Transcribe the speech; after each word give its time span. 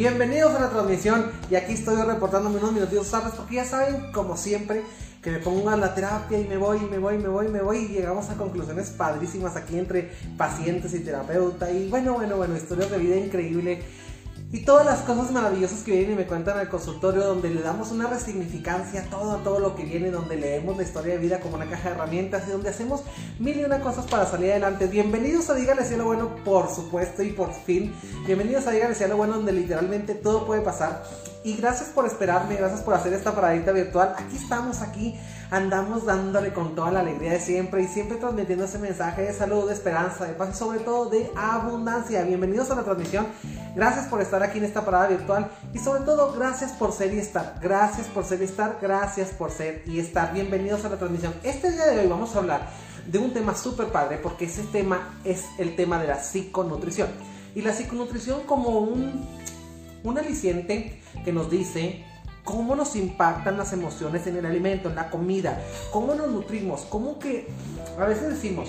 Bienvenidos 0.00 0.54
a 0.54 0.60
la 0.60 0.70
transmisión 0.70 1.30
y 1.50 1.56
aquí 1.56 1.74
estoy 1.74 2.00
reportándome 2.00 2.56
unos 2.56 2.72
minutitos, 2.72 3.06
¿sabes? 3.06 3.34
Porque 3.36 3.56
ya 3.56 3.66
saben, 3.66 4.10
como 4.12 4.34
siempre, 4.34 4.82
que 5.22 5.30
me 5.30 5.40
pongo 5.40 5.68
a 5.68 5.76
la 5.76 5.94
terapia 5.94 6.38
y 6.38 6.44
me 6.44 6.56
voy, 6.56 6.78
y 6.78 6.86
me 6.88 6.96
voy, 6.96 7.16
y 7.16 7.18
me 7.18 7.28
voy, 7.28 7.48
y 7.48 7.48
me 7.50 7.60
voy 7.60 7.78
y 7.80 7.88
llegamos 7.88 8.30
a 8.30 8.34
conclusiones 8.38 8.88
padrísimas 8.88 9.56
aquí 9.56 9.78
entre 9.78 10.10
pacientes 10.38 10.94
y 10.94 11.00
terapeuta 11.00 11.70
y 11.70 11.90
bueno, 11.90 12.14
bueno, 12.14 12.38
bueno, 12.38 12.56
historias 12.56 12.90
de 12.90 12.96
vida 12.96 13.16
increíble 13.16 13.82
y 14.52 14.64
todas 14.64 14.84
las 14.84 15.00
cosas 15.02 15.30
maravillosas 15.30 15.82
que 15.84 15.92
vienen 15.92 16.12
y 16.12 16.16
me 16.16 16.26
cuentan 16.26 16.58
al 16.58 16.68
consultorio, 16.68 17.24
donde 17.24 17.50
le 17.50 17.62
damos 17.62 17.92
una 17.92 18.08
resignificancia 18.08 19.02
a 19.02 19.04
todo, 19.04 19.36
todo 19.38 19.60
lo 19.60 19.76
que 19.76 19.84
viene, 19.84 20.10
donde 20.10 20.36
leemos 20.36 20.76
la 20.76 20.82
historia 20.82 21.14
de 21.14 21.20
vida 21.20 21.38
como 21.38 21.54
una 21.54 21.70
caja 21.70 21.90
de 21.90 21.94
herramientas 21.94 22.42
y 22.48 22.50
donde 22.50 22.70
hacemos 22.70 23.02
mil 23.38 23.56
y 23.60 23.64
una 23.64 23.80
cosas 23.80 24.06
para 24.06 24.26
salir 24.26 24.50
adelante. 24.50 24.88
Bienvenidos 24.88 25.50
a 25.50 25.54
Dígale 25.54 25.88
lo 25.96 26.04
Bueno, 26.04 26.34
por 26.44 26.68
supuesto, 26.68 27.22
y 27.22 27.30
por 27.30 27.52
fin. 27.52 27.94
Bienvenidos 28.26 28.66
a 28.66 28.72
Dígale 28.72 28.96
lo 29.06 29.16
Bueno, 29.16 29.34
donde 29.34 29.52
literalmente 29.52 30.14
todo 30.14 30.44
puede 30.46 30.62
pasar. 30.62 31.04
Y 31.44 31.56
gracias 31.56 31.90
por 31.90 32.04
esperarme, 32.06 32.56
gracias 32.56 32.80
por 32.80 32.94
hacer 32.94 33.12
esta 33.12 33.32
paradita 33.32 33.70
virtual. 33.70 34.14
Aquí 34.18 34.36
estamos, 34.36 34.82
aquí 34.82 35.14
andamos 35.50 36.06
dándole 36.06 36.52
con 36.52 36.74
toda 36.74 36.92
la 36.92 37.00
alegría 37.00 37.32
de 37.32 37.40
siempre 37.40 37.82
y 37.82 37.88
siempre 37.88 38.18
transmitiendo 38.18 38.64
ese 38.64 38.78
mensaje 38.78 39.22
de 39.22 39.32
salud, 39.32 39.66
de 39.66 39.74
esperanza, 39.74 40.24
de 40.24 40.34
paz 40.34 40.50
y 40.54 40.58
sobre 40.58 40.78
todo 40.80 41.10
de 41.10 41.30
abundancia. 41.36 42.22
Bienvenidos 42.22 42.70
a 42.70 42.76
la 42.76 42.84
transmisión. 42.84 43.26
Gracias 43.74 44.06
por 44.06 44.20
estar 44.20 44.42
aquí 44.42 44.58
en 44.58 44.64
esta 44.64 44.84
parada 44.84 45.08
virtual 45.08 45.50
y 45.72 45.78
sobre 45.78 46.02
todo 46.02 46.32
gracias 46.32 46.72
por 46.72 46.92
ser 46.92 47.12
y 47.14 47.18
estar. 47.18 47.58
Gracias 47.60 48.06
por 48.06 48.24
ser 48.24 48.40
y 48.40 48.44
estar. 48.44 48.78
Gracias 48.80 49.30
por 49.30 49.50
ser 49.50 49.82
y 49.86 49.98
estar. 49.98 50.32
Bienvenidos 50.32 50.84
a 50.84 50.88
la 50.88 50.98
transmisión. 50.98 51.34
Este 51.42 51.72
día 51.72 51.86
de 51.86 51.98
hoy 51.98 52.06
vamos 52.06 52.34
a 52.36 52.38
hablar 52.38 52.68
de 53.06 53.18
un 53.18 53.32
tema 53.32 53.56
súper 53.56 53.88
padre 53.88 54.18
porque 54.18 54.44
ese 54.44 54.62
tema 54.64 55.18
es 55.24 55.46
el 55.58 55.74
tema 55.74 56.00
de 56.00 56.08
la 56.08 56.20
psiconutrición. 56.22 57.08
Y 57.54 57.62
la 57.62 57.72
psiconutrición 57.72 58.42
como 58.46 58.78
un 58.78 59.26
un 60.02 60.18
aliciente 60.18 61.00
que 61.24 61.32
nos 61.32 61.50
dice 61.50 62.04
cómo 62.44 62.74
nos 62.74 62.96
impactan 62.96 63.56
las 63.56 63.72
emociones 63.72 64.26
en 64.26 64.36
el 64.36 64.46
alimento, 64.46 64.88
en 64.88 64.96
la 64.96 65.10
comida, 65.10 65.60
cómo 65.92 66.14
nos 66.14 66.28
nutrimos, 66.28 66.82
cómo 66.82 67.18
que 67.18 67.48
a 67.98 68.04
veces 68.04 68.28
decimos, 68.28 68.68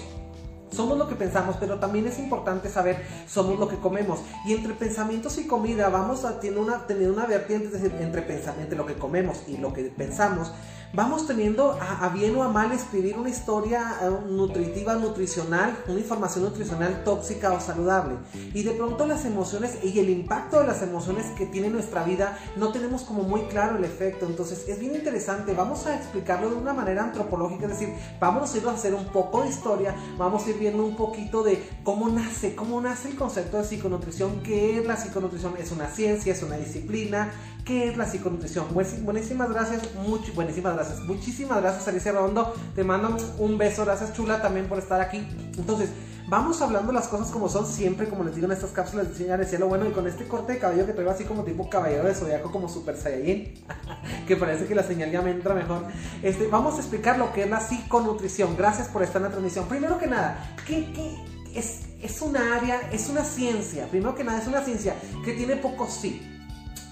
somos 0.72 0.98
lo 0.98 1.08
que 1.08 1.16
pensamos, 1.16 1.58
pero 1.60 1.80
también 1.80 2.08
es 2.08 2.18
importante 2.18 2.70
saber 2.70 3.04
somos 3.28 3.60
lo 3.60 3.68
que 3.68 3.78
comemos. 3.78 4.22
Y 4.46 4.54
entre 4.54 4.74
pensamientos 4.74 5.38
y 5.38 5.46
comida 5.46 5.90
vamos 5.90 6.24
a 6.24 6.40
tener 6.40 6.60
una, 6.60 6.88
tener 6.88 7.12
una 7.12 7.26
vertiente, 7.26 7.68
es 7.68 7.74
decir, 7.74 7.94
entre, 8.00 8.22
entre 8.22 8.78
lo 8.78 8.86
que 8.86 8.96
comemos 8.96 9.44
y 9.48 9.58
lo 9.58 9.74
que 9.74 9.84
pensamos, 9.84 10.52
vamos 10.94 11.26
teniendo 11.26 11.78
a, 11.80 12.10
bien 12.10 12.36
o 12.36 12.44
a 12.44 12.50
mal 12.50 12.72
escribir 12.72 13.18
una 13.18 13.30
historia 13.30 13.98
eh, 14.02 14.10
nutritiva, 14.30 14.96
nutricional, 14.96 15.78
una 15.88 16.00
información 16.00 16.44
nutricional 16.44 17.04
tóxica 17.04 17.54
o 17.54 17.60
saludable. 17.60 18.16
Y 18.54 18.64
de 18.64 18.72
pronto 18.72 19.06
las 19.06 19.26
emociones 19.26 19.80
y 19.84 19.98
el 20.00 20.10
impacto 20.10 20.60
de 20.60 20.68
las 20.68 20.82
emociones 20.82 21.28
que 21.38 21.46
tiene 21.46 21.70
nuestra 21.70 22.04
vida 22.04 22.38
no 22.58 22.72
tenemos 22.72 23.04
como 23.04 23.24
muy 23.24 23.42
claro 23.44 23.78
el 23.78 23.86
efecto. 23.86 24.26
Entonces 24.26 24.68
es 24.68 24.80
bien 24.80 24.96
interesante, 24.96 25.54
vamos 25.54 25.86
a 25.86 25.96
explicarlo 25.96 26.50
de 26.50 26.56
una 26.56 26.74
manera 26.74 27.04
antropológica, 27.04 27.66
es 27.66 27.80
decir, 27.80 27.90
vamos 28.20 28.54
a 28.54 28.58
ir 28.58 28.68
a 28.68 28.72
hacer 28.72 28.94
un 28.94 29.06
poco 29.06 29.44
de 29.44 29.50
historia, 29.50 29.96
vamos 30.18 30.46
a 30.46 30.50
ir 30.50 30.58
viendo 30.58 30.84
un 30.84 30.96
poquito 30.96 31.44
de 31.44 31.64
cómo 31.84 32.10
nace, 32.10 32.56
cómo 32.56 32.82
nace 32.82 33.10
el 33.10 33.16
concepto 33.16 33.58
de 33.58 33.64
psiconutrición, 33.64 34.42
qué 34.44 34.80
es 34.80 34.86
la 34.86 34.98
psiconutrición, 34.98 35.54
es 35.58 35.72
una 35.72 35.88
ciencia, 35.88 36.34
es 36.34 36.44
una 36.44 36.58
disciplina, 36.58 37.32
qué 37.66 37.90
es 37.90 37.98
la 37.98 38.06
psiconutrición. 38.06 38.66
Buenísimas 38.74 39.50
gracias, 39.50 39.96
mucho, 39.96 40.34
buenísimas 40.34 40.74
gracias, 40.74 40.81
muchísimas 41.06 41.62
gracias 41.62 41.88
Alicia 41.88 42.12
Redondo, 42.12 42.54
te 42.76 42.84
mando 42.84 43.18
un 43.38 43.58
beso, 43.58 43.86
gracias 43.86 44.14
chula 44.14 44.42
también 44.42 44.68
por 44.68 44.78
estar 44.80 45.02
aquí. 45.02 45.28
Entonces, 45.58 45.90
vamos 46.28 46.62
hablando 46.62 46.92
las 46.92 47.08
cosas 47.08 47.30
como 47.30 47.50
son 47.50 47.66
siempre, 47.66 48.08
como 48.08 48.24
les 48.24 48.36
digo 48.36 48.48
en 48.48 48.54
estas 48.54 48.72
cápsulas 48.72 49.10
de 49.10 49.16
señales 49.16 49.50
cielo 49.50 49.68
bueno 49.68 49.88
y 49.88 49.92
con 49.92 50.08
este 50.08 50.28
corte 50.28 50.54
de 50.54 50.60
cabello 50.60 50.86
que 50.86 50.94
traigo 50.94 51.12
así 51.12 51.26
como 51.26 51.44
tipo 51.44 51.70
caballero 51.70 52.06
de 52.06 52.16
zodiaco 52.16 52.52
como 52.52 52.70
super 52.70 52.96
saiyajin, 52.96 53.54
que 54.28 54.36
parece 54.36 54.66
que 54.66 54.76
la 54.76 54.84
señal 54.84 55.12
ya 55.12 55.22
me 55.22 55.32
entra 55.32 55.54
mejor. 55.54 55.84
Este, 56.24 56.48
vamos 56.48 56.76
a 56.76 56.78
explicar 56.78 57.18
lo 57.18 57.34
que 57.34 57.44
es 57.44 57.50
la 57.50 57.60
psiconutrición. 57.60 58.56
Gracias 58.58 58.88
por 58.88 59.04
estar 59.04 59.18
en 59.18 59.24
la 59.24 59.30
transmisión. 59.30 59.68
Primero 59.68 59.98
que 59.98 60.08
nada, 60.08 60.56
¿qué, 60.66 60.88
es, 61.54 61.82
es 62.02 62.22
una 62.22 62.56
área, 62.56 62.80
es 62.92 63.10
una 63.10 63.26
ciencia? 63.26 63.88
Primero 63.88 64.16
que 64.16 64.24
nada, 64.24 64.40
es 64.40 64.48
una 64.48 64.62
ciencia 64.62 64.96
que 65.26 65.34
tiene 65.34 65.58
poco 65.58 65.88
sí 65.88 66.31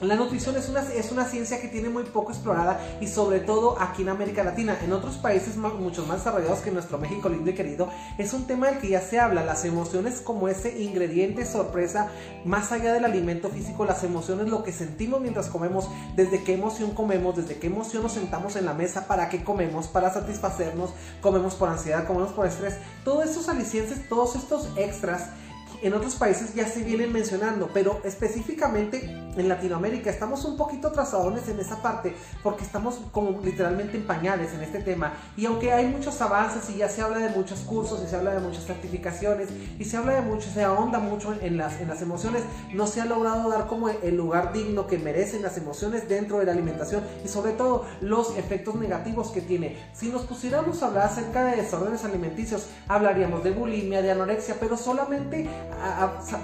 la 0.02 0.16
nutrición 0.16 0.56
es 0.56 0.70
una, 0.70 0.82
es 0.82 1.12
una 1.12 1.26
ciencia 1.26 1.60
que 1.60 1.68
tiene 1.68 1.90
muy 1.90 2.04
poco 2.04 2.32
explorada 2.32 2.80
y 3.02 3.08
sobre 3.08 3.42
todo 3.42 3.78
aquí 3.82 4.04
en 4.04 4.10
América 4.10 4.44
Latina. 4.44 4.78
En 4.82 4.94
otros 4.94 5.18
países 5.18 5.58
mucho 5.58 6.06
más 6.06 6.20
desarrollados 6.20 6.60
que 6.60 6.72
nuestro 6.72 6.98
México 6.98 7.28
lindo 7.28 7.50
y 7.50 7.54
querido, 7.54 7.90
es 8.18 8.34
un 8.34 8.48
tema 8.48 8.68
del 8.68 8.80
que 8.80 8.90
ya 8.90 9.02
se 9.02 9.20
habla. 9.20 9.44
Las 9.44 9.66
emociones 9.66 10.22
como 10.22 10.48
ese 10.48 10.82
ingrediente 10.82 11.46
sorpresa, 11.46 12.10
más 12.46 12.72
allá 12.72 12.94
del 12.94 13.04
alimento 13.04 13.50
físico, 13.50 13.84
las 13.84 14.04
emociones, 14.04 14.48
lo 14.48 14.64
que 14.64 14.72
sentimos 14.72 15.20
mientras 15.20 15.48
comemos, 15.48 15.90
desde 16.16 16.44
qué 16.44 16.54
emoción 16.54 16.92
comemos, 16.92 17.36
desde 17.36 17.60
qué 17.60 17.68
emoción 17.68 18.04
nos 18.04 18.14
sentamos 18.14 18.56
en 18.56 18.66
la 18.66 18.74
mesa, 18.74 19.08
para 19.08 19.28
qué 19.28 19.44
comemos, 19.44 19.88
para 19.88 20.14
satisfacernos, 20.14 20.92
comemos 21.22 21.56
por 21.56 21.68
ansiedad, 21.68 22.08
comemos 22.08 22.32
por 22.32 22.48
estrés. 22.48 22.78
Todos 23.04 23.26
estos 23.26 23.50
alicientes, 23.50 24.08
todos 24.08 24.36
estos 24.36 24.70
extras 24.78 25.30
en 25.82 25.94
otros 25.94 26.16
países 26.16 26.54
ya 26.54 26.68
se 26.68 26.84
vienen 26.84 27.12
mencionando, 27.12 27.70
pero 27.74 28.02
específicamente 28.04 29.30
en 29.38 29.48
Latinoamérica 29.48 30.10
estamos 30.10 30.44
un 30.46 30.58
poquito 30.58 30.92
trazadones 30.92 31.48
en 31.48 31.60
esa 31.60 31.82
parte 31.82 32.16
porque 32.44 32.64
estamos 32.64 33.00
como 33.12 33.42
literalmente 33.42 33.98
en 33.98 34.06
pañales 34.06 34.54
en 34.54 34.62
este 34.62 34.80
tema. 34.80 35.14
Y 35.38 35.46
aunque 35.46 35.72
hay 35.72 35.88
muchos 35.88 36.20
avances 36.22 36.70
y 36.70 36.78
ya 36.78 36.90
se 36.90 37.02
habla 37.02 37.20
de 37.20 37.30
muchos 37.30 37.60
cursos 37.62 38.02
y 38.04 38.10
se 38.10 38.16
habla 38.16 38.34
de 38.34 38.40
muchas 38.40 38.66
certificaciones 38.66 39.50
y 39.78 39.86
se 39.86 39.98
habla 39.98 40.16
de 40.16 40.22
mucho, 40.22 40.50
se 40.50 40.64
ahonda 40.64 41.00
mucho 41.00 41.34
en 41.42 41.58
las, 41.58 41.80
en 41.80 41.88
las 41.88 42.02
emociones, 42.02 42.44
no 42.74 42.88
se 42.88 43.02
ha 43.02 43.06
logrado 43.06 43.50
dar 43.50 43.68
como 43.68 43.90
el 43.90 44.16
lugar 44.16 44.54
digno 44.54 44.88
que 44.88 44.98
merecen 44.98 45.42
las 45.42 45.58
emociones 45.58 46.08
dentro 46.10 46.40
de 46.40 46.46
la 46.46 46.52
alimentación 46.52 47.04
y 47.24 47.28
sobre 47.28 47.54
todo 47.54 47.86
los 48.02 48.38
efectos 48.38 48.76
negativos 48.76 49.32
que 49.32 49.42
tiene. 49.42 49.78
Si 49.94 50.10
nos 50.10 50.24
pusiéramos 50.24 50.82
a 50.82 50.88
hablar 50.88 51.06
acerca 51.06 51.46
de 51.46 51.58
desórdenes 51.58 52.04
alimenticios, 52.04 52.68
hablaríamos 52.88 53.44
de 53.44 53.52
bulimia, 53.52 54.02
de 54.02 54.12
anorexia, 54.12 54.56
pero 54.60 54.78
solamente 54.78 55.48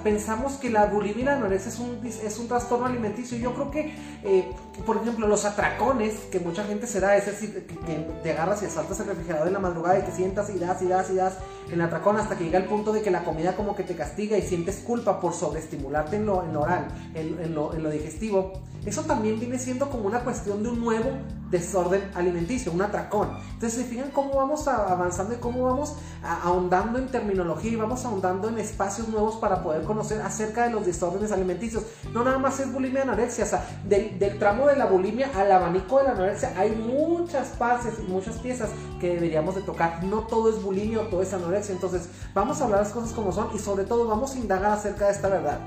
pensamos 0.03 0.53
que 0.53 0.69
la 0.69 0.85
bulimia 0.85 1.21
y 1.21 1.25
la 1.25 1.33
anorexia 1.35 1.69
es 1.69 1.79
un, 1.79 1.99
es 2.05 2.39
un 2.39 2.47
trastorno 2.47 2.85
alimenticio. 2.85 3.37
Yo 3.37 3.53
creo 3.53 3.71
que, 3.71 3.93
eh, 4.23 4.51
por 4.85 4.97
ejemplo, 4.97 5.27
los 5.27 5.45
atracones, 5.45 6.13
que 6.31 6.39
mucha 6.39 6.63
gente 6.63 6.87
se 6.87 6.99
da, 6.99 7.15
es 7.17 7.25
decir, 7.25 7.65
que, 7.65 7.95
te 8.23 8.31
agarras 8.31 8.63
y 8.63 8.67
saltas 8.67 8.99
el 8.99 9.07
refrigerador 9.07 9.47
en 9.47 9.53
la 9.53 9.59
madrugada 9.59 9.99
y 9.99 10.03
te 10.03 10.11
sientas 10.11 10.49
y 10.49 10.59
das 10.59 10.81
y 10.81 10.87
das 10.87 11.09
y 11.09 11.15
das 11.15 11.33
en 11.71 11.81
atracón 11.81 12.17
hasta 12.17 12.37
que 12.37 12.45
llega 12.45 12.59
el 12.59 12.65
punto 12.65 12.93
de 12.93 13.01
que 13.01 13.11
la 13.11 13.23
comida 13.23 13.55
como 13.55 13.75
que 13.75 13.83
te 13.83 13.95
castiga 13.95 14.37
y 14.37 14.41
sientes 14.41 14.77
culpa 14.77 15.19
por 15.19 15.33
sobreestimularte 15.33 16.17
en 16.17 16.25
lo, 16.25 16.43
en 16.43 16.53
lo 16.53 16.61
oral, 16.61 16.87
en, 17.13 17.53
lo, 17.53 17.73
en 17.73 17.83
lo 17.83 17.89
digestivo. 17.89 18.53
Eso 18.85 19.01
también 19.01 19.39
viene 19.39 19.57
siendo 19.57 19.89
como 19.89 20.05
una 20.05 20.19
cuestión 20.19 20.61
de 20.61 20.69
un 20.69 20.79
nuevo 20.79 21.09
desorden 21.49 22.03
alimenticio, 22.13 22.71
un 22.71 22.81
atracón. 22.81 23.29
Entonces, 23.53 23.73
se 23.81 23.85
fijan 23.85 24.11
cómo 24.11 24.35
vamos 24.35 24.67
avanzando 24.67 25.33
y 25.33 25.37
cómo 25.37 25.63
vamos 25.63 25.95
ahondando 26.21 26.99
en 26.99 27.07
terminología 27.07 27.71
y 27.71 27.75
vamos 27.75 28.05
ahondando 28.05 28.49
en 28.49 28.59
espacios 28.59 29.04
nuevos 29.07 29.35
para 29.35 29.63
poder 29.63 29.83
conocer 29.83 30.21
acerca 30.21 30.63
de 30.63 30.71
los 30.71 30.85
desórdenes 30.85 31.31
alimenticios. 31.31 31.83
No 32.13 32.23
nada 32.23 32.37
más 32.37 32.59
es 32.59 32.71
bulimia 32.71 32.99
y 32.99 33.03
anorexia, 33.03 33.45
o 33.45 33.47
sea, 33.47 33.81
del, 33.85 34.17
tramo 34.39 34.67
de 34.67 34.75
la 34.75 34.85
bulimia 34.85 35.31
al 35.35 35.51
abanico 35.51 35.99
de 35.99 36.05
la 36.05 36.11
anorexia 36.11 36.53
hay 36.57 36.71
muchas 36.71 37.49
partes 37.49 37.93
y 37.99 38.11
muchas 38.11 38.37
piezas 38.37 38.69
que 38.99 39.15
deberíamos 39.15 39.55
de 39.55 39.61
tocar. 39.61 40.03
No 40.03 40.21
todo 40.21 40.49
es 40.49 40.61
bulimia 40.61 41.01
o 41.01 41.07
todo 41.07 41.21
es 41.21 41.33
anorexia. 41.33 41.73
Entonces, 41.73 42.09
vamos 42.33 42.61
a 42.61 42.65
hablar 42.65 42.81
las 42.81 42.91
cosas 42.91 43.11
como 43.11 43.31
son 43.31 43.49
y 43.53 43.59
sobre 43.59 43.85
todo 43.85 44.07
vamos 44.07 44.35
a 44.35 44.39
indagar 44.39 44.71
acerca 44.71 45.05
de 45.05 45.11
esta 45.11 45.29
verdad. 45.29 45.59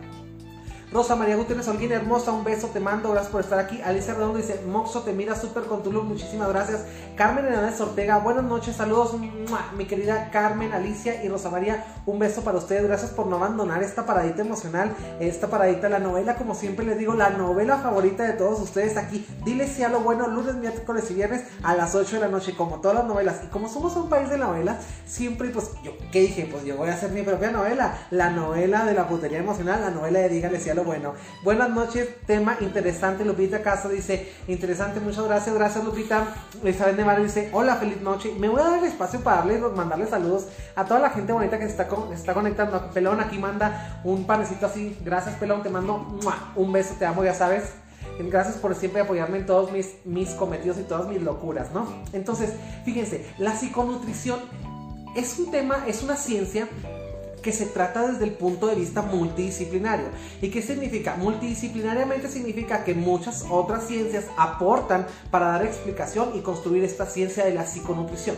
Rosa 0.90 1.16
María 1.16 1.36
Gutiérrez 1.36 1.68
Holguín, 1.68 1.92
hermosa, 1.92 2.32
un 2.32 2.44
beso, 2.44 2.68
te 2.68 2.80
mando, 2.80 3.10
gracias 3.10 3.30
por 3.30 3.42
estar 3.42 3.58
aquí. 3.58 3.78
Alicia 3.82 4.14
Redondo 4.14 4.38
dice, 4.38 4.62
Moxo, 4.66 5.02
te 5.02 5.12
mira 5.12 5.36
súper 5.36 5.64
con 5.64 5.82
tu 5.82 5.92
look, 5.92 6.04
muchísimas 6.04 6.48
gracias. 6.48 6.86
Carmen 7.14 7.44
Hernández 7.44 7.78
Ortega, 7.82 8.16
buenas 8.18 8.44
noches, 8.44 8.76
saludos, 8.76 9.14
mi 9.76 9.84
querida 9.84 10.30
Carmen, 10.30 10.72
Alicia 10.72 11.22
y 11.22 11.28
Rosa 11.28 11.50
María, 11.50 11.84
un 12.06 12.18
beso 12.18 12.42
para 12.42 12.56
ustedes, 12.56 12.84
gracias 12.84 13.10
por 13.10 13.26
no 13.26 13.36
abandonar 13.36 13.82
esta 13.82 14.06
paradita 14.06 14.40
emocional, 14.40 14.94
esta 15.20 15.48
paradita, 15.48 15.90
la 15.90 15.98
novela, 15.98 16.36
como 16.36 16.54
siempre 16.54 16.86
les 16.86 16.96
digo, 16.96 17.12
la 17.12 17.30
novela 17.30 17.76
favorita 17.76 18.24
de 18.24 18.32
todos 18.32 18.58
ustedes 18.58 18.96
aquí. 18.96 19.26
Dile 19.44 19.68
si 19.68 19.82
a 19.82 19.90
lo 19.90 20.00
bueno, 20.00 20.26
lunes, 20.26 20.54
miércoles 20.54 21.10
y 21.10 21.14
viernes 21.14 21.44
a 21.64 21.74
las 21.74 21.94
8 21.94 22.16
de 22.16 22.20
la 22.20 22.28
noche, 22.28 22.54
como 22.56 22.80
todas 22.80 22.96
las 22.96 23.06
novelas. 23.06 23.40
Y 23.44 23.48
como 23.48 23.68
somos 23.68 23.94
un 23.96 24.08
país 24.08 24.30
de 24.30 24.38
novelas, 24.38 24.78
siempre, 25.04 25.50
pues, 25.50 25.70
yo, 25.84 25.92
¿qué 26.10 26.20
dije? 26.20 26.48
Pues 26.50 26.64
yo 26.64 26.78
voy 26.78 26.88
a 26.88 26.94
hacer 26.94 27.10
mi 27.10 27.20
propia 27.20 27.50
novela, 27.50 27.98
la 28.10 28.30
novela 28.30 28.86
de 28.86 28.94
la 28.94 29.06
putería 29.06 29.38
emocional, 29.38 29.82
la 29.82 29.90
novela 29.90 30.20
de 30.20 30.28
Dígale 30.30 30.60
si 30.60 30.70
a 30.70 30.77
bueno. 30.84 31.14
Buenas 31.42 31.70
noches, 31.70 32.08
tema 32.26 32.56
interesante. 32.60 33.24
Lupita 33.24 33.62
Castro 33.62 33.90
dice, 33.90 34.32
interesante, 34.48 35.00
muchas 35.00 35.24
gracias, 35.24 35.54
gracias 35.54 35.84
Lupita. 35.84 36.34
Isabel 36.64 36.96
Nevar 36.96 37.22
dice, 37.22 37.50
hola, 37.52 37.76
feliz 37.76 38.00
noche. 38.00 38.32
Me 38.38 38.48
voy 38.48 38.60
a 38.60 38.64
dar 38.64 38.78
el 38.78 38.84
espacio 38.84 39.20
para 39.20 39.38
darle, 39.38 39.58
mandarle 39.58 40.06
saludos 40.06 40.46
a 40.76 40.84
toda 40.84 41.00
la 41.00 41.10
gente 41.10 41.32
bonita 41.32 41.58
que 41.58 41.64
se 41.64 41.70
está, 41.70 41.88
está 42.12 42.34
conectando. 42.34 42.90
Pelón 42.90 43.20
aquí 43.20 43.38
manda 43.38 44.00
un 44.04 44.26
panecito 44.26 44.66
así. 44.66 44.98
Gracias, 45.04 45.36
Pelón, 45.36 45.62
te 45.62 45.70
mando 45.70 46.18
un 46.56 46.72
beso, 46.72 46.94
te 46.98 47.06
amo, 47.06 47.24
ya 47.24 47.34
sabes. 47.34 47.72
Gracias 48.18 48.56
por 48.56 48.74
siempre 48.74 49.00
apoyarme 49.00 49.38
en 49.38 49.46
todos 49.46 49.70
mis, 49.70 49.94
mis 50.04 50.30
cometidos 50.30 50.78
y 50.78 50.82
todas 50.82 51.06
mis 51.08 51.22
locuras, 51.22 51.72
¿no? 51.72 51.86
Entonces, 52.12 52.52
fíjense, 52.84 53.24
la 53.38 53.54
psiconutrición 53.54 54.40
es 55.14 55.38
un 55.38 55.50
tema, 55.50 55.84
es 55.86 56.02
una 56.02 56.16
ciencia 56.16 56.68
que 57.42 57.52
se 57.52 57.66
trata 57.66 58.10
desde 58.10 58.24
el 58.24 58.32
punto 58.32 58.66
de 58.66 58.74
vista 58.74 59.02
multidisciplinario. 59.02 60.06
¿Y 60.42 60.50
qué 60.50 60.62
significa? 60.62 61.16
Multidisciplinariamente 61.16 62.28
significa 62.28 62.84
que 62.84 62.94
muchas 62.94 63.44
otras 63.50 63.86
ciencias 63.86 64.26
aportan 64.36 65.06
para 65.30 65.48
dar 65.48 65.64
explicación 65.64 66.30
y 66.34 66.40
construir 66.40 66.84
esta 66.84 67.06
ciencia 67.06 67.44
de 67.44 67.54
la 67.54 67.66
psiconutrición. 67.66 68.36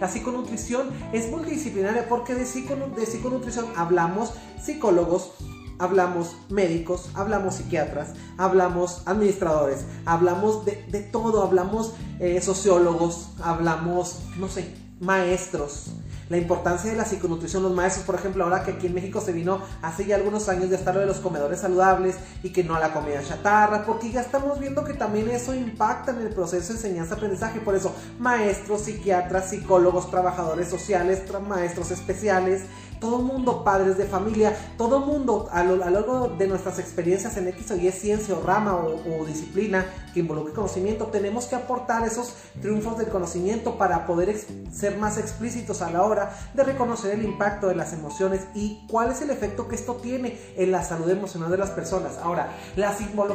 La 0.00 0.08
psiconutrición 0.08 0.88
es 1.12 1.30
multidisciplinaria 1.30 2.08
porque 2.08 2.34
de, 2.34 2.44
psiconutrición 2.44 3.66
hablamos 3.76 4.32
psicólogos, 4.60 5.32
hablamos 5.78 6.36
médicos, 6.48 7.10
hablamos 7.14 7.56
psiquiatras, 7.56 8.14
hablamos 8.36 9.02
administradores, 9.06 9.84
hablamos 10.04 10.64
de, 10.64 11.08
todo, 11.12 11.42
hablamos 11.42 11.94
eh, 12.18 12.40
sociólogos, 12.40 13.30
hablamos, 13.42 14.20
no 14.36 14.48
sé, 14.48 14.74
maestros, 15.00 15.92
la 16.28 16.36
importancia 16.36 16.90
de 16.90 16.96
la 16.96 17.04
psiconutrición, 17.04 17.62
los 17.62 17.72
maestros, 17.72 18.04
por 18.04 18.14
ejemplo, 18.14 18.44
ahora 18.44 18.62
que 18.62 18.72
aquí 18.72 18.86
en 18.86 18.94
México 18.94 19.20
se 19.20 19.32
vino 19.32 19.60
hace 19.82 20.06
ya 20.06 20.16
algunos 20.16 20.48
años 20.48 20.70
de 20.70 20.76
estar 20.76 20.94
lo 20.94 21.00
de 21.00 21.06
los 21.06 21.18
comedores 21.18 21.60
saludables 21.60 22.16
y 22.42 22.50
que 22.50 22.64
no 22.64 22.74
a 22.74 22.80
la 22.80 22.92
comida 22.92 23.22
chatarra, 23.22 23.84
porque 23.84 24.10
ya 24.10 24.20
estamos 24.20 24.58
viendo 24.58 24.84
que 24.84 24.94
también 24.94 25.30
eso 25.30 25.54
impacta 25.54 26.12
en 26.12 26.20
el 26.20 26.30
proceso 26.30 26.72
de 26.72 26.78
enseñanza-aprendizaje, 26.78 27.60
por 27.60 27.74
eso 27.74 27.94
maestros, 28.18 28.82
psiquiatras, 28.82 29.50
psicólogos, 29.50 30.10
trabajadores 30.10 30.68
sociales, 30.68 31.22
maestros 31.46 31.90
especiales, 31.90 32.62
todo 33.04 33.18
mundo, 33.18 33.62
padres 33.62 33.98
de 33.98 34.06
familia, 34.06 34.56
todo 34.78 35.00
mundo 35.00 35.46
a 35.52 35.62
lo, 35.62 35.76
largo 35.76 36.28
de 36.38 36.48
nuestras 36.48 36.78
experiencias 36.78 37.36
en 37.36 37.48
X 37.48 37.70
o 37.72 37.76
Y 37.76 37.92
ciencia 37.92 38.34
o 38.34 38.40
rama 38.40 38.76
o, 38.76 39.26
disciplina 39.26 39.84
que 40.14 40.20
involucre 40.20 40.54
conocimiento, 40.54 41.06
tenemos 41.06 41.44
que 41.44 41.56
aportar 41.56 42.06
esos 42.06 42.34
triunfos 42.62 42.96
del 42.96 43.08
conocimiento 43.08 43.76
para 43.76 44.06
poder 44.06 44.34
ser 44.72 44.96
más 44.96 45.18
explícitos 45.18 45.82
a 45.82 45.90
la 45.90 46.02
hora 46.02 46.34
de 46.54 46.62
reconocer 46.62 47.12
el 47.18 47.24
impacto 47.24 47.68
de 47.68 47.74
las 47.74 47.92
emociones 47.92 48.42
y 48.54 48.86
cuál 48.88 49.10
es 49.10 49.20
el 49.20 49.30
efecto 49.30 49.68
que 49.68 49.74
esto 49.74 49.96
tiene 49.96 50.38
en 50.56 50.72
la 50.72 50.82
salud 50.82 51.10
emocional 51.10 51.50
de 51.50 51.58
las 51.58 51.70
personas. 51.70 52.16
Ahora, 52.22 52.52
la 52.76 52.94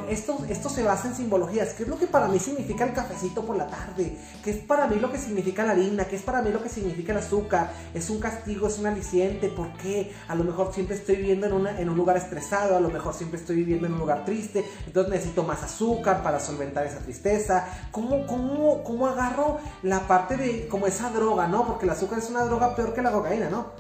esto, 0.10 0.40
esto 0.50 0.70
se 0.70 0.84
basa 0.84 1.10
en 1.10 1.16
simbologías. 1.16 1.74
¿Qué 1.74 1.84
es 1.84 1.90
lo 1.90 2.00
que 2.00 2.08
para 2.08 2.28
mí 2.28 2.40
significa 2.40 2.86
el 2.86 2.94
cafecito 2.94 3.44
por 3.46 3.56
la 3.56 3.68
tarde? 3.68 4.18
¿Qué 4.44 4.52
es 4.52 4.58
para 4.58 4.88
mí 4.88 4.96
lo 4.96 5.12
que 5.12 5.18
significa 5.18 5.64
la 5.64 5.74
harina? 5.74 6.06
¿Qué 6.06 6.16
es 6.16 6.24
para 6.24 6.42
mí 6.42 6.50
lo 6.50 6.64
que 6.64 6.70
significa 6.70 7.12
el 7.12 7.20
azúcar? 7.20 7.72
¿Es 7.94 8.10
un 8.10 8.20
castigo? 8.20 8.68
¿Es 8.68 8.80
un 8.80 8.88
aliciente? 8.88 9.50
¿Por 9.60 9.74
qué? 9.74 10.14
A 10.30 10.36
lo 10.36 10.46
mejor 10.46 10.74
siempre 10.74 10.96
estoy 10.96 11.18
viviendo 11.18 11.46
en, 11.46 11.52
una, 11.52 11.78
en 11.78 11.90
un 11.90 11.98
lugar 11.98 12.16
estresado, 12.16 12.78
a 12.78 12.80
lo 12.80 12.90
mejor 12.90 13.14
siempre 13.14 13.38
estoy 13.38 13.58
viviendo 13.58 13.88
en 13.88 13.92
un 13.92 14.00
lugar 14.00 14.24
triste, 14.24 14.64
entonces 14.88 15.12
necesito 15.12 15.44
más 15.44 15.62
azúcar 15.62 16.24
para 16.24 16.40
solventar 16.40 16.86
esa 16.86 17.00
tristeza. 17.00 17.68
¿Cómo, 17.92 18.26
cómo, 18.26 18.86
cómo 18.86 19.06
agarro 19.08 19.58
la 19.84 20.08
parte 20.08 20.38
de 20.38 20.70
como 20.70 20.88
esa 20.88 21.10
droga, 21.10 21.50
no? 21.50 21.68
Porque 21.68 21.84
el 21.84 21.92
azúcar 21.92 22.20
es 22.20 22.30
una 22.30 22.46
droga 22.46 22.74
peor 22.74 22.94
que 22.94 23.02
la 23.02 23.12
cocaína, 23.12 23.50
¿no? 23.50 23.74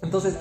Entonces, 0.00 0.36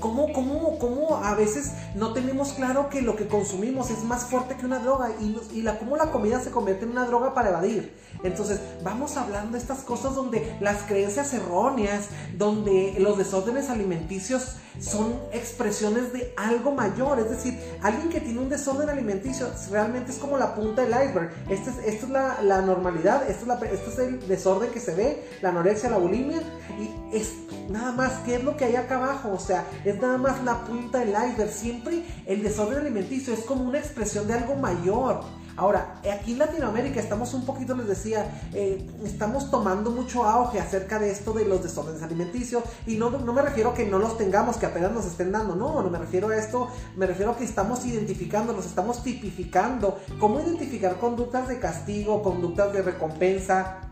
¿cómo, 0.00 0.32
cómo, 0.32 0.78
cómo 0.78 1.16
a 1.16 1.34
veces 1.34 1.72
no 1.94 2.12
tenemos 2.12 2.52
claro 2.52 2.88
que 2.88 3.02
lo 3.02 3.16
que 3.16 3.28
consumimos 3.28 3.90
es 3.90 4.04
más 4.04 4.24
fuerte 4.24 4.56
que 4.56 4.66
una 4.66 4.78
droga 4.78 5.10
y, 5.20 5.36
y 5.52 5.62
la, 5.62 5.78
cómo 5.78 5.96
la 5.96 6.10
comida 6.10 6.40
se 6.40 6.50
convierte 6.50 6.84
en 6.84 6.92
una 6.92 7.06
droga 7.06 7.34
para 7.34 7.50
evadir? 7.50 7.94
Entonces, 8.22 8.60
vamos 8.82 9.16
hablando 9.16 9.52
de 9.52 9.58
estas 9.58 9.80
cosas 9.80 10.14
donde 10.14 10.56
las 10.60 10.82
creencias 10.82 11.32
erróneas, 11.34 12.08
donde 12.36 12.94
los 12.98 13.18
desórdenes 13.18 13.68
alimenticios 13.68 14.56
son 14.80 15.14
expresiones 15.32 16.12
de 16.12 16.32
algo 16.36 16.72
mayor. 16.72 17.18
Es 17.18 17.30
decir, 17.30 17.58
alguien 17.82 18.08
que 18.08 18.20
tiene 18.20 18.40
un 18.40 18.48
desorden 18.48 18.88
alimenticio 18.88 19.48
realmente 19.70 20.12
es 20.12 20.18
como 20.18 20.38
la 20.38 20.54
punta 20.54 20.82
del 20.82 20.92
iceberg. 20.92 21.32
Esta 21.48 21.70
es, 21.70 21.78
esto 21.94 22.06
es 22.06 22.12
la, 22.12 22.62
normalidad, 22.62 23.28
esto 23.28 23.42
es, 23.42 23.48
la, 23.48 23.54
este 23.66 23.90
es 23.90 23.98
el 23.98 24.28
desorden 24.28 24.70
que 24.70 24.80
se 24.80 24.94
ve, 24.94 25.28
la 25.42 25.50
anorexia, 25.50 25.90
la 25.90 25.98
bulimia. 25.98 26.40
Y 26.78 27.16
es 27.16 27.32
nada 27.68 27.92
más, 27.92 28.12
¿qué 28.24 28.36
es 28.36 28.44
lo 28.44 28.56
que 28.56 28.64
hay 28.64 28.76
acá 28.76 28.96
abajo? 28.96 29.32
O 29.32 29.40
sea, 29.40 29.64
es 29.84 30.00
nada 30.00 30.18
más 30.18 30.42
la 30.44 30.64
punta 30.64 30.98
del 30.98 31.10
iceberg. 31.10 31.50
Siempre 31.50 32.04
el 32.26 32.42
desorden 32.42 32.78
alimenticio 32.78 33.34
es 33.34 33.40
como 33.40 33.64
una 33.64 33.78
expresión 33.78 34.26
de 34.26 34.34
algo 34.34 34.54
mayor. 34.56 35.20
Ahora, 35.56 36.00
aquí 36.10 36.32
en 36.32 36.38
Latinoamérica 36.38 36.98
estamos 36.98 37.34
un 37.34 37.44
poquito, 37.44 37.76
les 37.76 37.86
decía, 37.86 38.26
eh, 38.54 38.86
estamos 39.04 39.50
tomando 39.50 39.90
mucho 39.90 40.24
auge 40.24 40.58
acerca 40.58 40.98
de 40.98 41.10
esto 41.10 41.34
de 41.34 41.44
los 41.44 41.62
desórdenes 41.62 42.02
alimenticios 42.02 42.64
y 42.86 42.96
no, 42.96 43.10
no 43.10 43.32
me 43.34 43.42
refiero 43.42 43.70
a 43.70 43.74
que 43.74 43.84
no 43.84 43.98
los 43.98 44.16
tengamos, 44.16 44.56
que 44.56 44.64
apenas 44.64 44.92
nos 44.92 45.04
estén 45.04 45.30
dando, 45.30 45.54
no, 45.54 45.82
no 45.82 45.90
me 45.90 45.98
refiero 45.98 46.30
a 46.30 46.36
esto, 46.36 46.68
me 46.96 47.06
refiero 47.06 47.32
a 47.32 47.36
que 47.36 47.44
estamos 47.44 47.84
identificando, 47.84 48.54
los 48.54 48.64
estamos 48.64 49.02
tipificando, 49.02 49.98
cómo 50.18 50.40
identificar 50.40 50.98
conductas 50.98 51.48
de 51.48 51.58
castigo, 51.60 52.22
conductas 52.22 52.72
de 52.72 52.80
recompensa, 52.80 53.91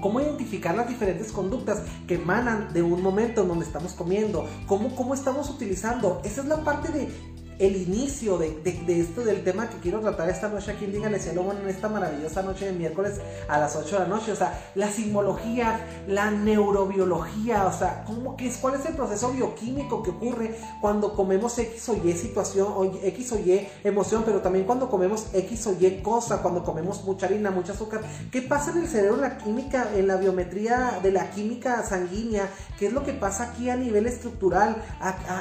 cómo 0.00 0.20
identificar 0.20 0.74
las 0.74 0.88
diferentes 0.88 1.32
conductas 1.32 1.82
que 2.06 2.14
emanan 2.14 2.72
de 2.72 2.82
un 2.82 3.02
momento 3.02 3.42
en 3.42 3.48
donde 3.48 3.64
estamos 3.64 3.92
comiendo, 3.92 4.46
cómo, 4.66 4.94
cómo 4.94 5.14
estamos 5.14 5.50
utilizando. 5.50 6.20
Esa 6.24 6.42
es 6.42 6.48
la 6.48 6.64
parte 6.64 6.92
de 6.92 7.08
el 7.58 7.76
inicio 7.76 8.38
de, 8.38 8.56
esto 8.86 9.24
del 9.24 9.42
tema 9.42 9.68
que 9.68 9.78
quiero 9.78 10.00
tratar 10.00 10.28
esta 10.28 10.48
noche 10.48 10.70
aquí 10.70 10.84
en 10.84 10.92
Díganle 10.92 11.18
Cielo 11.18 11.42
Bueno 11.42 11.60
en 11.60 11.68
esta 11.68 11.88
maravillosa 11.88 12.42
noche 12.42 12.66
de 12.66 12.72
miércoles 12.72 13.20
a 13.48 13.58
las 13.58 13.74
8 13.74 13.98
de 13.98 14.02
la 14.02 14.08
noche. 14.08 14.32
O 14.32 14.36
sea, 14.36 14.70
la 14.74 14.88
simbología, 14.88 15.80
la 16.06 16.30
neurobiología, 16.30 17.66
o 17.66 17.72
sea, 17.72 18.04
¿cómo, 18.06 18.36
qué 18.36 18.46
es, 18.46 18.58
¿cuál 18.58 18.76
es 18.76 18.86
el 18.86 18.94
proceso 18.94 19.32
bioquímico 19.32 20.02
que 20.02 20.10
ocurre 20.10 20.56
cuando 20.80 21.14
comemos 21.14 21.58
X 21.58 21.88
o 21.88 21.96
Y 21.96 22.12
situación, 22.12 22.68
o 22.74 22.84
X 22.84 23.32
o 23.32 23.38
Y 23.38 23.66
emoción, 23.82 24.22
pero 24.24 24.40
también 24.40 24.64
cuando 24.64 24.88
comemos 24.88 25.26
X 25.32 25.66
o 25.66 25.76
Y 25.78 26.00
cosa, 26.02 26.40
cuando 26.42 26.62
comemos 26.62 27.04
mucha 27.04 27.26
harina, 27.26 27.50
mucho 27.50 27.72
azúcar? 27.72 28.02
¿Qué 28.30 28.42
pasa 28.42 28.70
en 28.70 28.78
el 28.78 28.88
cerebro, 28.88 29.16
en 29.16 29.22
la 29.22 29.38
química, 29.38 29.88
en 29.94 30.06
la 30.06 30.16
biometría 30.16 31.00
de 31.02 31.10
la 31.10 31.30
química 31.30 31.82
sanguínea? 31.82 32.48
¿Qué 32.78 32.86
es 32.86 32.92
lo 32.92 33.02
que 33.02 33.12
pasa 33.12 33.50
aquí 33.50 33.68
a 33.68 33.76
nivel 33.76 34.06
estructural, 34.06 34.76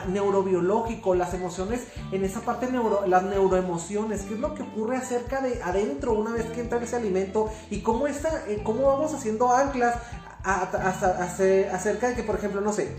neurobiológico, 0.09 1.13
las 1.13 1.33
emociones? 1.35 1.81
En 2.12 2.24
esa 2.24 2.42
parte 2.42 2.71
neuro, 2.71 3.06
las 3.06 3.24
neuroemociones, 3.24 4.21
qué 4.24 4.36
es 4.36 4.39
lo 4.39 4.54
que 4.54 4.63
ocurre 4.63 4.98
acerca 4.98 5.42
de 5.42 5.62
adentro 5.62 6.13
una 6.13 6.31
vez 6.31 6.45
que 6.45 6.62
entra 6.62 6.81
ese 6.81 6.95
alimento 6.95 7.50
y 7.69 7.81
cómo, 7.81 8.07
está, 8.07 8.45
eh, 8.48 8.62
cómo 8.63 8.83
vamos 8.83 9.13
haciendo 9.13 9.51
anclas 9.51 9.95
acerca 10.44 12.09
de 12.09 12.15
que, 12.15 12.24
por 12.24 12.36
ejemplo, 12.36 12.62
no 12.62 12.71
sé, 12.71 12.89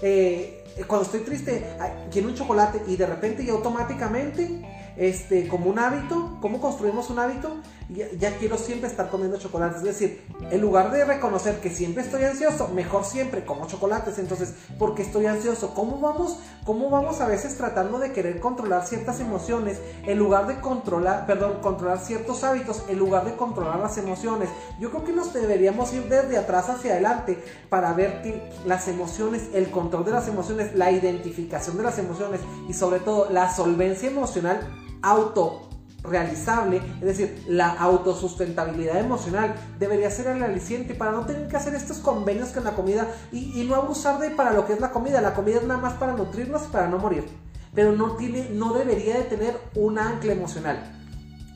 eh, 0.00 0.64
cuando 0.86 1.04
estoy 1.04 1.20
triste, 1.20 1.66
quiero 2.10 2.28
un 2.28 2.34
chocolate 2.34 2.82
y 2.86 2.96
de 2.96 3.06
repente 3.06 3.42
y 3.42 3.50
automáticamente 3.50 4.62
este, 4.96 5.48
como 5.48 5.70
un 5.70 5.78
hábito, 5.78 6.38
cómo 6.40 6.60
construimos 6.60 7.10
un 7.10 7.18
hábito, 7.18 7.56
ya, 7.88 8.36
quiero 8.36 8.58
siempre 8.58 8.88
estar 8.88 9.08
comiendo 9.08 9.38
chocolates. 9.38 9.78
Es 9.78 9.84
decir, 9.84 10.22
en 10.50 10.60
lugar 10.60 10.90
de 10.92 11.04
reconocer 11.04 11.60
que 11.60 11.70
siempre 11.70 12.02
estoy 12.02 12.24
ansioso, 12.24 12.68
mejor 12.68 13.04
siempre 13.04 13.44
como 13.44 13.66
chocolates. 13.66 14.18
Entonces, 14.18 14.54
¿por 14.78 14.94
qué 14.94 15.02
estoy 15.02 15.26
ansioso? 15.26 15.72
¿Cómo 15.74 15.98
vamos, 15.98 16.38
¿Cómo 16.64 16.90
vamos 16.90 17.20
a 17.20 17.26
veces 17.26 17.56
tratando 17.56 17.98
de 17.98 18.12
querer 18.12 18.40
controlar 18.40 18.86
ciertas 18.86 19.20
emociones 19.20 19.78
en 20.06 20.18
lugar 20.18 20.46
de 20.46 20.60
controlar, 20.60 21.26
perdón, 21.26 21.60
controlar 21.62 21.98
ciertos 21.98 22.44
hábitos 22.44 22.84
en 22.88 22.98
lugar 22.98 23.24
de 23.24 23.36
controlar 23.36 23.78
las 23.78 23.96
emociones? 23.96 24.50
Yo 24.78 24.90
creo 24.90 25.04
que 25.04 25.12
nos 25.12 25.32
deberíamos 25.32 25.92
ir 25.94 26.08
desde 26.08 26.36
atrás 26.36 26.68
hacia 26.68 26.92
adelante 26.92 27.42
para 27.70 27.94
ver 27.94 28.22
las 28.66 28.88
emociones, 28.88 29.48
el 29.54 29.70
control 29.70 30.04
de 30.04 30.12
las 30.12 30.28
emociones, 30.28 30.74
la 30.74 30.90
identificación 30.90 31.78
de 31.78 31.84
las 31.84 31.98
emociones 31.98 32.40
y 32.68 32.74
sobre 32.74 33.00
todo 33.00 33.30
la 33.30 33.50
solvencia 33.54 34.10
emocional 34.10 34.60
autorrealizable, 36.08 36.80
es 37.00 37.06
decir, 37.06 37.44
la 37.48 37.68
autosustentabilidad 37.68 38.98
emocional 38.98 39.54
debería 39.78 40.10
ser 40.10 40.28
el 40.28 40.42
aliciente 40.42 40.94
para 40.94 41.12
no 41.12 41.26
tener 41.26 41.48
que 41.48 41.56
hacer 41.56 41.74
estos 41.74 41.98
convenios 41.98 42.50
con 42.50 42.64
la 42.64 42.72
comida 42.72 43.08
y, 43.32 43.64
no 43.68 43.74
abusar 43.74 44.18
de 44.18 44.30
para 44.30 44.52
lo 44.52 44.66
que 44.66 44.72
es 44.72 44.80
la 44.80 44.90
comida. 44.90 45.20
La 45.20 45.34
comida 45.34 45.56
es 45.56 45.64
nada 45.64 45.80
más 45.80 45.94
para 45.94 46.14
nutrirnos 46.14 46.64
y 46.64 46.68
para 46.68 46.88
no 46.88 46.98
morir, 46.98 47.24
pero 47.74 47.92
no, 47.92 48.16
tiene, 48.16 48.48
no 48.50 48.72
debería 48.72 49.16
de 49.16 49.24
tener 49.24 49.56
un 49.74 49.98
ancla 49.98 50.32
emocional. 50.32 50.97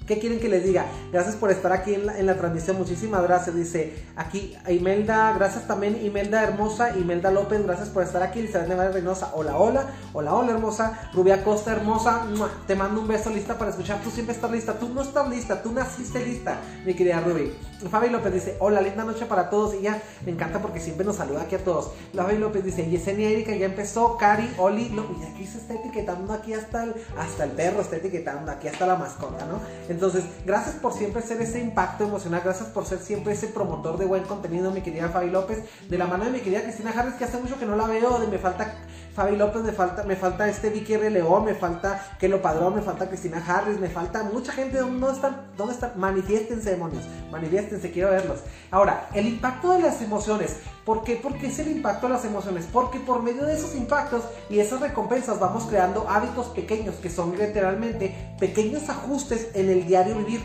¿Qué 0.07 0.19
quieren 0.19 0.41
que 0.41 0.49
les 0.49 0.65
diga? 0.65 0.87
Gracias 1.13 1.37
por 1.37 1.51
estar 1.51 1.73
aquí 1.73 1.95
en 1.95 2.07
la, 2.07 2.19
en 2.19 2.27
la, 2.27 2.37
transmisión. 2.37 2.77
Muchísimas 2.77 3.23
gracias. 3.23 3.55
Dice 3.55 4.05
aquí 4.17 4.57
Imelda, 4.69 5.33
gracias 5.35 5.67
también 5.69 6.05
Imelda 6.05 6.43
Hermosa, 6.43 6.97
Imelda 6.97 7.31
López, 7.31 7.63
gracias 7.65 7.89
por 7.89 8.03
estar 8.03 8.23
aquí. 8.23 8.41
Elizabeth 8.41 8.69
Nevares 8.69 8.95
Reynosa, 8.95 9.31
hola, 9.35 9.57
hola, 9.57 9.87
hola, 10.13 10.35
hola 10.35 10.53
hermosa. 10.53 11.11
Rubia 11.15 11.45
Costa 11.45 11.73
Hermosa, 11.73 12.27
te 12.67 12.75
mando 12.75 13.01
un 13.01 13.09
beso 13.09 13.31
lista 13.31 13.57
para 13.59 13.71
escuchar. 13.71 14.01
Tú 14.03 14.11
siempre 14.11 14.35
estás 14.35 14.51
lista, 14.51 14.75
tú 14.75 14.89
no 14.89 15.03
estás 15.03 15.29
lista, 15.29 15.63
tú 15.63 15.73
naciste 15.73 16.25
lista, 16.25 16.59
mi 16.85 16.95
querida 16.95 17.21
Ruby. 17.21 17.53
Fabi 17.91 18.09
López 18.11 18.33
dice, 18.33 18.57
hola, 18.61 18.81
linda 18.81 19.05
noche 19.05 19.27
para 19.27 19.51
todos. 19.51 19.75
Y 19.75 19.83
ya 19.83 20.01
me 20.25 20.33
encanta 20.33 20.61
porque 20.61 20.81
siempre 20.81 21.05
nos 21.05 21.17
saluda 21.17 21.43
aquí 21.43 21.55
a 21.55 21.65
todos. 21.65 21.91
Fabi 22.15 22.39
López 22.39 22.65
dice, 22.65 22.89
Yesenia 22.89 23.29
Erika 23.29 23.55
ya 23.55 23.67
empezó, 23.67 24.17
Cari, 24.17 24.49
Oli, 24.59 24.83
y 24.83 25.25
aquí 25.25 25.47
se 25.47 25.59
está 25.59 25.75
etiquetando 25.75 26.33
aquí 26.33 26.55
hasta 26.55 26.85
el, 26.85 26.95
hasta 27.19 27.45
el 27.45 27.51
perro, 27.53 27.81
está 27.81 27.97
etiquetando 27.97 28.51
aquí 28.51 28.69
hasta 28.69 28.87
la 28.87 28.97
mascota, 28.97 29.47
¿no? 29.47 29.61
Entonces, 29.93 30.25
gracias 30.47 30.77
por 30.77 30.95
siempre 30.95 31.21
ser 31.23 31.41
ese 31.43 31.61
impacto 31.61 32.05
emocional, 32.05 32.41
gracias 32.43 32.71
por 32.71 32.87
ser 32.87 32.99
siempre 32.99 33.35
ese 33.35 33.49
promotor 33.49 33.99
de 33.99 34.07
buen 34.07 34.25
contenido, 34.25 34.71
mi 34.71 34.81
querida 34.81 35.11
Fabi 35.11 35.29
López, 35.31 35.63
de 35.89 35.99
la 35.99 36.07
mano 36.07 36.25
de 36.25 36.31
mi 36.31 36.41
querida 36.41 36.63
Cristina 36.63 36.93
Harris, 36.97 37.15
que 37.15 37.25
hace 37.25 37.39
mucho 37.39 37.59
que 37.59 37.67
no 37.67 37.77
la 37.77 37.87
veo, 37.87 38.19
de 38.19 38.27
me 38.27 38.39
falta 38.39 38.75
Fabi 39.15 39.37
López, 39.37 39.63
me 39.63 39.73
falta, 39.73 40.05
me 40.05 40.17
falta 40.17 40.49
este 40.49 40.71
Vicky 40.71 40.95
R. 40.95 41.11
León, 41.11 41.45
me 41.45 41.55
falta 41.55 42.17
Kelo 42.19 42.41
Padrón, 42.41 42.77
me 42.77 42.81
falta 42.81 43.09
Cristina 43.09 43.45
Harris, 43.47 43.79
me 43.79 43.91
falta 43.91 44.23
mucha 44.23 44.53
gente. 44.53 44.79
¿Dónde 44.79 45.13
están? 45.13 45.49
¿Dónde 45.57 45.75
están? 45.75 45.93
Manifiéstense, 45.97 46.71
demonios. 46.71 47.05
Manifiéstense, 47.31 47.91
quiero 47.91 48.11
verlos. 48.11 48.41
Ahora, 48.71 49.09
el 49.13 49.27
impacto 49.27 49.73
de 49.73 49.81
las 49.81 50.01
emociones. 50.01 50.57
¿Por 50.87 51.05
qué? 51.05 51.21
Porque 51.23 51.49
es 51.49 51.59
el 51.59 51.71
impacto 51.71 52.07
de 52.07 52.15
las 52.15 52.25
emociones. 52.25 52.67
Porque 52.73 53.01
por 53.01 53.23
medio 53.23 53.45
de 53.45 53.55
esos 53.55 53.75
impactos 53.75 54.23
y 54.49 54.61
esas 54.61 54.81
recompensas 54.81 55.39
vamos 55.39 55.65
creando 55.65 56.09
hábitos 56.09 56.47
pequeños 56.49 56.95
que 56.97 57.11
son 57.11 57.37
literalmente 57.37 58.35
pequeños 58.41 58.89
ajustes 58.89 59.49
en 59.53 59.69
el 59.69 59.87
diario 59.87 60.17
vivir. 60.17 60.41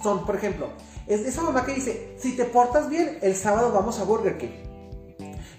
Son, 0.00 0.24
por 0.24 0.36
ejemplo, 0.36 0.68
es 1.08 1.20
esa 1.20 1.42
mamá 1.42 1.66
que 1.66 1.74
dice, 1.74 2.14
si 2.18 2.36
te 2.36 2.44
portas 2.44 2.88
bien, 2.88 3.18
el 3.22 3.34
sábado 3.34 3.72
vamos 3.72 3.98
a 3.98 4.04
Burger 4.04 4.38
King. 4.38 4.63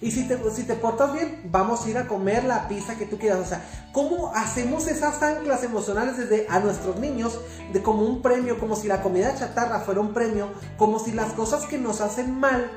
Y 0.02 0.12
si 0.12 0.28
te, 0.28 0.38
si 0.52 0.64
te 0.64 0.76
portas 0.76 1.14
bien, 1.14 1.42
vamos 1.52 1.86
a 1.86 1.90
ir 1.90 1.98
a 1.98 2.08
comer 2.08 2.44
la 2.44 2.68
pizza 2.68 2.96
que 2.98 3.06
tú 3.06 3.18
quieras. 3.18 3.40
O 3.40 3.46
sea, 3.46 3.66
¿cómo 3.92 4.32
hacemos 4.36 4.88
esas 4.88 5.22
anclas 5.22 5.64
emocionales 5.64 6.18
desde 6.18 6.48
a 6.50 6.60
nuestros 6.60 7.00
niños 7.00 7.40
de 7.74 7.82
como 7.82 8.04
un 8.04 8.22
premio, 8.22 8.60
como 8.60 8.76
si 8.76 8.88
la 8.88 9.02
comida 9.02 9.36
chatarra 9.36 9.80
fuera 9.80 10.02
un 10.02 10.14
premio, 10.14 10.50
como 10.78 11.00
si 11.00 11.12
las 11.12 11.34
cosas 11.34 11.66
que 11.66 11.78
nos 11.78 12.02
hacen 12.02 12.40
mal 12.40 12.72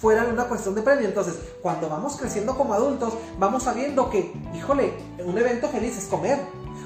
fueran 0.00 0.32
una 0.32 0.44
cuestión 0.44 0.74
de 0.74 0.82
premio. 0.82 1.06
Entonces, 1.06 1.36
cuando 1.62 1.88
vamos 1.88 2.16
creciendo 2.16 2.56
como 2.56 2.74
adultos, 2.74 3.14
vamos 3.38 3.62
sabiendo 3.62 4.10
que, 4.10 4.32
híjole, 4.54 4.92
un 5.24 5.38
evento 5.38 5.68
feliz 5.68 5.96
es 5.96 6.06
comer 6.06 6.38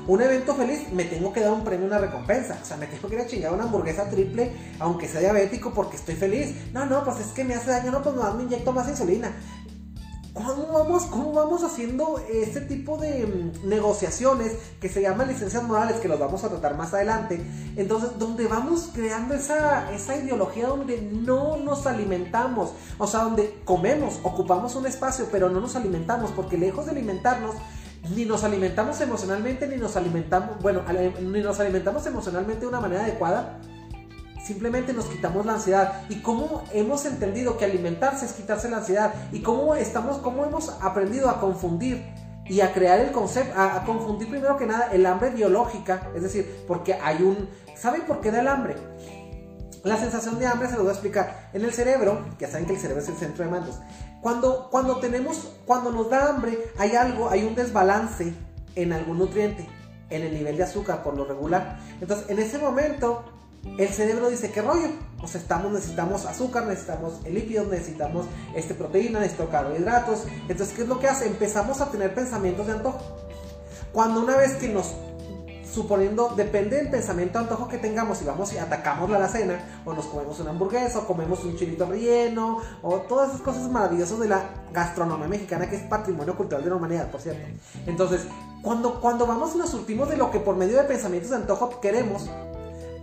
un 0.06 0.22
evento 0.22 0.54
feliz, 0.54 0.92
me 0.92 1.04
tengo 1.04 1.32
que 1.32 1.40
dar 1.40 1.52
un 1.52 1.64
premio, 1.64 1.86
una 1.86 1.98
recompensa. 1.98 2.58
O 2.62 2.64
sea, 2.64 2.76
me 2.76 2.86
tengo 2.86 3.08
que 3.08 3.16
ir 3.16 3.20
a 3.20 3.26
chingar 3.26 3.52
una 3.52 3.64
hamburguesa 3.64 4.08
triple, 4.08 4.52
aunque 4.78 5.08
sea 5.08 5.20
diabético, 5.20 5.72
porque 5.72 5.96
estoy 5.96 6.14
feliz. 6.14 6.54
No, 6.72 6.86
no, 6.86 7.04
pues 7.04 7.20
es 7.20 7.28
que 7.28 7.44
me 7.44 7.54
hace 7.54 7.70
daño, 7.70 7.90
no, 7.90 8.02
pues 8.02 8.14
me 8.36 8.42
inyecto 8.44 8.72
más 8.72 8.88
insulina. 8.88 9.32
¿Cómo 10.36 10.66
vamos, 10.70 11.04
¿Cómo 11.04 11.32
vamos 11.32 11.64
haciendo 11.64 12.22
este 12.30 12.60
tipo 12.60 12.98
de 12.98 13.26
mm, 13.26 13.68
negociaciones 13.70 14.52
que 14.78 14.90
se 14.90 15.00
llaman 15.00 15.28
licencias 15.28 15.62
morales, 15.62 15.96
que 15.96 16.08
los 16.08 16.20
vamos 16.20 16.44
a 16.44 16.50
tratar 16.50 16.76
más 16.76 16.92
adelante? 16.92 17.40
Entonces, 17.74 18.10
donde 18.18 18.46
vamos 18.46 18.90
creando 18.92 19.34
esa, 19.34 19.90
esa 19.94 20.14
ideología 20.14 20.66
donde 20.66 21.00
no 21.00 21.56
nos 21.56 21.86
alimentamos, 21.86 22.72
o 22.98 23.06
sea, 23.06 23.20
donde 23.20 23.62
comemos, 23.64 24.20
ocupamos 24.24 24.76
un 24.76 24.84
espacio, 24.84 25.26
pero 25.32 25.48
no 25.48 25.58
nos 25.58 25.74
alimentamos, 25.74 26.30
porque 26.32 26.58
lejos 26.58 26.84
de 26.84 26.90
alimentarnos, 26.90 27.54
ni 28.14 28.24
nos 28.24 28.44
alimentamos 28.44 29.00
emocionalmente, 29.00 29.66
ni 29.66 29.76
nos 29.76 29.96
alimentamos, 29.96 30.60
bueno, 30.60 30.82
ni 31.20 31.40
nos 31.40 31.60
alimentamos 31.60 32.06
emocionalmente 32.06 32.60
de 32.62 32.66
una 32.66 32.80
manera 32.80 33.02
adecuada, 33.02 33.58
simplemente 34.46 34.92
nos 34.92 35.06
quitamos 35.06 35.44
la 35.44 35.54
ansiedad. 35.54 36.02
¿Y 36.08 36.20
cómo 36.22 36.62
hemos 36.72 37.04
entendido 37.04 37.58
que 37.58 37.64
alimentarse 37.64 38.26
es 38.26 38.32
quitarse 38.32 38.70
la 38.70 38.78
ansiedad? 38.78 39.12
¿Y 39.32 39.40
cómo 39.40 39.74
estamos, 39.74 40.18
cómo 40.18 40.44
hemos 40.44 40.70
aprendido 40.80 41.28
a 41.28 41.40
confundir 41.40 42.04
y 42.48 42.60
a 42.60 42.72
crear 42.72 43.00
el 43.00 43.10
concepto, 43.10 43.58
a, 43.60 43.82
confundir 43.84 44.28
primero 44.28 44.56
que 44.56 44.66
nada 44.66 44.90
el 44.92 45.04
hambre 45.04 45.30
biológica? 45.30 46.10
Es 46.14 46.22
decir, 46.22 46.64
porque 46.68 46.94
hay 46.94 47.22
un... 47.22 47.48
¿Saben 47.74 48.02
por 48.02 48.20
qué 48.20 48.30
da 48.30 48.40
el 48.40 48.48
hambre? 48.48 48.76
La 49.82 49.96
sensación 49.96 50.38
de 50.38 50.46
hambre 50.46 50.68
se 50.68 50.74
lo 50.74 50.80
voy 50.80 50.90
a 50.90 50.92
explicar. 50.92 51.50
En 51.52 51.64
el 51.64 51.72
cerebro, 51.72 52.24
ya 52.38 52.48
saben 52.48 52.66
que 52.66 52.74
el 52.74 52.78
cerebro 52.80 53.02
es 53.02 53.08
el 53.08 53.16
centro 53.16 53.44
de 53.44 53.50
mandos. 53.50 53.78
Cuando, 54.26 54.66
cuando 54.72 54.96
tenemos, 54.96 55.52
cuando 55.66 55.92
nos 55.92 56.10
da 56.10 56.30
hambre, 56.30 56.58
hay 56.78 56.96
algo, 56.96 57.30
hay 57.30 57.44
un 57.44 57.54
desbalance 57.54 58.34
en 58.74 58.92
algún 58.92 59.18
nutriente, 59.18 59.68
en 60.10 60.22
el 60.22 60.34
nivel 60.34 60.56
de 60.56 60.64
azúcar 60.64 61.04
por 61.04 61.16
lo 61.16 61.24
regular. 61.24 61.78
Entonces, 62.00 62.28
en 62.28 62.40
ese 62.40 62.58
momento, 62.58 63.22
el 63.78 63.88
cerebro 63.88 64.28
dice, 64.28 64.50
¿qué 64.50 64.62
rollo? 64.62 64.88
O 65.22 65.28
sea, 65.28 65.40
estamos, 65.40 65.70
necesitamos 65.70 66.26
azúcar, 66.26 66.66
necesitamos 66.66 67.22
lípidos, 67.22 67.68
necesitamos 67.68 68.26
este, 68.56 68.74
proteína, 68.74 69.20
necesitamos 69.20 69.52
carbohidratos. 69.52 70.24
Entonces, 70.48 70.74
¿qué 70.74 70.82
es 70.82 70.88
lo 70.88 70.98
que 70.98 71.06
hace? 71.06 71.28
Empezamos 71.28 71.80
a 71.80 71.92
tener 71.92 72.12
pensamientos 72.12 72.66
de 72.66 72.72
antojo. 72.72 72.98
Cuando 73.92 74.24
una 74.24 74.36
vez 74.36 74.54
que 74.54 74.68
nos 74.70 74.92
suponiendo, 75.72 76.32
depende 76.36 76.76
del 76.76 76.90
pensamiento 76.90 77.38
antojo 77.38 77.68
que 77.68 77.78
tengamos, 77.78 78.18
si 78.18 78.24
vamos 78.24 78.52
y 78.52 78.58
atacamos 78.58 79.10
la 79.10 79.16
alacena, 79.16 79.82
o 79.84 79.92
nos 79.92 80.06
comemos 80.06 80.38
una 80.40 80.50
hamburguesa, 80.50 81.00
o 81.00 81.06
comemos 81.06 81.44
un 81.44 81.56
chilito 81.56 81.86
relleno, 81.86 82.60
o 82.82 82.96
todas 83.00 83.30
esas 83.30 83.42
cosas 83.42 83.70
maravillosas 83.70 84.18
de 84.18 84.28
la 84.28 84.42
gastronomía 84.72 85.28
mexicana, 85.28 85.68
que 85.68 85.76
es 85.76 85.82
patrimonio 85.82 86.36
cultural 86.36 86.64
de 86.64 86.70
la 86.70 86.76
humanidad, 86.76 87.10
por 87.10 87.20
cierto. 87.20 87.46
Entonces, 87.86 88.26
cuando, 88.62 89.00
cuando 89.00 89.26
vamos 89.26 89.54
y 89.54 89.58
nos 89.58 89.70
surtimos 89.70 90.08
de 90.08 90.16
lo 90.16 90.30
que 90.30 90.40
por 90.40 90.56
medio 90.56 90.76
de 90.76 90.84
pensamientos 90.84 91.30
de 91.30 91.36
antojo 91.36 91.80
queremos, 91.80 92.28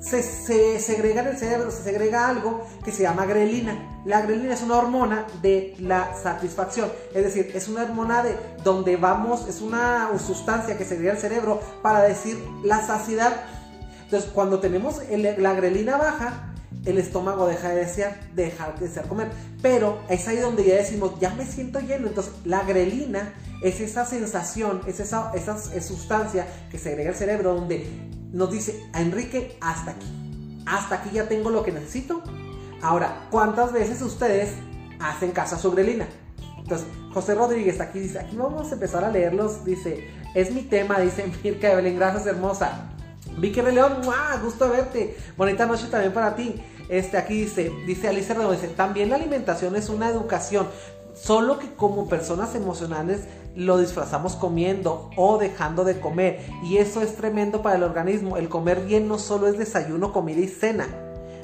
se, 0.04 0.80
segrega 0.80 1.22
en 1.22 1.28
el 1.28 1.38
cerebro, 1.38 1.72
se 1.72 1.84
segrega 1.84 2.28
algo 2.28 2.66
que 2.84 2.92
se 2.92 3.04
llama 3.04 3.26
grelina. 3.26 4.02
La 4.06 4.22
grelina 4.22 4.54
es 4.54 4.62
una 4.62 4.78
hormona 4.78 5.26
de 5.42 5.76
la 5.80 6.14
satisfacción, 6.22 6.92
es 7.14 7.24
decir, 7.24 7.52
es 7.56 7.70
una 7.70 7.84
hormona 7.84 8.22
de 8.22 8.36
donde 8.64 8.98
vamos, 8.98 9.48
es 9.48 9.62
una 9.62 10.10
sustancia 10.20 10.78
que 10.78 10.84
segrega 10.84 11.14
el 11.14 11.18
cerebro 11.18 11.62
para 11.82 12.02
decir 12.02 12.38
la 12.64 12.86
saciedad. 12.86 13.34
Entonces, 14.04 14.30
cuando 14.32 14.60
tenemos 14.60 15.02
la 15.10 15.54
grelina 15.54 15.98
baja, 15.98 16.54
el 16.86 16.98
estómago 16.98 17.48
deja 17.48 17.70
de 17.70 17.76
desear, 17.76 18.20
dejar 18.36 18.78
de 18.78 18.88
desear 18.88 19.08
comer. 19.08 19.30
Pero 19.62 20.00
es 20.10 20.28
ahí 20.28 20.38
donde 20.38 20.66
ya 20.66 20.76
decimos, 20.76 21.14
ya 21.22 21.30
me 21.32 21.46
siento 21.46 21.80
lleno. 21.80 22.08
Entonces, 22.08 22.34
la 22.44 22.64
grelina 22.64 23.34
es 23.64 23.80
esa 23.80 24.06
sensación, 24.06 24.82
es 24.86 25.00
esa, 25.00 25.32
esa 25.34 25.58
sustancia 25.82 26.46
que 26.70 26.78
segrega 26.78 27.12
el 27.12 27.16
cerebro 27.16 27.56
donde 27.56 27.88
nos 28.34 28.52
dice 28.52 28.84
a 28.92 29.02
Enrique, 29.02 29.58
hasta 29.62 29.92
aquí. 29.92 30.08
Hasta 30.66 30.96
aquí 30.96 31.12
ya 31.14 31.30
tengo 31.30 31.50
lo 31.50 31.64
que 31.64 31.72
necesito. 31.72 32.22
Ahora, 32.82 33.28
¿cuántas 33.32 33.72
veces 33.72 34.02
ustedes 34.02 34.56
hacen 35.00 35.32
caso 35.32 35.56
a 35.56 35.60
su 35.60 35.72
grelina? 35.72 36.08
Entonces, 36.58 36.88
José 37.14 37.36
Rodríguez 37.36 37.80
aquí 37.80 38.00
dice, 38.00 38.20
aquí 38.20 38.36
vamos 38.36 38.72
a 38.72 38.74
empezar 38.74 39.04
a 39.04 39.12
leerlos, 39.12 39.64
dice, 39.64 40.10
es 40.34 40.52
mi 40.52 40.64
tema, 40.64 41.00
dice 41.00 41.32
Mirka 41.44 41.72
Evelyn, 41.72 41.96
gracias 41.96 42.26
hermosa. 42.26 42.90
Vicky 43.38 43.62
León, 43.62 44.02
gusto 44.44 44.70
verte. 44.70 45.18
Bonita 45.38 45.66
noche 45.66 45.88
también 45.90 46.14
para 46.14 46.36
ti. 46.36 46.62
Este 46.90 47.18
aquí 47.18 47.42
dice, 47.42 47.72
dice 47.88 48.08
Alicia 48.10 48.36
Redondo, 48.36 48.54
dice, 48.54 48.68
también 48.70 49.10
la 49.10 49.16
alimentación 49.16 49.76
es 49.76 49.90
una 49.90 50.10
educación, 50.10 50.68
solo 51.24 51.58
que 51.58 51.74
como 51.74 52.10
personas 52.10 52.54
emocionales 52.54 53.22
lo 53.56 53.78
disfrazamos 53.78 54.36
comiendo 54.36 55.10
o 55.16 55.38
dejando 55.38 55.84
de 55.84 56.00
comer. 56.00 56.42
Y 56.64 56.78
eso 56.78 57.02
es 57.02 57.16
tremendo 57.16 57.62
para 57.62 57.78
el 57.78 57.84
organismo. 57.84 58.38
El 58.38 58.50
comer 58.50 58.82
bien 58.82 59.08
no 59.08 59.18
solo 59.20 59.48
es 59.48 59.58
desayuno, 59.58 60.12
comida 60.12 60.42
y 60.42 60.48
cena 60.48 60.88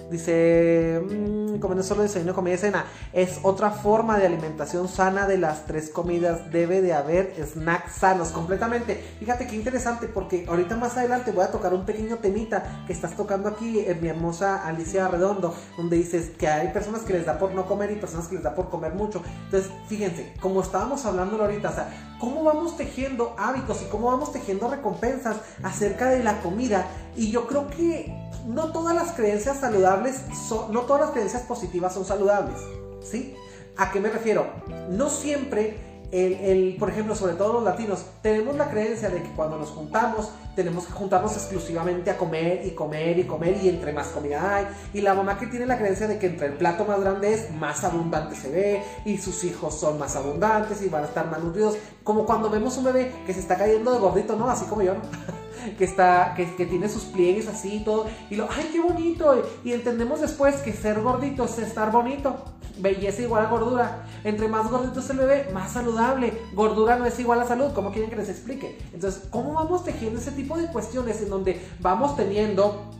Dice, 0.09 1.01
mmm, 1.03 1.59
comiendo 1.59 1.83
solo 1.83 2.03
desayuno, 2.03 2.33
comida 2.33 2.55
y 2.55 2.57
cena. 2.57 2.85
Es 3.13 3.39
otra 3.43 3.71
forma 3.71 4.17
de 4.17 4.25
alimentación 4.25 4.87
sana 4.87 5.27
de 5.27 5.37
las 5.37 5.65
tres 5.65 5.89
comidas. 5.89 6.51
Debe 6.51 6.81
de 6.81 6.93
haber 6.93 7.33
snacks 7.45 7.93
sanos 7.93 8.29
completamente. 8.29 8.95
Fíjate 9.19 9.47
qué 9.47 9.55
interesante 9.55 10.07
porque 10.07 10.45
ahorita 10.47 10.75
más 10.75 10.97
adelante 10.97 11.31
voy 11.31 11.43
a 11.43 11.51
tocar 11.51 11.73
un 11.73 11.85
pequeño 11.85 12.17
temita 12.17 12.83
que 12.87 12.93
estás 12.93 13.15
tocando 13.15 13.49
aquí 13.49 13.79
en 13.79 14.01
mi 14.01 14.09
hermosa 14.09 14.65
Alicia 14.65 15.07
Redondo, 15.07 15.55
donde 15.77 15.97
dices 15.97 16.31
que 16.37 16.47
hay 16.47 16.69
personas 16.69 17.01
que 17.01 17.13
les 17.13 17.25
da 17.25 17.37
por 17.37 17.51
no 17.53 17.65
comer 17.65 17.91
y 17.91 17.95
personas 17.95 18.27
que 18.27 18.35
les 18.35 18.43
da 18.43 18.55
por 18.55 18.69
comer 18.69 18.93
mucho. 18.93 19.21
Entonces, 19.45 19.71
fíjense, 19.87 20.33
como 20.41 20.61
estábamos 20.61 21.05
hablando 21.05 21.41
ahorita, 21.41 21.69
o 21.69 21.73
sea, 21.73 22.15
cómo 22.19 22.43
vamos 22.43 22.77
tejiendo 22.77 23.35
hábitos 23.37 23.81
y 23.81 23.85
cómo 23.85 24.07
vamos 24.07 24.31
tejiendo 24.31 24.69
recompensas 24.69 25.37
acerca 25.63 26.09
de 26.09 26.23
la 26.23 26.41
comida. 26.41 26.87
Y 27.15 27.31
yo 27.31 27.47
creo 27.47 27.67
que 27.69 28.28
no 28.47 28.71
todas 28.71 28.95
las 28.95 29.11
creencias 29.13 29.59
saludables 29.59 30.21
son, 30.47 30.73
no 30.73 30.81
todas 30.81 31.01
las 31.01 31.11
creencias 31.11 31.43
positivas 31.43 31.93
son 31.93 32.05
saludables, 32.05 32.57
¿sí? 33.01 33.35
¿A 33.77 33.91
qué 33.91 33.99
me 33.99 34.09
refiero? 34.09 34.47
No 34.89 35.09
siempre 35.09 35.89
el, 36.11 36.75
por 36.79 36.89
ejemplo, 36.89 37.15
sobre 37.15 37.33
todo 37.33 37.53
los 37.53 37.63
latinos, 37.63 38.03
tenemos 38.21 38.55
la 38.55 38.69
creencia 38.69 39.09
de 39.09 39.21
que 39.21 39.29
cuando 39.31 39.57
nos 39.57 39.69
juntamos, 39.69 40.31
tenemos 40.55 40.85
que 40.85 40.93
juntarnos 40.93 41.33
exclusivamente 41.33 42.09
a 42.09 42.17
comer 42.17 42.65
y 42.65 42.71
comer 42.71 43.19
y 43.19 43.23
comer 43.25 43.57
y 43.61 43.69
entre 43.69 43.93
más 43.93 44.07
comida 44.07 44.55
hay. 44.55 44.67
Y 44.93 45.01
la 45.01 45.13
mamá 45.13 45.37
que 45.37 45.47
tiene 45.47 45.65
la 45.65 45.77
creencia 45.77 46.07
de 46.07 46.17
que 46.17 46.27
entre 46.27 46.47
el 46.47 46.53
plato 46.53 46.85
más 46.85 46.99
grande 46.99 47.33
es, 47.33 47.51
más 47.51 47.83
abundante 47.83 48.35
se 48.35 48.49
ve 48.49 48.83
y 49.05 49.17
sus 49.17 49.43
hijos 49.43 49.79
son 49.79 49.99
más 49.99 50.15
abundantes 50.15 50.81
y 50.81 50.89
van 50.89 51.03
a 51.03 51.07
estar 51.07 51.29
más 51.29 51.43
nutridos. 51.43 51.77
Como 52.03 52.25
cuando 52.25 52.49
vemos 52.49 52.75
un 52.77 52.85
bebé 52.85 53.11
que 53.25 53.33
se 53.33 53.39
está 53.39 53.55
cayendo 53.55 53.91
de 53.91 53.99
gordito, 53.99 54.35
¿no? 54.35 54.49
Así 54.49 54.65
como 54.65 54.81
yo, 54.81 54.95
¿no? 54.95 55.01
que 55.77 55.83
está, 55.83 56.33
que, 56.35 56.45
tiene 56.65 56.89
sus 56.89 57.03
pliegues 57.03 57.47
así 57.47 57.75
y 57.75 57.83
todo, 57.83 58.07
y 58.29 58.35
lo, 58.35 58.47
ay, 58.49 58.69
qué 58.71 58.79
bonito, 58.79 59.43
y 59.63 59.73
entendemos 59.73 60.21
después 60.21 60.55
que 60.57 60.73
ser 60.73 61.01
gordito 61.01 61.45
es 61.45 61.57
estar 61.59 61.91
bonito, 61.91 62.35
belleza 62.79 63.21
igual 63.21 63.45
a 63.45 63.49
gordura, 63.49 64.05
entre 64.23 64.47
más 64.47 64.69
gordito 64.69 65.01
se 65.01 65.13
el 65.13 65.19
bebé, 65.19 65.49
más 65.53 65.71
saludable, 65.73 66.41
gordura 66.53 66.97
no 66.97 67.05
es 67.05 67.19
igual 67.19 67.41
a 67.41 67.47
salud, 67.47 67.71
¿cómo 67.73 67.91
quieren 67.91 68.09
que 68.09 68.15
les 68.15 68.29
explique? 68.29 68.77
Entonces, 68.93 69.23
¿cómo 69.29 69.53
vamos 69.53 69.83
tejiendo 69.83 70.19
ese 70.19 70.31
tipo 70.31 70.57
de 70.57 70.67
cuestiones 70.67 71.21
en 71.21 71.29
donde 71.29 71.61
vamos 71.79 72.15
teniendo 72.15 72.91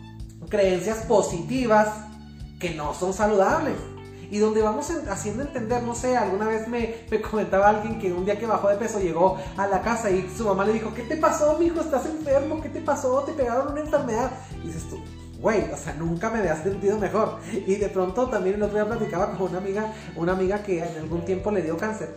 creencias 0.49 1.05
positivas 1.05 2.05
que 2.59 2.75
no 2.75 2.93
son 2.93 3.13
saludables? 3.13 3.75
Y 4.31 4.37
donde 4.37 4.61
vamos 4.61 4.91
haciendo 5.09 5.43
entender, 5.43 5.83
no 5.83 5.95
sé, 5.95 6.15
alguna 6.15 6.47
vez 6.47 6.67
me, 6.67 6.95
comentaba 7.21 7.69
alguien 7.69 7.99
que 7.99 8.13
un 8.13 8.25
día 8.25 8.37
que 8.37 8.45
bajó 8.45 8.69
de 8.69 8.75
peso 8.75 8.99
llegó 8.99 9.37
a 9.57 9.67
la 9.67 9.81
casa 9.81 10.11
y 10.11 10.29
su 10.35 10.45
mamá 10.45 10.65
le 10.65 10.73
dijo, 10.73 10.93
¿qué 10.93 11.03
te 11.03 11.17
pasó, 11.17 11.57
mijo? 11.57 11.81
¿Estás 11.81 12.05
enfermo? 12.05 12.61
¿Qué 12.61 12.69
te 12.69 12.81
pasó? 12.81 13.23
¿Te 13.23 13.33
pegaron 13.33 13.71
una 13.71 13.81
enfermedad? 13.81 14.31
Y 14.63 14.67
dices 14.67 14.87
tú, 14.89 14.99
güey, 15.39 15.71
o 15.71 15.77
sea, 15.77 15.93
nunca 15.93 16.29
me 16.29 16.39
había 16.39 16.61
sentido 16.61 16.97
mejor. 16.97 17.37
Y 17.53 17.75
de 17.75 17.89
pronto 17.89 18.27
también 18.27 18.55
el 18.55 18.63
otro 18.63 18.75
día 18.75 18.85
platicaba 18.85 19.31
con 19.37 19.49
una 19.49 19.57
amiga, 19.59 19.93
una 20.15 20.33
amiga 20.33 20.63
que 20.63 20.83
en 20.83 20.97
algún 20.97 21.25
tiempo 21.25 21.51
le 21.51 21.61
dio 21.61 21.77
cáncer. 21.77 22.09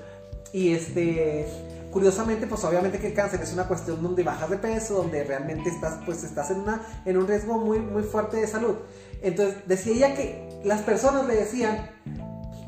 Y 0.53 0.73
este, 0.73 1.47
curiosamente, 1.91 2.47
pues 2.47 2.63
obviamente 2.65 2.99
que 2.99 3.09
el 3.09 3.15
cáncer 3.15 3.41
es 3.41 3.53
una 3.53 3.67
cuestión 3.69 4.03
donde 4.03 4.23
bajas 4.23 4.51
de 4.51 4.59
peso, 4.59 4.95
donde 4.95 5.25
realmente 5.25 5.71
estás, 5.71 5.99
pues 6.05 6.25
estás 6.25 6.51
en, 6.51 6.61
una, 6.61 6.83
en 7.05 7.17
un 7.17 7.27
riesgo 7.27 7.59
muy, 7.59 7.79
muy 7.79 8.03
fuerte 8.03 8.37
de 8.39 8.47
salud. 8.47 8.77
Entonces 9.23 9.67
decía 9.67 9.93
ella 9.95 10.15
que 10.15 10.61
las 10.65 10.83
personas 10.83 11.27
le 11.27 11.37
decían, 11.37 11.91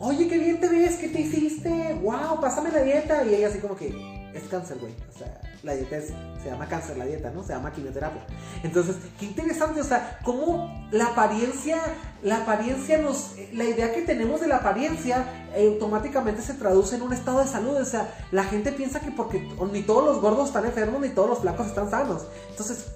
oye, 0.00 0.28
qué 0.28 0.38
bien 0.38 0.60
te 0.60 0.68
ves, 0.68 0.96
¿qué 0.96 1.08
te 1.08 1.20
hiciste? 1.20 1.98
Wow, 2.02 2.40
pásame 2.40 2.70
la 2.70 2.82
dieta. 2.82 3.24
Y 3.24 3.34
ella 3.34 3.48
así 3.48 3.58
como 3.58 3.76
que, 3.76 3.92
es 4.34 4.42
cáncer, 4.44 4.78
güey. 4.78 4.92
O 5.14 5.18
sea, 5.18 5.40
la 5.62 5.74
dieta 5.74 5.96
es, 5.96 6.12
se 6.42 6.50
llama 6.50 6.66
cáncer, 6.66 6.96
la 6.96 7.06
dieta, 7.06 7.30
¿no? 7.30 7.42
Se 7.42 7.52
llama 7.52 7.72
quimioterapia. 7.72 8.26
Entonces, 8.62 8.96
qué 9.18 9.26
interesante, 9.26 9.80
o 9.80 9.84
sea, 9.84 10.18
cómo 10.24 10.88
la 10.90 11.06
apariencia, 11.06 11.80
la 12.22 12.38
apariencia 12.38 12.98
nos, 12.98 13.36
la 13.52 13.64
idea 13.64 13.94
que 13.94 14.02
tenemos 14.02 14.40
de 14.40 14.48
la 14.48 14.56
apariencia 14.56 15.24
eh, 15.54 15.68
automáticamente 15.72 16.42
se 16.42 16.54
traduce 16.54 16.96
en 16.96 17.02
un 17.02 17.12
estado 17.12 17.40
de 17.40 17.46
salud. 17.46 17.76
O 17.76 17.84
sea, 17.84 18.12
la 18.32 18.44
gente 18.44 18.72
piensa 18.72 19.00
que 19.00 19.10
porque 19.10 19.48
ni 19.72 19.82
todos 19.82 20.04
los 20.04 20.20
gordos 20.20 20.48
están 20.48 20.64
enfermos, 20.64 21.00
ni 21.00 21.10
todos 21.10 21.30
los 21.30 21.38
flacos 21.38 21.68
están 21.68 21.90
sanos. 21.90 22.26
Entonces, 22.50 22.86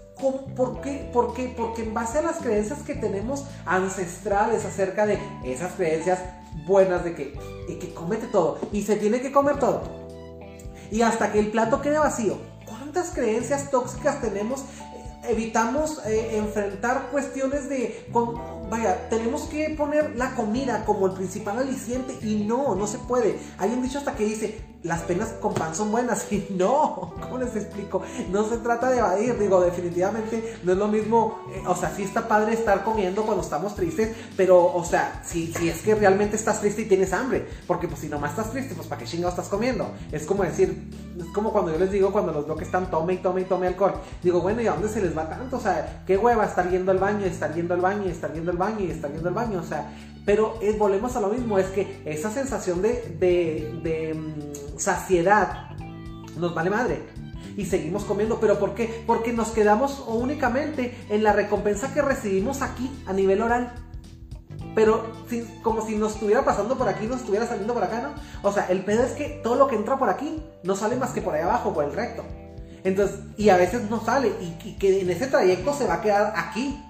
¿Por 0.57 0.81
qué? 0.81 1.09
¿Por 1.13 1.33
qué? 1.33 1.55
Porque 1.57 1.85
en 1.85 1.95
base 1.95 2.19
a 2.19 2.23
las 2.23 2.39
creencias 2.39 2.81
que 2.81 2.97
tenemos 2.97 3.45
ancestrales 3.65 4.65
acerca 4.65 5.07
de 5.07 5.17
esas 5.45 5.75
creencias 5.75 6.19
buenas 6.67 7.05
de 7.05 7.15
que, 7.15 7.39
y 7.69 7.75
que 7.75 7.95
comete 7.95 8.27
todo 8.27 8.59
y 8.73 8.83
se 8.83 8.97
tiene 8.97 9.21
que 9.21 9.31
comer 9.31 9.61
todo. 9.61 10.08
Y 10.91 11.03
hasta 11.03 11.33
que 11.33 11.39
el 11.39 11.51
plato 11.51 11.81
quede 11.81 11.99
vacío. 11.99 12.39
¿Cuántas 12.67 13.11
creencias 13.11 13.71
tóxicas 13.71 14.21
tenemos 14.21 14.65
evitamos 15.29 16.01
eh, 16.07 16.39
enfrentar 16.39 17.09
cuestiones 17.11 17.69
de, 17.69 18.07
vaya, 18.71 19.09
tenemos 19.09 19.43
que 19.43 19.71
poner 19.77 20.17
la 20.17 20.35
comida 20.35 20.85
como 20.85 21.07
el 21.07 21.13
principal 21.13 21.59
aliciente 21.59 22.19
y 22.23 22.45
no, 22.45 22.75
no 22.75 22.87
se 22.87 22.99
puede. 22.99 23.39
Hay 23.59 23.71
un 23.71 23.83
dicho 23.83 23.99
hasta 23.99 24.15
que 24.15 24.25
dice, 24.25 24.61
las 24.83 25.03
penas 25.03 25.31
con 25.41 25.55
pan 25.55 25.75
son 25.75 25.91
buenas 25.91 26.31
y 26.33 26.47
no, 26.51 27.15
¿cómo 27.21 27.39
les 27.39 27.55
explico? 27.57 28.03
No 28.31 28.49
se 28.49 28.59
trata 28.59 28.91
de 28.91 28.99
evadir, 28.99 29.39
digo, 29.39 29.61
definitivamente 29.61 30.59
no 30.63 30.73
es 30.73 30.79
lo 30.79 30.89
mismo, 30.89 31.41
eh, 31.53 31.63
o 31.67 31.75
sea, 31.75 31.91
sí 31.95 32.03
está 32.03 32.29
padre 32.29 32.55
estar 32.55 32.85
comiendo 32.85 33.23
cuando 33.23 33.43
estamos 33.43 33.75
tristes, 33.75 34.15
pero, 34.37 34.73
o 34.73 34.85
sea, 34.85 35.23
si, 35.25 35.53
si 35.53 35.69
es 35.69 35.83
que 35.83 35.95
realmente 35.95 36.37
estás 36.37 36.61
triste 36.61 36.83
y 36.83 36.85
tienes 36.87 37.13
hambre, 37.13 37.47
porque 37.67 37.89
pues 37.89 38.01
si 38.01 38.09
nomás 38.09 38.31
estás 38.31 38.51
triste, 38.51 38.75
pues 38.75 38.87
¿para 38.87 39.01
qué 39.01 39.07
chingados 39.07 39.35
estás 39.35 39.49
comiendo? 39.49 39.91
Es 40.13 40.25
como 40.27 40.45
decir, 40.45 40.91
es 41.19 41.27
como 41.35 41.53
cuando 41.53 41.73
yo 41.73 41.79
les 41.79 41.91
digo, 41.91 42.13
cuando 42.13 42.33
los 42.33 42.47
veo 42.47 42.57
que 42.57 42.65
están 42.65 42.91
tome 42.91 43.15
y 43.15 43.19
tome 43.19 43.41
y 43.43 43.45
tome 43.45 43.67
alcohol, 43.67 43.95
digo, 44.23 44.41
bueno, 44.41 44.63
¿y 44.63 44.69
a 44.69 44.73
dónde 44.73 44.89
se 44.89 45.01
les 45.01 45.17
va 45.17 45.29
tanto? 45.29 45.57
O 45.57 45.61
sea, 45.61 46.05
qué 46.07 46.17
hueva 46.17 46.45
estar 46.45 46.71
yendo 46.71 46.93
al 46.93 46.99
baño, 46.99 47.25
estar 47.27 47.53
yendo 47.55 47.75
al 47.75 47.81
baño, 47.81 48.05
estar 48.05 48.33
yendo 48.33 48.53
al 48.53 48.57
baño 48.57 48.85
y 48.85 48.91
estar 48.91 49.13
yendo 49.13 49.29
al 49.29 49.35
baño, 49.35 49.61
o 49.61 49.65
sea, 49.65 49.91
pero 50.25 50.59
volvemos 50.79 51.17
a 51.17 51.21
lo 51.21 51.29
mismo, 51.29 51.59
es 51.59 51.67
que 51.67 52.03
esa 52.05 52.31
sensación 52.31 52.83
de, 52.83 54.15
mm, 54.15 54.79
saciedad 54.79 55.71
nos 56.37 56.55
vale 56.55 56.71
madre. 56.71 57.03
Y 57.57 57.67
seguimos 57.67 58.05
comiendo, 58.05 58.39
pero 58.39 58.59
¿por 58.59 58.75
qué? 58.75 59.03
Porque 59.07 59.33
nos 59.33 59.49
quedamos 59.49 60.05
únicamente 60.07 60.97
en 61.09 61.25
la 61.25 61.33
recompensa 61.33 61.93
que 61.93 62.03
recibimos 62.03 62.63
aquí 62.63 62.89
a 63.07 63.13
nivel 63.13 63.43
oral 63.43 63.75
pero 64.79 65.11
como 65.65 65.85
si 65.85 65.97
nos 65.97 66.15
estuviera 66.15 66.45
pasando 66.45 66.79
por 66.79 66.89
aquí, 66.89 67.07
nos 67.07 67.19
estuviera 67.19 67.47
saliendo 67.49 67.75
por 67.75 67.83
acá, 67.83 68.01
¿no? 68.01 68.49
O 68.49 68.53
sea, 68.53 68.67
el 68.69 68.85
pedo 68.85 69.03
es 69.03 69.11
que 69.11 69.41
todo 69.43 69.57
lo 69.57 69.67
que 69.67 69.75
entra 69.75 69.99
por 69.99 70.09
aquí 70.09 70.41
no 70.63 70.77
sale 70.77 70.95
más 70.95 71.11
que 71.11 71.21
por 71.21 71.35
ahí 71.35 71.43
abajo, 71.43 71.75
por 71.75 71.85
el 71.85 71.93
recto. 71.93 72.25
Entonces, 72.85 73.19
y 73.37 73.49
a 73.49 73.57
veces 73.57 73.91
no 73.91 74.01
sale, 74.01 74.33
y 74.41 74.77
que 74.79 75.01
en 75.01 75.11
ese 75.11 75.27
trayecto 75.27 75.75
se 75.75 75.85
va 75.85 75.95
a 75.95 76.01
quedar 76.01 76.33
aquí, 76.37 76.81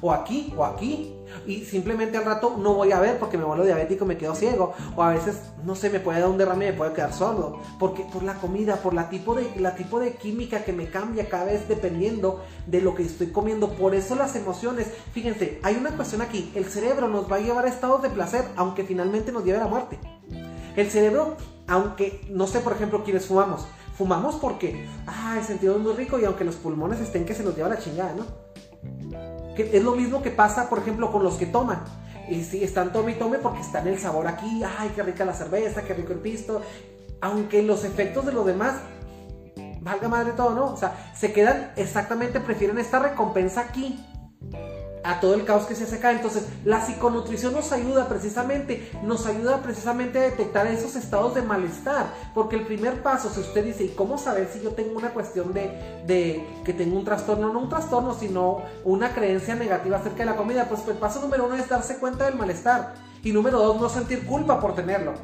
o 0.00 0.12
aquí, 0.12 0.52
o 0.56 0.64
aquí, 0.64 1.15
y 1.46 1.64
simplemente 1.64 2.16
al 2.16 2.24
rato 2.24 2.56
no 2.58 2.74
voy 2.74 2.92
a 2.92 3.00
ver 3.00 3.18
porque 3.18 3.38
me 3.38 3.44
vuelvo 3.44 3.64
diabético, 3.64 4.04
me 4.04 4.16
quedo 4.16 4.34
ciego, 4.34 4.74
o 4.94 5.02
a 5.02 5.10
veces 5.10 5.40
no 5.64 5.74
sé, 5.74 5.90
me 5.90 6.00
puede 6.00 6.20
dar 6.20 6.28
un 6.28 6.38
derrame 6.38 6.68
y 6.68 6.70
me 6.70 6.76
puede 6.76 6.92
quedar 6.92 7.12
sordo, 7.12 7.60
porque 7.78 8.04
por 8.12 8.22
la 8.22 8.34
comida, 8.34 8.76
por 8.76 8.94
la 8.94 9.08
tipo 9.08 9.34
de 9.34 9.46
la 9.56 9.74
tipo 9.74 9.98
de 9.98 10.12
química 10.12 10.64
que 10.64 10.72
me 10.72 10.88
cambia 10.90 11.28
cada 11.28 11.44
vez 11.44 11.68
dependiendo 11.68 12.42
de 12.66 12.80
lo 12.80 12.94
que 12.94 13.02
estoy 13.02 13.28
comiendo, 13.28 13.70
por 13.70 13.94
eso 13.94 14.14
las 14.14 14.36
emociones, 14.36 14.88
fíjense, 15.12 15.60
hay 15.62 15.76
una 15.76 15.90
cuestión 15.90 16.22
aquí, 16.22 16.52
el 16.54 16.66
cerebro 16.66 17.08
nos 17.08 17.30
va 17.30 17.36
a 17.36 17.40
llevar 17.40 17.64
a 17.64 17.68
estados 17.68 18.02
de 18.02 18.10
placer 18.10 18.44
aunque 18.56 18.84
finalmente 18.84 19.32
nos 19.32 19.44
lleve 19.44 19.58
a 19.58 19.62
la 19.64 19.68
muerte. 19.68 19.98
El 20.76 20.90
cerebro, 20.90 21.36
aunque 21.66 22.20
no 22.28 22.46
sé, 22.46 22.60
por 22.60 22.72
ejemplo, 22.72 23.02
quienes 23.02 23.26
fumamos, 23.26 23.66
fumamos 23.96 24.36
porque, 24.36 24.86
ah, 25.06 25.36
el 25.38 25.44
sentido 25.44 25.76
es 25.76 25.82
muy 25.82 25.94
rico 25.94 26.18
y 26.18 26.24
aunque 26.24 26.44
los 26.44 26.56
pulmones 26.56 27.00
estén 27.00 27.24
que 27.24 27.34
se 27.34 27.42
nos 27.42 27.56
lleva 27.56 27.70
la 27.70 27.78
chingada, 27.78 28.14
¿no? 28.14 29.35
Es 29.62 29.82
lo 29.82 29.94
mismo 29.94 30.22
que 30.22 30.30
pasa, 30.30 30.68
por 30.68 30.78
ejemplo, 30.78 31.10
con 31.12 31.22
los 31.22 31.34
que 31.34 31.46
toman. 31.46 31.82
Y 32.28 32.42
si 32.42 32.64
están 32.64 32.92
tome 32.92 33.12
y 33.12 33.14
tome 33.14 33.38
porque 33.38 33.60
están 33.60 33.86
el 33.86 33.98
sabor 33.98 34.26
aquí, 34.26 34.62
ay, 34.78 34.92
qué 34.94 35.02
rica 35.02 35.24
la 35.24 35.32
cerveza, 35.32 35.82
qué 35.82 35.94
rico 35.94 36.12
el 36.12 36.18
pisto. 36.18 36.62
Aunque 37.20 37.62
los 37.62 37.84
efectos 37.84 38.26
de 38.26 38.32
lo 38.32 38.44
demás, 38.44 38.74
valga 39.80 40.08
madre 40.08 40.32
todo, 40.32 40.54
¿no? 40.54 40.72
O 40.72 40.76
sea, 40.76 41.12
se 41.14 41.32
quedan 41.32 41.72
exactamente, 41.76 42.40
prefieren 42.40 42.78
esta 42.78 42.98
recompensa 42.98 43.60
aquí 43.60 43.98
a 45.06 45.20
todo 45.20 45.34
el 45.34 45.44
caos 45.44 45.66
que 45.66 45.74
se 45.74 45.84
hace 45.84 45.96
acá. 45.96 46.12
Entonces, 46.12 46.46
la 46.64 46.84
psiconutrición 46.84 47.52
nos 47.52 47.72
ayuda 47.72 48.08
precisamente, 48.08 48.90
nos 49.02 49.26
ayuda 49.26 49.62
precisamente 49.62 50.18
a 50.18 50.22
detectar 50.22 50.66
esos 50.66 50.96
estados 50.96 51.34
de 51.34 51.42
malestar. 51.42 52.06
Porque 52.34 52.56
el 52.56 52.66
primer 52.66 53.02
paso, 53.02 53.30
si 53.30 53.40
usted 53.40 53.64
dice, 53.64 53.84
¿y 53.84 53.88
cómo 53.90 54.18
saber 54.18 54.48
si 54.52 54.60
yo 54.60 54.70
tengo 54.70 54.98
una 54.98 55.10
cuestión 55.10 55.52
de, 55.52 56.02
de 56.06 56.44
que 56.64 56.72
tengo 56.72 56.96
un 56.96 57.04
trastorno? 57.04 57.52
No 57.52 57.60
un 57.60 57.68
trastorno, 57.68 58.14
sino 58.14 58.62
una 58.84 59.14
creencia 59.14 59.54
negativa 59.54 59.98
acerca 59.98 60.18
de 60.18 60.26
la 60.26 60.36
comida. 60.36 60.66
Pues 60.68 60.86
el 60.88 60.96
paso 60.96 61.20
número 61.20 61.46
uno 61.46 61.54
es 61.54 61.68
darse 61.68 61.98
cuenta 61.98 62.24
del 62.26 62.34
malestar. 62.34 62.94
Y 63.22 63.32
número 63.32 63.58
dos, 63.58 63.80
no 63.80 63.88
sentir 63.88 64.26
culpa 64.26 64.60
por 64.60 64.74
tenerlo. 64.74 65.14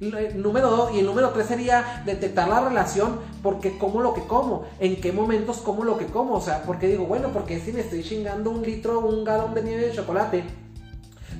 Número 0.00 0.70
dos, 0.70 0.94
y 0.94 1.00
el 1.00 1.06
número 1.06 1.28
tres 1.28 1.46
sería 1.46 2.02
detectar 2.06 2.48
la 2.48 2.66
relación 2.66 3.20
porque 3.42 3.76
como 3.76 4.00
lo 4.00 4.14
que 4.14 4.22
como, 4.22 4.64
en 4.78 4.98
qué 4.98 5.12
momentos 5.12 5.58
como 5.58 5.84
lo 5.84 5.98
que 5.98 6.06
como, 6.06 6.36
o 6.36 6.40
sea, 6.40 6.62
porque 6.62 6.88
digo, 6.88 7.04
bueno, 7.04 7.28
porque 7.34 7.60
si 7.60 7.70
me 7.70 7.80
estoy 7.80 8.02
chingando 8.02 8.50
un 8.50 8.62
litro, 8.62 9.00
un 9.00 9.24
galón 9.24 9.52
de 9.52 9.62
nieve 9.62 9.88
de 9.88 9.92
chocolate, 9.92 10.44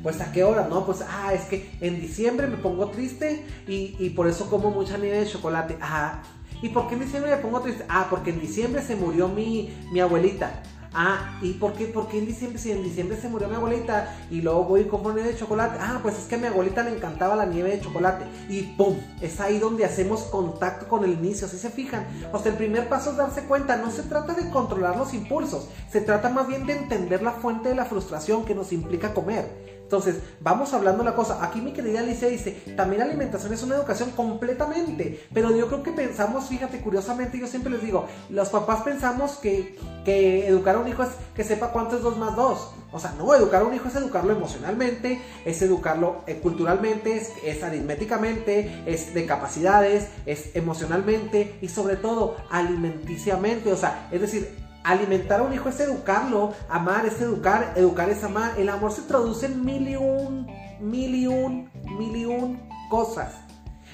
pues 0.03 0.20
a 0.20 0.31
qué 0.31 0.44
hora, 0.44 0.66
no, 0.68 0.85
pues, 0.85 1.03
ah, 1.09 1.33
es 1.33 1.44
que 1.44 1.70
en 1.81 2.03
diciembre 2.03 2.49
me 2.49 2.59
pongo 2.59 2.88
triste 2.88 3.46
y, 3.66 4.11
por 4.11 4.29
eso 4.29 4.51
como 4.51 4.70
mucha 4.70 4.99
nieve 4.99 5.20
de 5.20 5.27
chocolate, 5.27 5.79
ah, 5.81 6.20
¿y 6.61 6.68
por 6.68 6.87
qué 6.87 6.96
en 6.96 7.01
diciembre 7.01 7.31
me 7.31 7.38
pongo 7.38 7.61
triste? 7.61 7.87
Ah, 7.88 8.09
porque 8.11 8.29
en 8.29 8.40
diciembre 8.40 8.83
se 8.83 8.94
murió 8.94 9.29
mi, 9.29 9.75
mi 9.90 10.01
abuelita, 10.01 10.62
Ah, 10.92 11.38
¿y 11.40 11.53
por 11.55 11.74
qué, 11.74 11.87
por 11.87 12.09
qué 12.09 12.18
en 12.18 12.26
diciembre? 12.26 12.59
Si 12.59 12.72
en 12.72 12.83
diciembre 12.83 13.16
se 13.16 13.29
murió 13.29 13.48
mi 13.48 13.55
abuelita 13.55 14.16
y 14.31 14.40
luego 14.40 14.64
voy 14.64 14.81
y 14.81 14.85
compro 14.85 15.12
nieve 15.12 15.33
de 15.33 15.38
chocolate. 15.38 15.79
Ah, 15.81 16.00
pues 16.03 16.18
es 16.18 16.24
que 16.24 16.35
a 16.35 16.38
mi 16.38 16.46
abuelita 16.46 16.83
le 16.83 16.96
encantaba 16.96 17.37
la 17.37 17.46
nieve 17.46 17.70
de 17.70 17.81
chocolate. 17.81 18.24
Y 18.48 18.62
¡pum! 18.76 18.96
Es 19.20 19.40
ahí 19.40 19.59
donde 19.59 19.85
hacemos 19.85 20.22
contacto 20.24 20.88
con 20.88 21.05
el 21.05 21.12
inicio. 21.12 21.46
Si 21.46 21.59
se 21.59 21.70
fijan? 21.70 22.07
O 22.33 22.38
sea, 22.38 22.50
el 22.53 22.59
primer 22.59 22.88
paso 22.88 23.11
es 23.12 23.16
darse 23.16 23.44
cuenta. 23.44 23.76
No 23.76 23.90
se 23.90 24.03
trata 24.03 24.35
de 24.35 24.50
controlar 24.50 24.96
los 24.96 25.14
impulsos. 25.14 25.68
Se 25.90 26.00
trata 26.00 26.29
más 26.29 26.48
bien 26.48 26.66
de 26.66 26.76
entender 26.76 27.22
la 27.22 27.33
fuente 27.33 27.68
de 27.68 27.76
la 27.76 27.85
frustración 27.85 28.44
que 28.44 28.55
nos 28.55 28.72
implica 28.72 29.14
comer. 29.14 29.80
Entonces, 29.90 30.20
vamos 30.38 30.72
hablando 30.72 31.03
la 31.03 31.16
cosa. 31.16 31.44
Aquí 31.44 31.61
mi 31.61 31.72
querida 31.72 31.98
Alicia 31.98 32.29
dice, 32.29 32.53
también 32.76 33.03
alimentación 33.03 33.53
es 33.53 33.64
una 33.64 33.74
educación 33.74 34.12
completamente. 34.12 35.26
Pero 35.35 35.50
yo 35.57 35.66
creo 35.66 35.83
que 35.83 35.90
pensamos, 35.90 36.46
fíjate, 36.46 36.81
curiosamente, 36.81 37.40
yo 37.40 37.48
siempre 37.48 37.72
les 37.72 37.83
digo, 37.83 38.07
los 38.29 38.50
papás 38.50 38.83
pensamos 38.83 39.33
que, 39.38 39.76
que 40.05 40.46
educar 40.46 40.76
a 40.76 40.79
un 40.79 40.87
hijo 40.87 41.03
es 41.03 41.09
que 41.35 41.42
sepa 41.42 41.72
cuánto 41.72 41.96
es 41.96 42.05
2 42.05 42.18
más 42.18 42.37
2. 42.37 42.70
O 42.92 43.00
sea, 43.00 43.14
no, 43.18 43.35
educar 43.35 43.62
a 43.62 43.64
un 43.64 43.74
hijo 43.74 43.88
es 43.88 43.96
educarlo 43.96 44.33
emocionalmente, 44.33 45.20
es 45.44 45.61
educarlo 45.61 46.22
eh, 46.29 46.37
culturalmente, 46.37 47.16
es, 47.16 47.33
es, 47.44 47.64
aritméticamente, 47.64 48.85
es 48.87 49.12
de 49.12 49.26
capacidades, 49.26 50.07
es 50.24 50.55
emocionalmente 50.55 51.59
y 51.61 51.66
sobre 51.66 51.96
todo 51.96 52.37
alimenticiamente. 52.48 53.72
O 53.72 53.76
sea, 53.76 54.09
es 54.12 54.20
decir, 54.20 54.69
alimentar 54.85 55.40
a 55.40 55.43
un 55.43 55.53
hijo 55.53 55.69
es 55.69 55.81
educarlo, 55.81 56.53
amar 56.69 57.07
es 57.07 57.21
educar, 57.21 57.73
educar 57.77 58.09
es 58.09 58.23
amar. 58.25 58.55
El 58.59 58.69
amor 58.69 58.93
se 58.93 59.03
traduce 59.03 59.47
en 59.47 59.64
mil 59.64 59.88
y 59.88 59.97
un, 59.97 60.47
mil 60.81 61.14
y 61.14 61.27
un, 61.27 61.71
mil 61.99 62.16
y 62.16 62.25
un 62.25 62.61
cosas. 62.88 63.35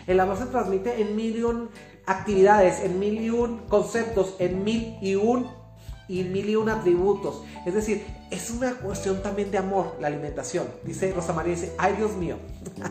El 0.07 0.21
amor 0.21 0.39
se 0.39 0.47
transmite 0.47 1.01
en 1.01 1.17
mil 1.17 1.37
y 1.37 1.43
un 1.43 1.71
actividades, 2.07 2.81
en 2.81 2.99
mil 2.99 3.21
y 3.21 3.31
un 3.31 3.59
conceptos, 3.69 4.37
en 4.39 4.63
mil 4.63 4.97
y 5.03 5.17
un 5.17 5.49
y 6.09 6.23
mil 6.25 6.49
y 6.49 6.57
un 6.57 6.69
atributos. 6.69 7.43
Es 7.65 7.75
decir, 7.75 8.07
es 8.31 8.51
una 8.51 8.75
cuestión 8.75 9.23
también 9.23 9.51
de 9.51 9.59
amor 9.59 9.97
la 10.01 10.09
alimentación. 10.09 10.67
Dice 10.85 11.13
Rosa 11.13 11.33
María, 11.33 11.55
dice, 11.55 11.75
ay 11.79 11.95
Dios 11.97 12.17
mío. 12.17 12.37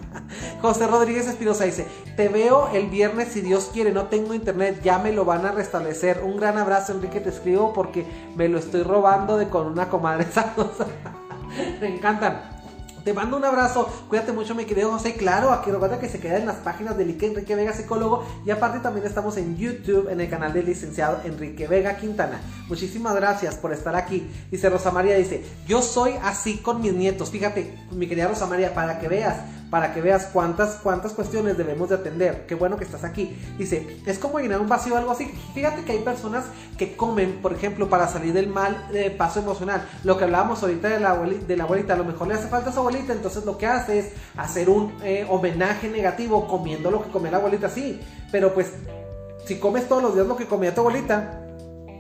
José 0.61 0.87
Rodríguez 0.87 1.27
Espinosa 1.27 1.65
dice, 1.65 1.85
te 2.15 2.29
veo 2.29 2.69
el 2.73 2.87
viernes 2.87 3.29
si 3.29 3.41
Dios 3.41 3.69
quiere, 3.73 3.91
no 3.91 4.07
tengo 4.07 4.33
internet, 4.33 4.81
ya 4.83 4.99
me 4.99 5.11
lo 5.11 5.25
van 5.25 5.45
a 5.45 5.51
restablecer. 5.51 6.21
Un 6.23 6.37
gran 6.37 6.57
abrazo 6.57 6.93
Enrique, 6.93 7.19
te 7.19 7.29
escribo 7.29 7.73
porque 7.73 8.05
me 8.35 8.49
lo 8.49 8.57
estoy 8.57 8.83
robando 8.83 9.37
de 9.37 9.49
con 9.49 9.67
una 9.67 9.89
comadre. 9.89 10.27
me 11.81 11.95
encantan. 11.95 12.54
Te 13.05 13.13
mando 13.13 13.37
un 13.37 13.45
abrazo, 13.45 13.87
cuídate 14.09 14.31
mucho 14.31 14.55
mi 14.55 14.65
querido 14.65 14.89
José. 14.89 15.13
Claro, 15.13 15.51
aquí 15.51 15.69
recuerda 15.69 15.99
que 15.99 16.09
se 16.09 16.19
queda 16.19 16.37
en 16.37 16.47
las 16.47 16.55
páginas 16.55 16.97
de 16.97 17.03
Enrique 17.03 17.55
Vega 17.55 17.71
Psicólogo 17.71 18.25
y 18.43 18.49
aparte 18.49 18.79
también 18.79 19.05
estamos 19.05 19.37
en 19.37 19.55
YouTube 19.57 20.09
en 20.09 20.21
el 20.21 20.27
canal 20.27 20.53
del 20.53 20.65
licenciado 20.65 21.21
Enrique 21.23 21.67
Vega 21.67 21.97
Quintana. 21.97 22.41
Muchísimas 22.67 23.15
gracias 23.15 23.57
por 23.57 23.71
estar 23.73 23.95
aquí. 23.95 24.27
Dice 24.49 24.71
Rosa 24.71 24.89
María, 24.89 25.15
dice, 25.17 25.45
yo 25.67 25.83
soy 25.83 26.13
así 26.23 26.57
con 26.57 26.81
mis 26.81 26.93
nietos. 26.93 27.29
Fíjate, 27.29 27.77
mi 27.91 28.07
querida 28.07 28.27
Rosa 28.27 28.47
María, 28.47 28.73
para 28.73 28.97
que 28.97 29.07
veas, 29.07 29.37
para 29.75 29.93
que 29.93 29.99
veas 29.99 30.29
cuántas, 30.31 30.75
cuántas 30.75 31.11
cuestiones 31.11 31.57
debemos 31.57 31.89
de 31.89 31.95
atender. 31.95 32.45
Qué 32.47 32.55
bueno 32.55 32.77
que 32.77 32.85
estás 32.85 33.03
aquí. 33.03 33.37
Dice, 33.57 33.99
es 34.05 34.17
como 34.17 34.39
llenar 34.39 34.61
un 34.61 34.69
vacío 34.69 34.93
o 34.93 34.97
algo 34.97 35.11
así. 35.11 35.25
Fíjate 35.53 35.83
que 35.83 35.91
hay 35.91 35.99
personas 35.99 36.45
que 36.77 36.95
comen, 36.95 37.41
por 37.41 37.51
ejemplo, 37.51 37.89
para 37.89 38.07
salir 38.07 38.31
del 38.31 38.47
mal 38.47 38.87
de 38.93 39.11
paso 39.11 39.41
emocional. 39.41 39.85
Lo 40.05 40.17
que 40.17 40.23
hablábamos 40.23 40.63
ahorita 40.63 40.87
de 40.87 41.01
la, 41.01 41.09
abuelita, 41.09 41.45
de 41.45 41.57
la 41.57 41.65
abuelita, 41.65 41.93
a 41.93 41.97
lo 41.97 42.05
mejor 42.05 42.29
le 42.29 42.35
hace 42.35 42.47
falta 42.47 42.69
a 42.69 42.71
su 42.71 42.79
abuelita, 42.79 43.11
entonces 43.11 43.43
lo 43.43 43.57
que 43.57 43.67
hace 43.67 43.99
es 43.99 44.13
hacer 44.37 44.69
un 44.69 44.95
eh, 45.03 45.27
homenaje 45.29 45.89
negativo 45.89 46.47
comiendo 46.47 46.89
lo 46.89 47.03
que 47.03 47.11
come 47.11 47.29
la 47.29 47.35
abuelita, 47.35 47.67
sí. 47.67 47.99
Pero 48.31 48.53
pues, 48.53 48.71
si 49.45 49.59
comes 49.59 49.89
todos 49.89 50.01
los 50.01 50.15
días 50.15 50.25
lo 50.25 50.37
que 50.37 50.45
comía 50.45 50.73
tu 50.73 50.79
abuelita, 50.79 51.41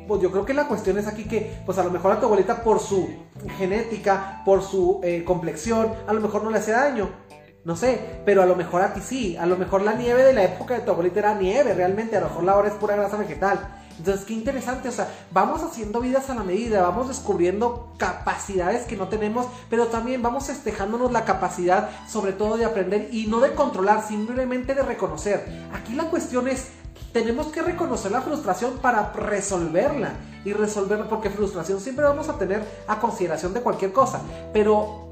pues 0.07 0.21
yo 0.21 0.31
creo 0.31 0.45
que 0.45 0.53
la 0.53 0.67
cuestión 0.67 0.97
es 0.97 1.07
aquí 1.07 1.25
que, 1.25 1.57
pues 1.65 1.77
a 1.77 1.83
lo 1.83 1.91
mejor 1.91 2.11
a 2.11 2.19
tu 2.19 2.25
abuelita 2.25 2.63
por 2.63 2.79
su 2.79 3.09
genética, 3.57 4.43
por 4.45 4.61
su 4.63 4.99
eh, 5.03 5.23
complexión, 5.25 5.91
a 6.07 6.13
lo 6.13 6.21
mejor 6.21 6.43
no 6.43 6.51
le 6.51 6.59
hace 6.59 6.71
daño. 6.71 7.24
No 7.65 7.75
sé, 7.75 8.21
pero 8.25 8.43
a 8.43 8.45
lo 8.45 8.55
mejor 8.55 8.83
a 8.83 8.93
ti 8.93 9.01
sí. 9.01 9.35
A 9.37 9.45
lo 9.47 9.57
mejor 9.57 9.81
la 9.81 9.95
nieve 9.95 10.23
de 10.23 10.33
la 10.33 10.43
época 10.43 10.75
de 10.75 10.81
tu 10.81 10.91
abuelita 10.91 11.19
era 11.19 11.33
nieve 11.33 11.73
realmente. 11.73 12.15
A 12.15 12.21
lo 12.21 12.27
mejor 12.27 12.43
la 12.43 12.55
hora 12.55 12.67
es 12.67 12.75
pura 12.75 12.95
grasa 12.95 13.17
vegetal. 13.17 13.81
Entonces, 13.97 14.25
qué 14.25 14.33
interesante, 14.33 14.89
o 14.89 14.91
sea, 14.91 15.07
vamos 15.31 15.63
haciendo 15.63 16.01
vidas 16.01 16.29
a 16.29 16.35
la 16.35 16.43
medida, 16.43 16.81
vamos 16.81 17.07
descubriendo 17.07 17.93
capacidades 17.97 18.85
que 18.85 18.97
no 18.97 19.07
tenemos, 19.07 19.47
pero 19.69 19.87
también 19.87 20.21
vamos 20.21 20.47
festejándonos 20.47 21.13
la 21.13 21.23
capacidad, 21.23 21.89
sobre 22.05 22.33
todo 22.33 22.57
de 22.57 22.65
aprender 22.65 23.07
y 23.11 23.27
no 23.27 23.39
de 23.39 23.53
controlar, 23.53 24.05
simplemente 24.05 24.75
de 24.75 24.83
reconocer. 24.83 25.45
Aquí 25.73 25.93
la 25.93 26.09
cuestión 26.09 26.49
es, 26.49 26.71
tenemos 27.13 27.47
que 27.47 27.61
reconocer 27.61 28.11
la 28.11 28.21
frustración 28.21 28.79
para 28.79 29.13
resolverla 29.13 30.11
y 30.43 30.51
resolverla, 30.51 31.07
porque 31.07 31.29
frustración 31.29 31.79
siempre 31.79 32.03
vamos 32.03 32.27
a 32.27 32.37
tener 32.37 32.67
a 32.87 32.99
consideración 32.99 33.53
de 33.53 33.61
cualquier 33.61 33.93
cosa, 33.93 34.19
pero 34.51 35.04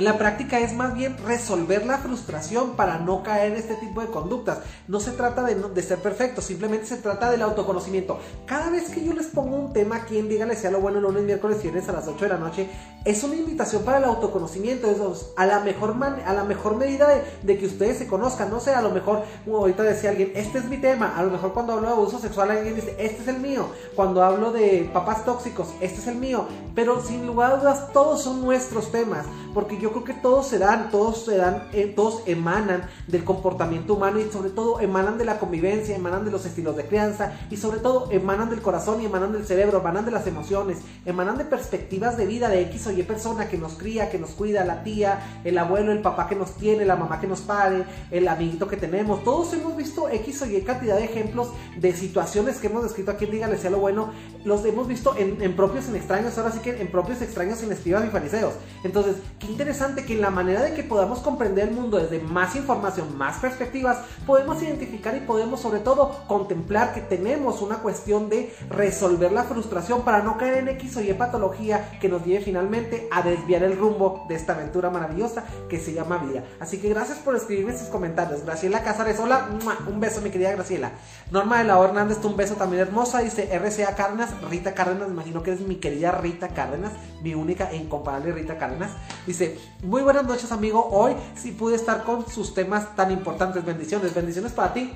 la 0.00 0.18
práctica 0.18 0.58
es 0.58 0.74
más 0.74 0.94
bien 0.94 1.16
resolver 1.24 1.84
la 1.84 1.98
frustración 1.98 2.76
para 2.76 2.98
no 2.98 3.22
caer 3.22 3.52
en 3.52 3.58
este 3.58 3.74
tipo 3.74 4.00
de 4.00 4.08
conductas. 4.08 4.60
No 4.88 5.00
se 5.00 5.12
trata 5.12 5.42
de, 5.42 5.82
ser 5.82 5.98
perfecto, 5.98 6.40
simplemente 6.40 6.86
se 6.86 6.96
trata 6.96 7.30
del 7.30 7.42
autoconocimiento. 7.42 8.18
Cada 8.46 8.70
vez 8.70 8.90
que 8.90 9.04
yo 9.04 9.12
les 9.12 9.26
pongo 9.26 9.56
un 9.56 9.72
tema 9.72 9.96
aquí 9.96 10.18
en 10.18 10.28
Dígale 10.28 10.56
sea 10.56 10.70
lo 10.70 10.80
bueno 10.80 11.00
lunes, 11.00 11.24
miércoles 11.24 11.62
viernes 11.62 11.88
a 11.88 11.92
las 11.92 12.08
8 12.08 12.24
de 12.24 12.28
la 12.28 12.38
noche, 12.38 12.68
es 13.04 13.24
una 13.24 13.34
invitación 13.34 13.82
para 13.82 13.98
el 13.98 14.04
autoconocimiento. 14.04 14.90
Es 14.90 15.00
a 15.36 15.46
la 15.46 15.60
mejor, 15.60 15.96
a 16.02 16.32
la 16.32 16.44
mejor 16.44 16.76
medida 16.76 17.08
de, 17.42 17.58
que 17.58 17.66
ustedes 17.66 17.98
se 17.98 18.06
conozcan. 18.06 18.50
No 18.50 18.60
sé, 18.60 18.74
a 18.74 18.82
lo 18.82 18.90
mejor, 18.90 19.22
ahorita 19.46 19.82
decía 19.82 20.10
alguien, 20.10 20.32
este 20.34 20.58
es 20.58 20.64
mi 20.66 20.76
tema. 20.76 21.14
A 21.16 21.22
lo 21.22 21.30
mejor 21.30 21.52
cuando 21.52 21.72
hablo 21.72 21.88
de 21.88 21.92
abuso 21.94 22.18
sexual, 22.18 22.50
alguien 22.50 22.74
dice, 22.74 22.94
este 22.98 23.22
es 23.22 23.28
el 23.28 23.40
mío. 23.40 23.66
Cuando 23.96 24.22
hablo 24.22 24.52
de 24.52 24.88
papás 24.92 25.24
tóxicos, 25.24 25.68
este 25.80 26.00
es 26.00 26.06
el 26.06 26.16
mío. 26.16 26.46
Pero 26.74 27.02
sin 27.02 27.26
lugar 27.26 27.52
a 27.52 27.56
dudas, 27.56 27.92
todos 27.92 28.22
son 28.22 28.42
nuestros 28.42 28.92
temas. 28.92 29.26
Porque 29.54 29.78
yo 29.78 29.89
creo 29.90 30.04
que 30.04 30.14
todos 30.14 30.46
se 30.46 30.58
dan, 30.58 30.90
todos 30.90 31.24
se 31.24 31.36
dan, 31.36 31.68
eh, 31.72 31.92
todos 31.94 32.22
emanan 32.26 32.82
del 33.06 33.24
comportamiento 33.24 33.94
humano 33.94 34.20
y 34.20 34.30
sobre 34.30 34.50
todo 34.50 34.80
emanan 34.80 35.18
de 35.18 35.24
la 35.24 35.38
convivencia, 35.38 35.96
emanan 35.96 36.24
de 36.24 36.30
los 36.30 36.46
estilos 36.46 36.76
de 36.76 36.86
crianza 36.86 37.32
y 37.50 37.56
sobre 37.56 37.80
todo 37.80 38.08
emanan 38.10 38.50
del 38.50 38.62
corazón 38.62 39.00
y 39.00 39.06
emanan 39.06 39.32
del 39.32 39.46
cerebro, 39.46 39.80
emanan 39.80 40.04
de 40.04 40.10
las 40.10 40.26
emociones, 40.26 40.78
emanan 41.04 41.38
de 41.38 41.44
perspectivas 41.44 42.16
de 42.16 42.26
vida 42.26 42.48
de 42.48 42.62
X 42.62 42.86
o 42.86 42.92
Y 42.92 43.02
persona 43.02 43.48
que 43.48 43.58
nos 43.58 43.74
cría, 43.74 44.10
que 44.10 44.18
nos 44.18 44.30
cuida, 44.30 44.64
la 44.64 44.82
tía, 44.82 45.40
el 45.44 45.58
abuelo, 45.58 45.92
el 45.92 46.02
papá 46.02 46.28
que 46.28 46.36
nos 46.36 46.52
tiene, 46.56 46.84
la 46.84 46.96
mamá 46.96 47.20
que 47.20 47.26
nos 47.26 47.40
pare, 47.40 47.84
el 48.10 48.28
amiguito 48.28 48.68
que 48.68 48.76
tenemos. 48.76 49.24
Todos 49.24 49.52
hemos 49.54 49.76
visto 49.76 50.08
X 50.08 50.42
o 50.42 50.46
Y 50.46 50.60
cantidad 50.62 50.96
de 50.96 51.04
ejemplos 51.04 51.48
de 51.76 51.92
situaciones 51.92 52.58
que 52.58 52.66
hemos 52.66 52.82
descrito 52.82 53.10
aquí 53.10 53.24
en 53.24 53.30
Dígale 53.30 53.58
sea 53.58 53.70
lo 53.70 53.78
bueno, 53.78 54.10
los 54.44 54.64
hemos 54.64 54.88
visto 54.88 55.16
en, 55.16 55.40
en 55.42 55.56
propios 55.56 55.88
en 55.88 55.96
extraños, 55.96 56.36
ahora 56.38 56.52
sí 56.52 56.60
que 56.60 56.80
en 56.80 56.90
propios 56.90 57.22
extraños, 57.22 57.62
en 57.62 57.72
escribas 57.72 58.04
y 58.04 58.08
fariseos. 58.08 58.54
Entonces, 58.84 59.16
qué 59.38 59.46
interesante 59.46 59.79
que 59.80 60.12
en 60.12 60.20
la 60.20 60.28
manera 60.28 60.62
de 60.62 60.74
que 60.74 60.82
podamos 60.82 61.20
comprender 61.20 61.68
el 61.68 61.74
mundo 61.74 61.96
desde 61.96 62.20
más 62.20 62.54
información, 62.54 63.16
más 63.16 63.38
perspectivas, 63.38 63.96
podemos 64.26 64.62
identificar 64.62 65.16
y 65.16 65.20
podemos 65.20 65.60
sobre 65.60 65.80
todo 65.80 66.22
contemplar 66.26 66.92
que 66.92 67.00
tenemos 67.00 67.62
una 67.62 67.76
cuestión 67.76 68.28
de 68.28 68.54
resolver 68.68 69.32
la 69.32 69.44
frustración 69.44 70.02
para 70.02 70.22
no 70.22 70.36
caer 70.36 70.58
en 70.58 70.68
X 70.68 70.98
o 70.98 71.00
Y 71.00 71.14
patología 71.14 71.98
que 71.98 72.10
nos 72.10 72.26
lleve 72.26 72.44
finalmente 72.44 73.08
a 73.10 73.22
desviar 73.22 73.62
el 73.62 73.78
rumbo 73.78 74.26
de 74.28 74.34
esta 74.34 74.52
aventura 74.52 74.90
maravillosa 74.90 75.44
que 75.70 75.80
se 75.80 75.94
llama 75.94 76.18
vida. 76.18 76.44
Así 76.60 76.76
que 76.76 76.90
gracias 76.90 77.18
por 77.18 77.34
escribirme 77.34 77.76
sus 77.76 77.88
comentarios. 77.88 78.44
Graciela 78.44 78.82
Casares, 78.82 79.18
hola, 79.18 79.48
un 79.88 79.98
beso 79.98 80.20
mi 80.20 80.28
querida 80.28 80.52
Graciela. 80.52 80.92
Norma 81.30 81.56
de 81.56 81.64
la 81.64 81.82
Hernández, 81.82 82.22
un 82.24 82.36
beso 82.36 82.56
también 82.56 82.82
hermosa, 82.82 83.20
dice 83.20 83.48
RCA 83.56 83.94
Cárdenas, 83.94 84.30
Rita 84.42 84.74
Cárdenas, 84.74 85.08
imagino 85.08 85.42
que 85.42 85.52
es 85.52 85.60
mi 85.60 85.76
querida 85.76 86.12
Rita 86.12 86.48
Cárdenas, 86.48 86.92
mi 87.22 87.34
única 87.34 87.70
e 87.70 87.76
incomparable 87.76 88.32
Rita 88.32 88.58
Cárdenas. 88.58 88.90
Dice, 89.26 89.56
muy 89.82 90.02
buenas 90.02 90.24
noches 90.24 90.52
amigo, 90.52 90.88
hoy 90.90 91.14
sí 91.34 91.52
pude 91.52 91.76
estar 91.76 92.04
con 92.04 92.28
sus 92.28 92.54
temas 92.54 92.94
tan 92.96 93.10
importantes. 93.10 93.64
Bendiciones, 93.64 94.14
bendiciones 94.14 94.52
para 94.52 94.72
ti. 94.72 94.92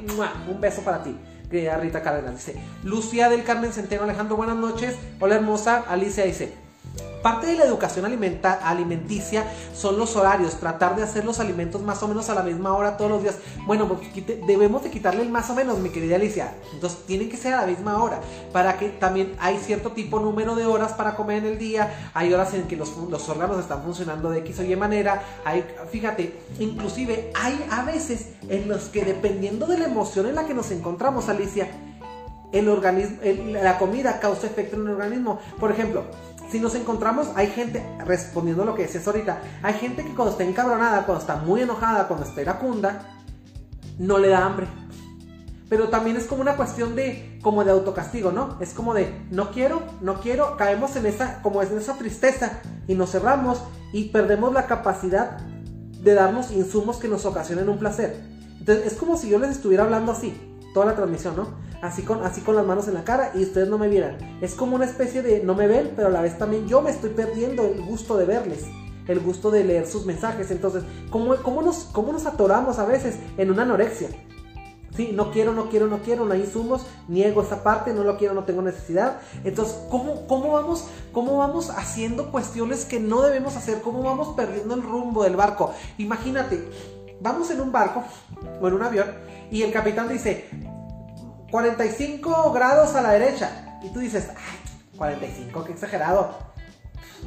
Un 0.48 0.61
beso 0.61 0.83
para 0.83 1.03
ti. 1.03 1.16
Rita 1.50 2.03
Cárdenas 2.03 2.35
dice, 2.44 2.61
Lucía 2.83 3.29
del 3.29 3.44
Carmen 3.44 3.72
Centeno 3.72 4.03
Alejandro, 4.03 4.37
buenas 4.37 4.57
noches. 4.57 4.96
Hola 5.20 5.37
hermosa, 5.37 5.85
Alicia 5.88 6.24
dice, 6.24 6.53
Parte 7.24 7.46
de 7.46 7.54
la 7.54 7.64
educación 7.64 8.04
alimenticia 8.04 9.46
son 9.74 9.98
los 9.98 10.14
horarios, 10.14 10.56
tratar 10.60 10.94
de 10.94 11.02
hacer 11.02 11.24
los 11.24 11.40
alimentos 11.40 11.80
más 11.80 12.02
o 12.02 12.08
menos 12.08 12.28
a 12.28 12.34
la 12.34 12.42
misma 12.42 12.74
hora 12.74 12.98
todos 12.98 13.10
los 13.10 13.22
días. 13.22 13.37
Bueno, 13.64 13.88
pues 13.88 14.02
debemos 14.46 14.82
de 14.82 14.90
quitarle 14.90 15.22
el 15.22 15.30
más 15.30 15.48
o 15.48 15.54
menos, 15.54 15.78
mi 15.78 15.88
querida 15.88 16.16
Alicia. 16.16 16.52
Entonces 16.74 16.98
tiene 17.06 17.30
que 17.30 17.38
ser 17.38 17.54
a 17.54 17.62
la 17.62 17.66
misma 17.66 18.02
hora, 18.02 18.20
para 18.52 18.76
que 18.76 18.90
también 18.90 19.34
hay 19.40 19.56
cierto 19.56 19.92
tipo 19.92 20.20
número 20.20 20.54
de 20.54 20.66
horas 20.66 20.92
para 20.92 21.16
comer 21.16 21.38
en 21.38 21.52
el 21.52 21.58
día, 21.58 22.10
hay 22.12 22.30
horas 22.30 22.52
en 22.52 22.64
que 22.64 22.76
los, 22.76 22.92
órganos 23.26 23.58
están 23.58 23.82
funcionando 23.82 24.28
de 24.28 24.40
X 24.40 24.58
o 24.58 24.62
Y 24.62 24.76
manera, 24.76 25.22
hay, 25.46 25.64
fíjate, 25.90 26.38
inclusive 26.58 27.32
hay 27.34 27.64
a 27.70 27.84
veces 27.84 28.32
en 28.50 28.68
los 28.68 28.90
que 28.90 29.02
dependiendo 29.02 29.66
de 29.66 29.78
la 29.78 29.87
emoción 29.87 30.26
en 30.26 30.34
la 30.34 30.46
que 30.46 30.52
nos 30.52 30.70
encontramos, 30.72 31.30
Alicia, 31.30 31.70
el 32.52 32.68
organismo, 32.68 33.18
la 33.62 33.78
comida 33.78 34.20
causa 34.20 34.46
efecto 34.46 34.76
en 34.76 34.82
el 34.82 34.92
organismo. 34.92 35.40
Por 35.58 35.72
ejemplo, 35.72 36.04
si 36.54 36.60
nos 36.60 36.76
encontramos, 36.76 37.30
hay 37.34 37.48
gente, 37.48 37.84
respondiendo 38.06 38.62
a 38.62 38.66
lo 38.66 38.76
que 38.76 38.82
decías 38.82 39.04
ahorita, 39.08 39.42
hay 39.60 39.74
gente 39.74 40.04
que 40.04 40.14
cuando 40.14 40.30
está 40.30 40.44
encabronada, 40.44 41.04
cuando 41.04 41.20
está 41.20 41.34
muy 41.34 41.62
enojada, 41.62 42.06
cuando 42.06 42.24
está 42.24 42.42
iracunda, 42.42 43.08
no 43.98 44.18
le 44.18 44.28
da 44.28 44.46
hambre. 44.46 44.68
Pero 45.68 45.88
también 45.88 46.16
es 46.16 46.26
como 46.26 46.42
una 46.42 46.56
cuestión 46.56 46.94
de, 46.94 47.40
como 47.42 47.64
de 47.64 47.72
autocastigo, 47.72 48.30
¿no? 48.30 48.56
Es 48.60 48.72
como 48.72 48.94
de, 48.94 49.26
no 49.32 49.50
quiero, 49.50 49.82
no 50.00 50.20
quiero, 50.20 50.56
caemos 50.56 50.94
en 50.94 51.06
esa, 51.06 51.42
como 51.42 51.60
en 51.60 51.76
esa 51.76 51.94
tristeza 51.94 52.60
y 52.86 52.94
nos 52.94 53.10
cerramos 53.10 53.60
y 53.92 54.10
perdemos 54.10 54.52
la 54.52 54.68
capacidad 54.68 55.38
de 55.38 56.14
darnos 56.14 56.52
insumos 56.52 56.98
que 56.98 57.08
nos 57.08 57.24
ocasionen 57.24 57.68
un 57.68 57.80
placer. 57.80 58.22
Entonces 58.60 58.92
es 58.92 58.94
como 58.94 59.16
si 59.16 59.28
yo 59.28 59.40
les 59.40 59.50
estuviera 59.50 59.82
hablando 59.82 60.12
así, 60.12 60.40
toda 60.72 60.86
la 60.86 60.94
transmisión, 60.94 61.34
¿no? 61.34 61.48
Así 61.84 62.02
con, 62.02 62.24
así 62.24 62.40
con 62.40 62.56
las 62.56 62.66
manos 62.66 62.88
en 62.88 62.94
la 62.94 63.04
cara 63.04 63.32
y 63.34 63.42
ustedes 63.42 63.68
no 63.68 63.78
me 63.78 63.88
vieran. 63.88 64.16
Es 64.40 64.54
como 64.54 64.76
una 64.76 64.86
especie 64.86 65.22
de 65.22 65.42
no 65.42 65.54
me 65.54 65.66
ven, 65.66 65.92
pero 65.94 66.08
a 66.08 66.10
la 66.10 66.22
vez 66.22 66.38
también 66.38 66.66
yo 66.66 66.80
me 66.80 66.90
estoy 66.90 67.10
perdiendo 67.10 67.64
el 67.64 67.82
gusto 67.82 68.16
de 68.16 68.24
verles, 68.24 68.64
el 69.06 69.20
gusto 69.20 69.50
de 69.50 69.64
leer 69.64 69.86
sus 69.86 70.06
mensajes. 70.06 70.50
Entonces, 70.50 70.82
¿cómo, 71.10 71.34
nos, 71.62 71.92
nos 71.94 72.26
atoramos 72.26 72.78
a 72.78 72.86
veces 72.86 73.18
en 73.36 73.50
una 73.50 73.62
anorexia? 73.62 74.08
Sí, 74.96 75.10
no 75.12 75.32
quiero, 75.32 75.52
no 75.52 75.68
quiero, 75.68 75.88
no 75.88 75.98
quiero, 75.98 76.24
no 76.24 76.32
hay 76.32 76.40
insumos, 76.40 76.86
niego 77.08 77.42
esa 77.42 77.64
parte, 77.64 77.92
no 77.92 78.04
lo 78.04 78.16
quiero, 78.16 78.32
no 78.32 78.44
tengo 78.44 78.62
necesidad. 78.62 79.18
Entonces, 79.42 79.76
¿cómo, 79.90 80.26
cómo, 80.26 80.52
vamos, 80.52 80.86
¿cómo 81.12 81.38
vamos 81.38 81.68
haciendo 81.70 82.30
cuestiones 82.30 82.84
que 82.84 83.00
no 83.00 83.20
debemos 83.22 83.56
hacer? 83.56 83.82
¿Cómo 83.82 84.02
vamos 84.02 84.28
perdiendo 84.36 84.74
el 84.74 84.82
rumbo 84.82 85.24
del 85.24 85.36
barco? 85.36 85.74
Imagínate, 85.98 86.64
vamos 87.20 87.50
en 87.50 87.60
un 87.60 87.72
barco 87.72 88.04
o 88.60 88.68
en 88.68 88.74
un 88.74 88.82
avión 88.82 89.08
y 89.50 89.62
el 89.62 89.72
capitán 89.72 90.08
dice, 90.08 90.48
45 91.54 92.50
grados 92.50 92.96
a 92.96 93.00
la 93.00 93.12
derecha. 93.12 93.78
Y 93.80 93.90
tú 93.90 94.00
dices, 94.00 94.28
ay, 94.30 94.98
45, 94.98 95.62
qué 95.62 95.70
exagerado. 95.70 96.36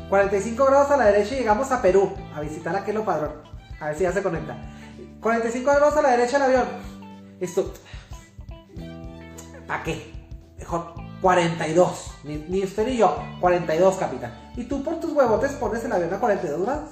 45 0.10 0.66
grados 0.66 0.92
a 0.92 0.98
la 0.98 1.06
derecha 1.06 1.36
y 1.36 1.38
llegamos 1.38 1.72
a 1.72 1.82
Perú 1.82 2.12
a 2.36 2.42
visitar 2.42 2.76
a 2.76 2.84
Kelo 2.84 3.06
Padrón. 3.06 3.42
A 3.80 3.86
ver 3.86 3.96
si 3.96 4.04
ya 4.04 4.12
se 4.12 4.22
conecta. 4.22 4.58
45 5.22 5.72
grados 5.74 5.96
a 5.96 6.02
la 6.02 6.10
derecha 6.10 6.36
el 6.36 6.44
avión. 6.44 6.66
Esto. 7.40 7.74
¿Para 9.66 9.84
qué? 9.84 10.14
Mejor 10.58 10.94
42. 11.22 12.12
Ni, 12.26 12.64
usted 12.66 12.86
ni 12.86 12.98
yo. 12.98 13.18
42, 13.40 13.96
capitán. 13.96 14.52
Y 14.58 14.66
tú 14.66 14.84
por 14.84 15.00
tus 15.00 15.14
huevotes 15.14 15.54
pones 15.54 15.86
el 15.86 15.94
avión 15.94 16.14
a 16.14 16.20
42 16.20 16.64
grados. 16.64 16.90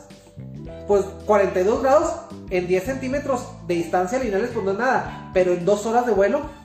Pues 0.87 1.03
42 1.25 1.83
grados 1.83 2.15
en 2.49 2.65
10 2.65 2.81
centímetros 2.81 3.45
de 3.67 3.73
distancia 3.73 4.19
lineales, 4.19 4.51
pues 4.53 4.63
no 4.63 4.71
es 4.71 4.77
nada. 4.77 5.31
Pero 5.33 5.51
en 5.51 5.65
2 5.65 5.85
horas 5.85 6.05
de 6.05 6.13
vuelo 6.13 6.64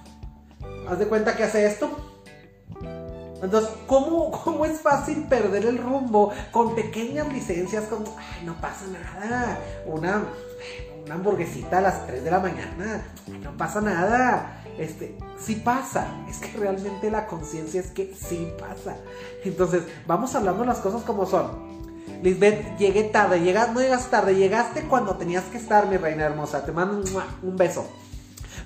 haz 0.91 0.99
de 0.99 1.07
cuenta 1.07 1.37
que 1.37 1.45
hace 1.45 1.67
esto. 1.67 1.91
Entonces, 3.43 3.71
¿cómo, 3.87 4.31
¿cómo, 4.45 4.67
es 4.67 4.81
fácil 4.81 5.25
perder 5.25 5.65
el 5.65 5.79
rumbo 5.79 6.33
con 6.51 6.75
pequeñas 6.75 7.33
licencias? 7.33 7.85
Como, 7.85 8.05
ay, 8.19 8.45
no 8.45 8.55
pasa 8.61 8.85
nada. 8.87 9.59
Una, 9.87 10.25
una 11.05 11.15
hamburguesita 11.15 11.79
a 11.79 11.81
las 11.81 12.07
3 12.07 12.23
de 12.23 12.31
la 12.31 12.41
mañana. 12.41 13.07
no 13.43 13.57
pasa 13.57 13.81
nada. 13.81 14.63
Este, 14.79 15.17
sí 15.39 15.57
pasa. 15.57 16.07
Es 16.29 16.39
que 16.39 16.57
realmente 16.59 17.11
la 17.11 17.27
conciencia 17.27 17.81
es 17.81 17.91
que 17.91 18.15
sí 18.15 18.53
pasa. 18.59 18.97
Entonces, 19.45 19.85
vamos 20.07 20.35
hablando 20.35 20.65
las 20.65 20.79
cosas 20.79 21.03
como 21.03 21.25
son. 21.25 21.71
Lisbeth, 22.23 22.77
llegué 22.77 23.05
tarde, 23.05 23.41
llegas, 23.41 23.73
no 23.73 23.81
llegas 23.81 24.11
tarde, 24.11 24.35
llegaste 24.35 24.83
cuando 24.83 25.17
tenías 25.17 25.45
que 25.45 25.57
estar, 25.57 25.87
mi 25.87 25.97
reina 25.97 26.25
hermosa. 26.25 26.67
Te 26.67 26.73
mando 26.73 27.03
un 27.43 27.57
beso. 27.57 27.87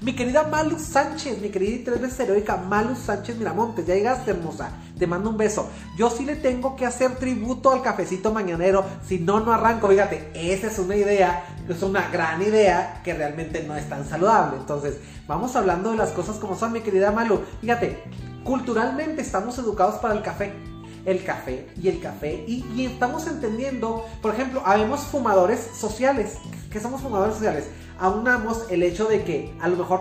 Mi 0.00 0.14
querida 0.14 0.44
Malu 0.44 0.78
Sánchez, 0.78 1.40
mi 1.40 1.48
querida 1.48 1.76
y 1.76 1.78
tres 1.84 2.00
veces 2.00 2.20
heroica 2.20 2.56
Malu 2.56 2.94
Sánchez 2.94 3.36
Miramontes, 3.36 3.86
ya 3.86 3.94
llegaste 3.94 4.32
hermosa, 4.32 4.70
te 4.98 5.06
mando 5.06 5.30
un 5.30 5.36
beso. 5.36 5.68
Yo 5.96 6.10
sí 6.10 6.24
le 6.24 6.36
tengo 6.36 6.76
que 6.76 6.84
hacer 6.86 7.16
tributo 7.16 7.72
al 7.72 7.82
cafecito 7.82 8.32
mañanero, 8.32 8.84
si 9.06 9.18
no, 9.18 9.40
no 9.40 9.52
arranco. 9.52 9.88
Fíjate, 9.88 10.30
esa 10.34 10.66
es 10.66 10.78
una 10.78 10.96
idea, 10.96 11.44
es 11.68 11.82
una 11.82 12.08
gran 12.10 12.42
idea 12.42 13.00
que 13.04 13.14
realmente 13.14 13.62
no 13.62 13.76
es 13.76 13.88
tan 13.88 14.06
saludable. 14.06 14.58
Entonces, 14.58 14.98
vamos 15.26 15.56
hablando 15.56 15.90
de 15.90 15.96
las 15.96 16.10
cosas 16.10 16.36
como 16.36 16.56
son, 16.56 16.72
mi 16.72 16.80
querida 16.80 17.12
Malu. 17.12 17.40
Fíjate, 17.60 18.02
culturalmente 18.44 19.22
estamos 19.22 19.58
educados 19.58 19.96
para 19.96 20.14
el 20.14 20.22
café 20.22 20.73
el 21.04 21.24
café 21.24 21.68
y 21.80 21.88
el 21.88 22.00
café. 22.00 22.44
Y, 22.46 22.84
estamos 22.84 23.26
entendiendo, 23.26 24.04
por 24.22 24.34
ejemplo, 24.34 24.62
habemos 24.64 25.00
fumadores 25.00 25.60
sociales. 25.74 26.38
¿Qué 26.70 26.80
somos 26.80 27.00
fumadores 27.00 27.34
sociales? 27.36 27.68
aunamos 27.98 28.66
el 28.70 28.82
hecho 28.82 29.06
de 29.06 29.22
que 29.22 29.54
a 29.60 29.68
lo 29.68 29.76
mejor 29.76 30.00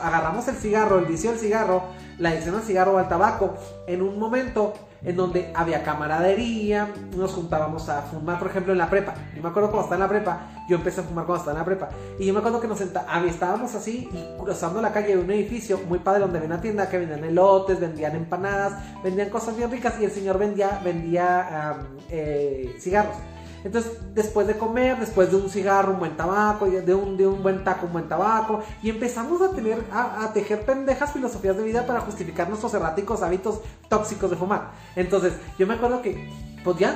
agarramos 0.00 0.48
el 0.48 0.56
cigarro, 0.56 0.98
el 0.98 1.04
vicio 1.06 1.30
del 1.30 1.38
cigarro, 1.38 1.82
la 2.18 2.30
adicción 2.30 2.54
al 2.54 2.62
cigarro 2.62 2.94
o 2.94 2.98
al 2.98 3.08
tabaco, 3.08 3.54
en 3.86 4.02
un 4.02 4.18
momento 4.18 4.72
en 5.02 5.16
donde 5.16 5.52
había 5.54 5.82
camaradería, 5.82 6.92
nos 7.14 7.32
juntábamos 7.32 7.88
a 7.88 8.02
fumar, 8.02 8.38
por 8.38 8.48
ejemplo, 8.48 8.72
en 8.72 8.78
la 8.78 8.88
prepa. 8.88 9.14
Yo 9.36 9.42
me 9.42 9.50
acuerdo 9.50 9.70
cuando 9.70 9.84
estaba 9.84 9.96
en 9.96 10.00
la 10.00 10.08
prepa, 10.08 10.53
yo 10.68 10.76
empecé 10.76 11.00
a 11.00 11.04
fumar 11.04 11.26
cuando 11.26 11.40
estaba 11.42 11.58
en 11.58 11.58
la 11.60 11.64
prepa. 11.64 11.88
Y 12.18 12.26
yo 12.26 12.32
me 12.32 12.38
acuerdo 12.40 12.60
que 12.60 12.68
nos 12.68 12.80
estábamos 12.80 13.74
así 13.74 14.08
y 14.12 14.38
cruzando 14.38 14.80
la 14.80 14.92
calle 14.92 15.16
de 15.16 15.18
un 15.18 15.30
edificio 15.30 15.80
muy 15.88 15.98
padre 15.98 16.20
donde 16.20 16.38
había 16.38 16.48
una 16.48 16.60
tienda 16.60 16.88
que 16.88 16.98
vendían 16.98 17.24
elotes, 17.24 17.80
vendían 17.80 18.16
empanadas, 18.16 19.02
vendían 19.02 19.30
cosas 19.30 19.56
bien 19.56 19.70
ricas 19.70 19.94
y 20.00 20.04
el 20.04 20.10
señor 20.10 20.38
vendía, 20.38 20.80
vendía 20.84 21.78
eh, 22.10 22.76
cigarros. 22.80 23.16
Entonces, 23.64 23.92
después 24.12 24.46
de 24.46 24.58
comer, 24.58 25.00
después 25.00 25.30
de 25.30 25.36
un 25.36 25.48
cigarro, 25.48 25.94
un 25.94 25.98
buen 25.98 26.16
tabaco, 26.18 26.66
de 26.66 26.94
un, 26.94 27.16
de 27.16 27.26
un 27.26 27.42
buen 27.42 27.64
taco, 27.64 27.86
un 27.86 27.94
buen 27.94 28.08
tabaco, 28.08 28.62
y 28.82 28.90
empezamos 28.90 29.40
a 29.40 29.50
tener, 29.50 29.82
a, 29.90 30.30
tejer 30.34 30.66
pendejas 30.66 31.12
filosofías 31.12 31.56
de 31.56 31.62
vida 31.62 31.86
para 31.86 32.00
justificar 32.00 32.46
nuestros 32.46 32.74
erráticos 32.74 33.22
hábitos 33.22 33.60
tóxicos 33.88 34.30
de 34.30 34.36
fumar. 34.36 34.72
Entonces, 34.94 35.32
yo 35.58 35.66
me 35.66 35.74
acuerdo 35.74 36.02
que, 36.02 36.28
pues 36.62 36.76
ya, 36.76 36.94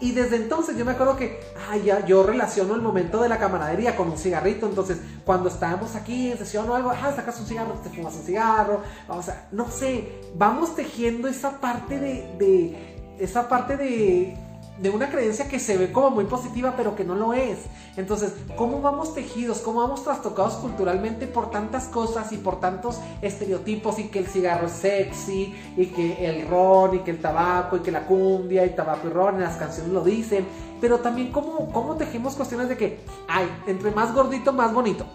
y 0.00 0.12
desde 0.12 0.36
entonces 0.36 0.76
yo 0.76 0.84
me 0.84 0.92
acuerdo 0.92 1.16
que, 1.16 1.40
ay, 1.68 1.82
ya, 1.84 2.06
yo 2.06 2.22
relaciono 2.22 2.74
el 2.74 2.82
momento 2.82 3.20
de 3.20 3.28
la 3.28 3.38
camaradería 3.38 3.96
con 3.96 4.08
un 4.08 4.18
cigarrito. 4.18 4.66
Entonces, 4.66 4.98
cuando 5.24 5.48
estábamos 5.48 5.96
aquí 5.96 6.30
en 6.30 6.38
sesión 6.38 6.70
algo, 6.70 6.90
ah, 6.90 7.12
sacas 7.14 7.40
un 7.40 7.46
cigarro, 7.46 7.74
te 7.82 7.90
fumas 7.90 8.14
un 8.14 8.22
cigarro. 8.22 8.82
O 9.08 9.22
sea, 9.22 9.48
no 9.50 9.68
sé, 9.70 10.20
vamos 10.36 10.76
tejiendo 10.76 11.26
esa 11.26 11.60
parte 11.60 11.98
de, 11.98 12.36
de 12.38 13.16
esa 13.18 13.48
parte 13.48 13.76
de 13.76 14.36
de 14.80 14.90
una 14.90 15.10
creencia 15.10 15.48
que 15.48 15.58
se 15.58 15.76
ve 15.76 15.92
como 15.92 16.10
muy 16.10 16.24
positiva, 16.24 16.74
pero 16.76 16.94
que 16.94 17.04
no 17.04 17.14
lo 17.14 17.32
es. 17.32 17.58
Entonces, 17.96 18.34
¿cómo 18.56 18.80
vamos 18.80 19.14
tejidos? 19.14 19.58
¿Cómo 19.58 19.80
vamos 19.80 20.04
trastocados 20.04 20.54
culturalmente 20.54 21.26
por 21.26 21.50
tantas 21.50 21.86
cosas 21.86 22.32
y 22.32 22.36
por 22.36 22.60
tantos 22.60 23.00
estereotipos? 23.22 23.98
Y 23.98 24.04
que 24.08 24.20
el 24.20 24.26
cigarro 24.26 24.66
es 24.66 24.72
sexy, 24.72 25.54
y 25.76 25.86
que 25.86 26.28
el 26.28 26.48
ron, 26.48 26.96
y 26.96 26.98
que 27.00 27.10
el 27.10 27.20
tabaco, 27.20 27.76
y 27.76 27.80
que 27.80 27.90
la 27.90 28.06
cumbia, 28.06 28.64
y 28.64 28.70
tabaco 28.70 29.08
y 29.08 29.10
ron, 29.10 29.36
en 29.36 29.42
las 29.42 29.56
canciones 29.56 29.92
lo 29.92 30.04
dicen. 30.04 30.46
Pero 30.80 30.98
también, 30.98 31.32
¿cómo, 31.32 31.72
cómo 31.72 31.96
tejimos 31.96 32.34
cuestiones 32.34 32.68
de 32.68 32.76
que, 32.76 33.00
ay, 33.28 33.46
entre 33.66 33.90
más 33.90 34.14
gordito, 34.14 34.52
más 34.52 34.72
bonito? 34.72 35.06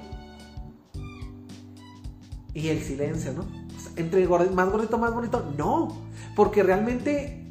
Y 2.54 2.67
el 2.67 2.82
silencio, 2.82 3.34
¿no? 3.34 3.63
entre 3.95 4.28
más 4.28 4.71
gordito, 4.71 4.97
más 4.97 5.13
bonito, 5.13 5.54
no. 5.58 5.88
Porque 6.36 6.63
realmente 6.63 7.42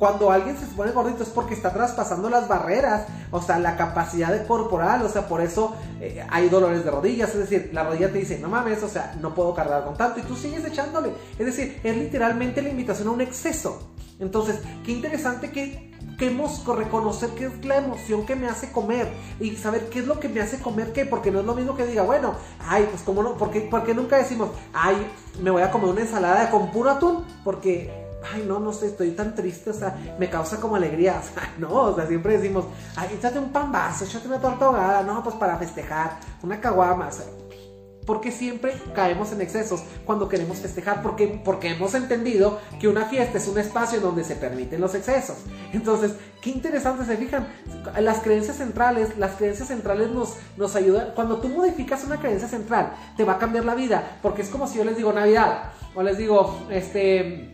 cuando 0.00 0.30
alguien 0.32 0.56
se 0.56 0.64
pone 0.64 0.92
gordito 0.92 1.22
es 1.22 1.28
porque 1.28 1.52
está 1.52 1.74
traspasando 1.74 2.30
las 2.30 2.48
barreras, 2.48 3.06
o 3.30 3.42
sea, 3.42 3.58
la 3.58 3.76
capacidad 3.76 4.32
de 4.32 4.46
corporal, 4.46 5.02
o 5.02 5.08
sea, 5.10 5.28
por 5.28 5.42
eso 5.42 5.76
eh, 6.00 6.24
hay 6.30 6.48
dolores 6.48 6.82
de 6.86 6.90
rodillas, 6.90 7.28
es 7.34 7.50
decir, 7.50 7.68
la 7.74 7.84
rodilla 7.84 8.10
te 8.10 8.18
dice, 8.18 8.38
no 8.38 8.48
mames, 8.48 8.82
o 8.82 8.88
sea, 8.88 9.14
no 9.20 9.34
puedo 9.34 9.54
cargar 9.54 9.84
con 9.84 9.98
tanto, 9.98 10.18
y 10.18 10.22
tú 10.22 10.36
sigues 10.36 10.64
echándole, 10.64 11.12
es 11.38 11.44
decir, 11.44 11.78
es 11.84 11.96
literalmente 11.98 12.62
la 12.62 12.70
invitación 12.70 13.08
a 13.08 13.10
un 13.10 13.20
exceso. 13.20 13.90
Entonces, 14.18 14.60
qué 14.86 14.92
interesante 14.92 15.50
que 15.50 15.90
queremos 16.18 16.64
reconocer 16.66 17.30
qué 17.30 17.46
es 17.46 17.64
la 17.64 17.76
emoción 17.76 18.24
que 18.24 18.36
me 18.36 18.48
hace 18.48 18.72
comer 18.72 19.06
y 19.38 19.56
saber 19.56 19.90
qué 19.90 19.98
es 19.98 20.06
lo 20.06 20.18
que 20.18 20.30
me 20.30 20.40
hace 20.40 20.60
comer 20.60 20.94
qué, 20.94 21.04
porque 21.04 21.30
no 21.30 21.40
es 21.40 21.46
lo 21.46 21.54
mismo 21.54 21.76
que 21.76 21.86
diga, 21.86 22.04
bueno, 22.04 22.34
ay, 22.66 22.86
pues 22.90 23.02
como 23.02 23.22
no, 23.22 23.36
porque, 23.36 23.68
porque 23.70 23.92
nunca 23.92 24.16
decimos, 24.16 24.48
ay, 24.72 24.96
me 25.42 25.50
voy 25.50 25.60
a 25.62 25.70
comer 25.70 25.90
una 25.90 26.00
ensalada 26.00 26.50
con 26.50 26.70
puro 26.70 26.90
atún, 26.90 27.24
porque 27.44 28.09
ay, 28.32 28.44
no, 28.46 28.58
no 28.58 28.72
sé, 28.72 28.86
estoy 28.86 29.12
tan 29.12 29.34
triste, 29.34 29.70
o 29.70 29.74
sea, 29.74 29.96
me 30.18 30.28
causa 30.28 30.60
como 30.60 30.76
alegría, 30.76 31.20
o 31.20 31.34
sea, 31.34 31.54
no, 31.58 31.70
o 31.70 31.94
sea, 31.94 32.06
siempre 32.06 32.38
decimos, 32.38 32.64
ay, 32.96 33.10
échate 33.14 33.38
un 33.38 33.50
pan 33.50 33.72
vaso, 33.72 34.04
échate 34.04 34.28
una 34.28 34.40
torta 34.40 34.66
ahogada, 34.66 35.02
no, 35.02 35.22
pues 35.22 35.36
para 35.36 35.56
festejar, 35.56 36.18
una 36.42 36.60
caguama, 36.60 37.08
o 37.08 37.12
sea, 37.12 37.26
porque 38.06 38.32
siempre 38.32 38.74
caemos 38.92 39.30
en 39.30 39.40
excesos 39.40 39.82
cuando 40.04 40.28
queremos 40.28 40.58
festejar, 40.58 41.00
porque, 41.00 41.40
porque 41.44 41.70
hemos 41.70 41.94
entendido 41.94 42.58
que 42.80 42.88
una 42.88 43.04
fiesta 43.04 43.38
es 43.38 43.46
un 43.46 43.58
espacio 43.58 44.00
donde 44.00 44.24
se 44.24 44.34
permiten 44.34 44.80
los 44.80 44.96
excesos. 44.96 45.36
Entonces, 45.72 46.14
qué 46.40 46.50
interesante, 46.50 47.04
se 47.04 47.16
fijan, 47.16 47.46
las 48.00 48.18
creencias 48.18 48.56
centrales, 48.56 49.16
las 49.16 49.36
creencias 49.36 49.68
centrales 49.68 50.10
nos, 50.10 50.34
nos 50.56 50.74
ayudan, 50.74 51.12
cuando 51.14 51.36
tú 51.36 51.48
modificas 51.50 52.02
una 52.02 52.18
creencia 52.18 52.48
central, 52.48 52.94
te 53.16 53.22
va 53.22 53.34
a 53.34 53.38
cambiar 53.38 53.64
la 53.64 53.76
vida, 53.76 54.18
porque 54.22 54.42
es 54.42 54.48
como 54.48 54.66
si 54.66 54.78
yo 54.78 54.84
les 54.84 54.96
digo 54.96 55.12
Navidad, 55.12 55.70
o 55.94 56.02
les 56.02 56.18
digo, 56.18 56.66
este 56.70 57.49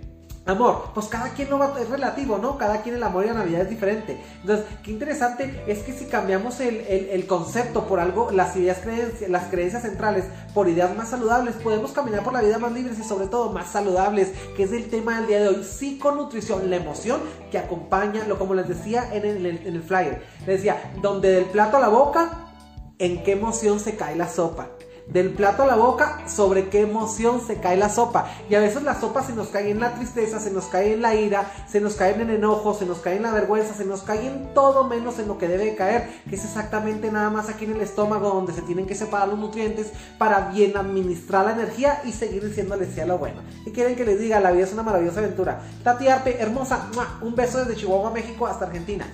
Amor, 0.47 0.91
pues 0.95 1.07
cada 1.07 1.31
quien 1.31 1.51
no 1.51 1.59
va, 1.59 1.75
es 1.81 1.89
relativo, 1.89 2.39
¿no? 2.39 2.57
Cada 2.57 2.81
quien 2.83 2.95
el 2.95 3.03
amor 3.03 3.25
y 3.25 3.29
la 3.29 3.35
Navidad 3.35 3.63
es 3.63 3.69
diferente. 3.69 4.23
Entonces, 4.43 4.65
qué 4.85 4.93
interesante 4.93 5.65
es 5.67 5.81
que 5.81 5.93
si 5.93 6.05
cambiamos 6.05 6.61
el, 6.61 7.27
concepto 7.27 7.89
por 7.89 7.99
algo, 7.99 8.31
las 8.31 8.55
ideas, 8.55 8.79
creencias, 8.79 9.29
las 9.29 9.49
creencias 9.49 9.83
centrales, 9.83 10.25
por 10.55 10.69
ideas 10.69 10.97
más 10.97 11.11
saludables, 11.11 11.57
podemos 11.57 11.91
caminar 11.91 12.23
por 12.23 12.33
la 12.33 12.43
vida 12.43 12.59
más 12.59 12.71
libres 12.71 12.97
y 12.97 13.03
sobre 13.03 13.27
todo 13.27 13.51
más 13.51 13.73
saludables, 13.73 14.33
que 14.57 14.63
es 14.63 14.73
el 14.73 14.89
tema 14.89 15.19
del 15.19 15.27
día 15.27 15.41
de 15.41 15.49
hoy, 15.49 15.65
psiconutrición, 15.65 16.71
la 16.71 16.77
emoción 16.77 17.21
que 17.51 17.59
acompaña, 17.59 18.25
lo 18.29 18.39
como 18.39 18.55
les 18.55 18.69
decía 18.69 19.13
en 19.13 19.25
el, 19.25 19.47
en 19.47 19.67
el 19.67 19.83
flyer, 19.83 20.23
les 20.47 20.59
decía, 20.59 20.93
donde 21.03 21.33
del 21.33 21.47
plato 21.47 21.79
a 21.79 21.81
la 21.81 21.89
boca, 21.89 22.53
¿en 23.01 23.25
qué 23.25 23.33
emoción 23.33 23.81
se 23.81 23.97
cae 23.97 24.15
la 24.15 24.29
sopa? 24.29 24.69
Del 25.07 25.31
plato 25.31 25.62
a 25.62 25.66
la 25.66 25.77
boca, 25.77 26.23
sobre 26.29 26.69
qué 26.69 26.81
emoción 26.81 27.40
se 27.40 27.61
cae 27.61 27.77
la 27.77 27.88
sopa. 27.88 28.29
Y 28.51 28.55
a 28.55 28.61
veces 28.61 28.83
la 28.83 28.99
sopa 28.99 29.23
se 29.23 29.35
nos 29.35 29.49
cae 29.49 29.71
en 29.71 29.81
la 29.81 29.95
tristeza, 29.95 30.40
se 30.40 30.51
nos 30.51 30.66
cae 30.66 30.95
en 30.95 31.03
la 31.03 31.14
ira, 31.14 31.51
se 31.69 31.81
nos 31.81 31.95
cae 31.95 32.14
en 32.14 32.23
el 32.23 32.31
enojo, 32.31 32.75
se 32.75 32.87
nos 32.87 32.99
cae 32.99 33.16
en 33.16 33.23
la 33.23 33.33
vergüenza, 33.33 33.75
se 33.75 33.85
nos 33.85 34.03
cae 34.03 34.27
en 34.27 34.53
todo 34.53 34.85
menos 34.85 35.19
en 35.19 35.29
lo 35.29 35.38
que 35.38 35.49
debe 35.49 35.77
caer, 35.77 36.09
que 36.29 36.37
es 36.37 36.45
exactamente 36.45 37.11
nada 37.11 37.31
más 37.31 37.49
aquí 37.49 37.64
en 37.64 37.75
el 37.75 37.81
estómago 37.81 38.31
donde 38.31 38.53
se 38.53 38.62
tienen 38.62 38.87
que 38.87 38.95
separar 38.95 39.29
los 39.29 39.38
nutrientes 39.38 39.92
para 40.19 40.49
bien 40.51 40.77
administrar 40.77 41.45
la 41.45 41.53
energía 41.53 42.03
y 42.05 42.12
seguir 42.12 42.45
diciéndole 42.45 42.87
sí 42.87 43.01
a 43.01 43.07
lo 43.07 43.19
bueno. 43.19 43.42
Y 43.64 43.71
quieren 43.71 43.97
que 43.97 44.05
les 44.05 44.19
diga, 44.19 44.40
la 44.40 44.51
vida 44.51 44.64
es 44.64 44.73
una 44.73 44.83
maravillosa 44.83 45.21
aventura. 45.21 45.61
Tati 45.85 46.09
Arpe, 46.09 46.40
hermosa, 46.40 46.88
un 47.23 47.35
beso 47.35 47.59
desde 47.59 47.77
Chihuahua, 47.77 48.11
México 48.11 48.47
hasta 48.47 48.66
Argentina. 48.66 49.07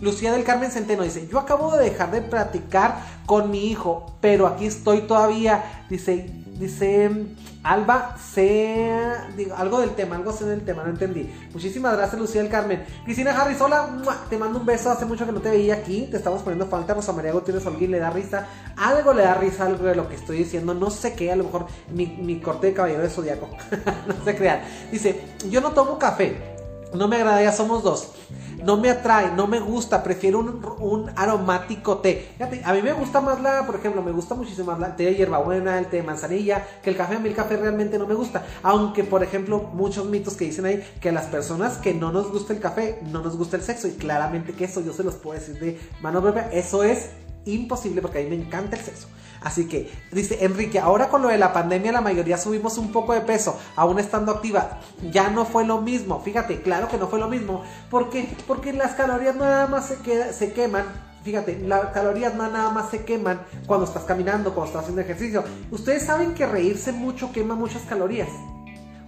Lucía 0.00 0.32
del 0.32 0.44
Carmen 0.44 0.70
Centeno 0.70 1.02
dice, 1.02 1.28
yo 1.28 1.38
acabo 1.38 1.76
de 1.76 1.84
dejar 1.84 2.10
de 2.10 2.22
platicar 2.22 3.00
con 3.26 3.50
mi 3.50 3.70
hijo, 3.70 4.06
pero 4.20 4.46
aquí 4.46 4.66
estoy 4.66 5.02
todavía. 5.02 5.84
Dice, 5.88 6.30
dice 6.58 7.10
Alba, 7.62 8.16
sé 8.18 8.90
digo, 9.36 9.54
algo 9.56 9.80
del 9.80 9.90
tema, 9.90 10.16
algo 10.16 10.32
sé 10.32 10.44
del 10.44 10.62
tema, 10.64 10.82
no 10.82 10.90
entendí. 10.90 11.32
Muchísimas 11.52 11.96
gracias, 11.96 12.20
Lucía 12.20 12.42
del 12.42 12.50
Carmen. 12.50 12.84
Cristina 13.04 13.40
Harris, 13.40 13.60
hola, 13.60 13.88
te 14.28 14.36
mando 14.36 14.58
un 14.58 14.66
beso. 14.66 14.90
Hace 14.90 15.06
mucho 15.06 15.24
que 15.24 15.32
no 15.32 15.40
te 15.40 15.50
veía 15.50 15.74
aquí, 15.74 16.08
te 16.10 16.18
estamos 16.18 16.42
poniendo 16.42 16.66
falta. 16.66 16.92
Rosa 16.92 17.12
María 17.12 17.32
Gutiérrez 17.32 17.64
Holguín 17.64 17.90
le 17.90 18.00
da 18.00 18.10
risa. 18.10 18.46
Algo 18.76 19.14
le 19.14 19.22
da 19.22 19.34
risa, 19.34 19.64
algo 19.64 19.86
de 19.86 19.94
lo 19.94 20.08
que 20.08 20.16
estoy 20.16 20.38
diciendo. 20.38 20.74
No 20.74 20.90
sé 20.90 21.14
qué, 21.14 21.32
a 21.32 21.36
lo 21.36 21.44
mejor 21.44 21.66
mi, 21.90 22.06
mi 22.06 22.38
corte 22.40 22.66
de 22.66 22.74
caballero 22.74 23.02
de 23.02 23.08
zodiaco. 23.08 23.48
no 24.06 24.24
se 24.24 24.36
crean. 24.36 24.60
Dice, 24.92 25.22
yo 25.48 25.62
no 25.62 25.70
tomo 25.70 25.98
café. 25.98 26.36
No 26.92 27.08
me 27.08 27.16
agrada, 27.16 27.42
ya 27.42 27.50
somos 27.50 27.82
dos 27.82 28.12
no 28.64 28.78
me 28.78 28.90
atrae, 28.90 29.30
no 29.32 29.46
me 29.46 29.60
gusta, 29.60 30.02
prefiero 30.02 30.40
un, 30.40 31.10
aromático 31.16 31.98
té. 31.98 32.30
Fíjate, 32.36 32.62
a 32.64 32.72
mí 32.72 32.82
me 32.82 32.92
gusta 32.92 33.20
más 33.20 33.40
la, 33.40 33.66
por 33.66 33.76
ejemplo, 33.76 34.02
me 34.02 34.10
gusta 34.10 34.34
muchísimo 34.34 34.72
más 34.72 34.80
la 34.80 34.96
té 34.96 35.04
de 35.04 35.14
hierbabuena, 35.16 35.78
el 35.78 35.86
té 35.86 35.98
de 35.98 36.02
manzanilla, 36.02 36.66
que 36.82 36.90
el 36.90 36.96
café. 36.96 37.16
A 37.16 37.18
mí 37.18 37.28
el 37.28 37.34
café 37.34 37.56
realmente 37.56 37.98
no 37.98 38.06
me 38.06 38.14
gusta. 38.14 38.44
Aunque, 38.62 39.04
por 39.04 39.22
ejemplo, 39.22 39.70
muchos 39.74 40.06
mitos 40.06 40.34
que 40.34 40.46
dicen 40.46 40.64
ahí 40.64 40.82
que 41.00 41.10
a 41.10 41.12
las 41.12 41.26
personas 41.26 41.76
que 41.76 41.94
no 41.94 42.10
nos 42.10 42.32
gusta 42.32 42.52
el 42.52 42.60
café, 42.60 43.00
no 43.10 43.22
nos 43.22 43.36
gusta 43.36 43.56
el 43.56 43.62
sexo. 43.62 43.86
Y 43.86 43.92
claramente 43.92 44.54
que 44.54 44.64
eso 44.64 44.80
yo 44.80 44.92
se 44.92 45.04
los 45.04 45.14
puedo 45.16 45.38
decir 45.38 45.58
de 45.58 45.78
mano 46.00 46.22
propia. 46.22 46.50
Eso 46.50 46.82
es 46.82 47.10
imposible 47.44 48.00
porque 48.00 48.20
a 48.20 48.22
mí 48.22 48.30
me 48.30 48.36
encanta 48.36 48.76
el 48.76 48.82
sexo. 48.82 49.08
Así 49.44 49.68
que, 49.68 49.92
dice 50.10 50.44
Enrique, 50.44 50.80
ahora 50.80 51.08
con 51.08 51.22
lo 51.22 51.28
de 51.28 51.38
la 51.38 51.52
pandemia 51.52 51.92
la 51.92 52.00
mayoría 52.00 52.38
subimos 52.38 52.78
un 52.78 52.90
poco 52.90 53.12
de 53.12 53.20
peso, 53.20 53.58
aún 53.76 53.98
estando 53.98 54.32
activa. 54.32 54.80
Ya 55.12 55.28
no 55.28 55.44
fue 55.44 55.64
lo 55.64 55.80
mismo. 55.80 56.20
Fíjate, 56.20 56.62
claro 56.62 56.88
que 56.88 56.96
no 56.96 57.06
fue 57.08 57.18
lo 57.18 57.28
mismo. 57.28 57.62
¿Por 57.90 58.10
qué? 58.10 58.28
Porque 58.46 58.72
las 58.72 58.94
calorías 58.94 59.36
nada 59.36 59.66
más 59.66 59.86
se, 59.86 60.32
se 60.32 60.52
queman 60.52 60.84
fíjate, 61.24 61.58
las 61.60 61.86
calorías 61.86 62.34
no 62.34 62.50
nada 62.50 62.68
más 62.68 62.90
se 62.90 63.04
queman 63.04 63.40
cuando 63.66 63.86
estás 63.86 64.04
caminando, 64.04 64.52
cuando 64.52 64.66
estás 64.66 64.82
haciendo 64.82 65.00
ejercicio. 65.00 65.42
Ustedes 65.70 66.04
saben 66.04 66.34
que 66.34 66.46
reírse 66.46 66.92
mucho 66.92 67.32
quema 67.32 67.54
muchas 67.54 67.82
calorías. 67.82 68.28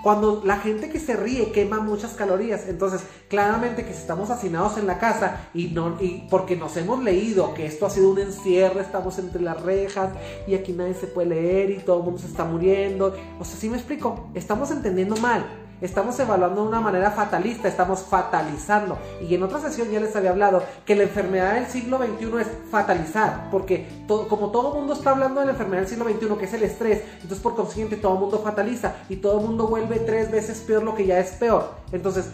Cuando 0.07 0.41
la 0.45 0.59
gente 0.59 0.89
que 0.89 1.01
se 1.01 1.17
ríe 1.17 1.51
quema 1.51 1.81
muchas 1.81 2.13
calorías. 2.13 2.69
Entonces, 2.69 3.01
claramente 3.27 3.85
que 3.85 3.93
si 3.93 3.99
estamos 3.99 4.31
hacinados 4.31 4.79
en 4.79 4.87
la 4.87 5.01
casa 5.01 5.49
y, 5.53 5.67
no, 5.71 6.01
y 6.01 6.29
porque 6.31 6.55
nos 6.55 6.77
hemos 6.77 7.03
leído 7.03 7.53
que 7.55 7.67
esto 7.67 7.87
ha 7.87 7.91
sido 7.91 8.11
un 8.11 8.21
encierro, 8.21 8.79
estamos 8.79 9.19
entre 9.19 9.43
las 9.43 9.61
rejas 9.61 10.11
y 10.47 10.55
aquí 10.55 10.75
nadie 10.75 10.95
se 10.95 11.09
puede 11.09 11.31
leer 11.31 11.71
y 11.73 11.79
todo 11.79 11.99
el 11.99 12.05
mundo 12.05 12.21
se 12.21 12.29
está 12.29 12.45
muriendo. 12.45 13.17
O 13.41 13.45
sea, 13.45 13.59
si 13.59 13.69
me 13.69 13.79
explico, 13.79 14.31
estamos 14.37 14.71
entendiendo 14.71 15.17
mal. 15.17 15.45
Estamos 15.81 16.19
evaluando 16.19 16.63
de 16.63 16.69
una 16.69 16.81
manera 16.81 17.11
fatalista, 17.11 17.69
estamos 17.69 18.01
fatalizando. 18.01 18.99
Y 19.21 19.35
en 19.35 19.43
otra 19.43 19.61
sesión 19.61 19.91
ya 19.91 20.01
les 20.01 20.17
había 20.17 20.31
hablado 20.31 20.63
que 20.87 20.97
la 20.97 21.03
enfermedad 21.03 21.55
del 21.55 21.67
siglo 21.67 21.99
XXI 21.99 22.41
es 22.41 22.49
fatalizar, 22.71 23.49
porque 23.51 23.87
como 24.07 24.51
todo 24.51 24.75
mundo 24.75 24.95
está 24.95 25.11
hablando 25.11 25.41
de 25.41 25.47
la 25.47 25.53
enfermedad 25.53 25.83
del 25.83 25.91
siglo 25.91 26.05
XXI, 26.07 26.39
que 26.39 26.45
es 26.47 26.55
el 26.55 26.63
estrés, 26.63 27.03
entonces 27.15 27.41
por 27.41 27.55
consiguiente 27.55 27.97
todo 27.97 28.17
mundo 28.17 28.41
fataliza 28.43 28.95
y 29.09 29.17
todo 29.17 29.41
mundo 29.41 29.67
vuelve 29.67 29.99
tres 29.99 30.31
veces 30.31 30.61
peor 30.61 30.83
lo 30.83 30.95
que 30.95 31.07
ya 31.07 31.19
es 31.19 31.33
peor. 31.33 31.75
Entonces, 31.93 32.31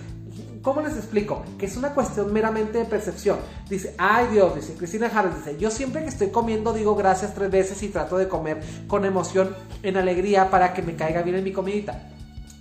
¿Cómo 0.62 0.80
les 0.80 0.96
explico? 0.96 1.42
Que 1.58 1.66
es 1.66 1.76
una 1.76 1.92
cuestión 1.92 2.32
meramente 2.32 2.78
de 2.78 2.84
percepción. 2.84 3.36
Dice, 3.68 3.96
ay 3.98 4.28
Dios, 4.30 4.54
dice 4.54 4.74
Cristina 4.74 5.10
Harris, 5.12 5.34
dice, 5.38 5.58
yo 5.58 5.72
siempre 5.72 6.02
que 6.02 6.08
estoy 6.08 6.28
comiendo 6.28 6.72
digo 6.72 6.94
gracias 6.94 7.34
tres 7.34 7.50
veces 7.50 7.82
y 7.82 7.88
trato 7.88 8.16
de 8.16 8.28
comer 8.28 8.62
con 8.86 9.04
emoción, 9.04 9.56
en 9.82 9.96
alegría, 9.96 10.50
para 10.50 10.72
que 10.72 10.82
me 10.82 10.94
caiga 10.94 11.22
bien 11.22 11.34
en 11.34 11.42
mi 11.42 11.52
comidita. 11.52 12.11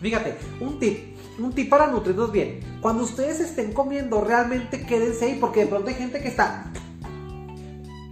Fíjate, 0.02 0.36
un 0.60 0.80
tip, 0.80 1.16
un 1.40 1.54
tip 1.54 1.70
para 1.70 1.88
nutrirnos 1.88 2.32
bien. 2.32 2.60
Cuando 2.82 3.04
ustedes 3.04 3.40
estén 3.40 3.72
comiendo, 3.72 4.22
realmente 4.22 4.82
quédense 4.82 5.26
ahí 5.26 5.38
porque 5.40 5.62
de 5.62 5.68
pronto 5.68 5.90
hay 5.90 5.96
gente 5.96 6.22
que 6.22 6.28
está 6.28 6.72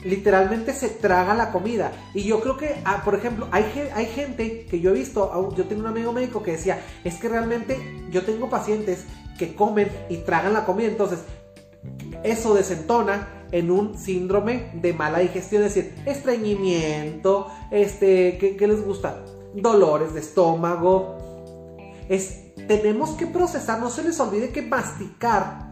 literalmente 0.03 0.73
se 0.73 0.89
traga 0.89 1.33
la 1.33 1.51
comida. 1.51 1.91
Y 2.13 2.23
yo 2.23 2.39
creo 2.41 2.57
que, 2.57 2.75
ah, 2.85 3.01
por 3.03 3.15
ejemplo, 3.15 3.47
hay, 3.51 3.65
hay 3.93 4.05
gente 4.05 4.65
que 4.65 4.79
yo 4.79 4.91
he 4.91 4.93
visto, 4.93 5.53
yo 5.55 5.65
tengo 5.65 5.81
un 5.81 5.87
amigo 5.87 6.13
médico 6.13 6.43
que 6.43 6.51
decía, 6.53 6.81
es 7.03 7.15
que 7.15 7.29
realmente 7.29 7.77
yo 8.09 8.23
tengo 8.23 8.49
pacientes 8.49 9.05
que 9.37 9.55
comen 9.55 9.89
y 10.09 10.17
tragan 10.17 10.53
la 10.53 10.65
comida, 10.65 10.87
entonces 10.87 11.19
eso 12.23 12.53
desentona 12.53 13.45
en 13.51 13.71
un 13.71 13.97
síndrome 13.97 14.71
de 14.73 14.93
mala 14.93 15.19
digestión, 15.19 15.63
es 15.63 15.73
decir, 15.73 15.95
estreñimiento, 16.05 17.47
este, 17.71 18.37
¿qué, 18.37 18.55
qué 18.57 18.67
les 18.67 18.83
gusta? 18.83 19.23
Dolores 19.53 20.13
de 20.13 20.19
estómago, 20.19 21.17
es, 22.09 22.53
tenemos 22.67 23.11
que 23.11 23.27
procesar, 23.27 23.79
no 23.79 23.89
se 23.89 24.03
les 24.03 24.19
olvide 24.19 24.49
que 24.49 24.63
masticar 24.63 25.68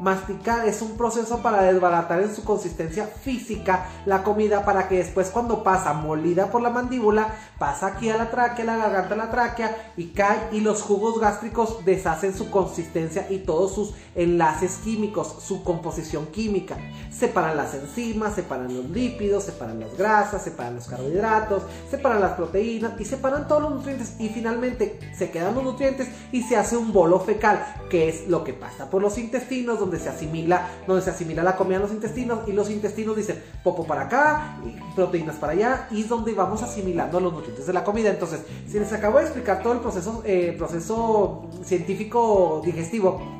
Masticar 0.00 0.66
es 0.66 0.80
un 0.80 0.96
proceso 0.96 1.42
para 1.42 1.62
desbaratar 1.62 2.22
en 2.22 2.34
su 2.34 2.42
consistencia 2.42 3.06
física 3.06 3.86
la 4.06 4.22
comida 4.22 4.64
para 4.64 4.88
que 4.88 4.96
después 4.96 5.28
cuando 5.28 5.62
pasa 5.62 5.92
molida 5.92 6.50
por 6.50 6.62
la 6.62 6.70
mandíbula, 6.70 7.34
pasa 7.58 7.88
aquí 7.88 8.08
a 8.08 8.16
la 8.16 8.30
tráquea, 8.30 8.64
la 8.64 8.76
garganta 8.78 9.14
la 9.14 9.30
tráquea 9.30 9.92
y 9.98 10.06
cae 10.06 10.48
y 10.52 10.60
los 10.60 10.80
jugos 10.80 11.20
gástricos 11.20 11.84
deshacen 11.84 12.34
su 12.34 12.50
consistencia 12.50 13.26
y 13.28 13.40
todos 13.40 13.74
sus 13.74 13.94
enlaces 14.14 14.78
químicos, 14.82 15.36
su 15.40 15.62
composición 15.62 16.26
química. 16.28 16.78
Separan 17.10 17.58
las 17.58 17.74
enzimas, 17.74 18.34
separan 18.34 18.74
los 18.74 18.86
lípidos, 18.86 19.44
separan 19.44 19.80
las 19.80 19.96
grasas, 19.98 20.42
separan 20.42 20.76
los 20.76 20.86
carbohidratos, 20.86 21.62
separan 21.90 22.22
las 22.22 22.32
proteínas 22.32 22.98
y 22.98 23.04
separan 23.04 23.46
todos 23.46 23.62
los 23.62 23.74
nutrientes 23.74 24.14
y 24.18 24.30
finalmente 24.30 24.98
se 25.14 25.30
quedan 25.30 25.54
los 25.54 25.64
nutrientes 25.64 26.08
y 26.32 26.42
se 26.42 26.56
hace 26.56 26.78
un 26.78 26.90
bolo 26.90 27.20
fecal, 27.20 27.62
que 27.90 28.08
es 28.08 28.28
lo 28.28 28.44
que 28.44 28.54
pasa 28.54 28.88
por 28.88 29.02
los 29.02 29.18
intestinos 29.18 29.78
donde 29.90 30.04
se 30.04 30.08
asimila, 30.08 30.68
donde 30.86 31.02
se 31.02 31.10
asimila 31.10 31.42
la 31.42 31.56
comida 31.56 31.76
en 31.76 31.82
los 31.82 31.90
intestinos 31.90 32.46
y 32.46 32.52
los 32.52 32.70
intestinos 32.70 33.16
dicen 33.16 33.42
popo 33.64 33.84
para 33.84 34.02
acá, 34.02 34.56
proteínas 34.94 35.36
para 35.36 35.52
allá 35.52 35.88
y 35.90 36.04
donde 36.04 36.32
vamos 36.32 36.62
asimilando 36.62 37.18
los 37.18 37.32
nutrientes 37.32 37.66
de 37.66 37.72
la 37.72 37.82
comida. 37.82 38.10
Entonces, 38.10 38.42
si 38.68 38.78
les 38.78 38.92
acabo 38.92 39.18
de 39.18 39.24
explicar 39.24 39.62
todo 39.62 39.72
el 39.72 39.80
proceso, 39.80 40.22
eh, 40.24 40.54
proceso 40.56 41.48
científico 41.64 42.62
digestivo, 42.64 43.39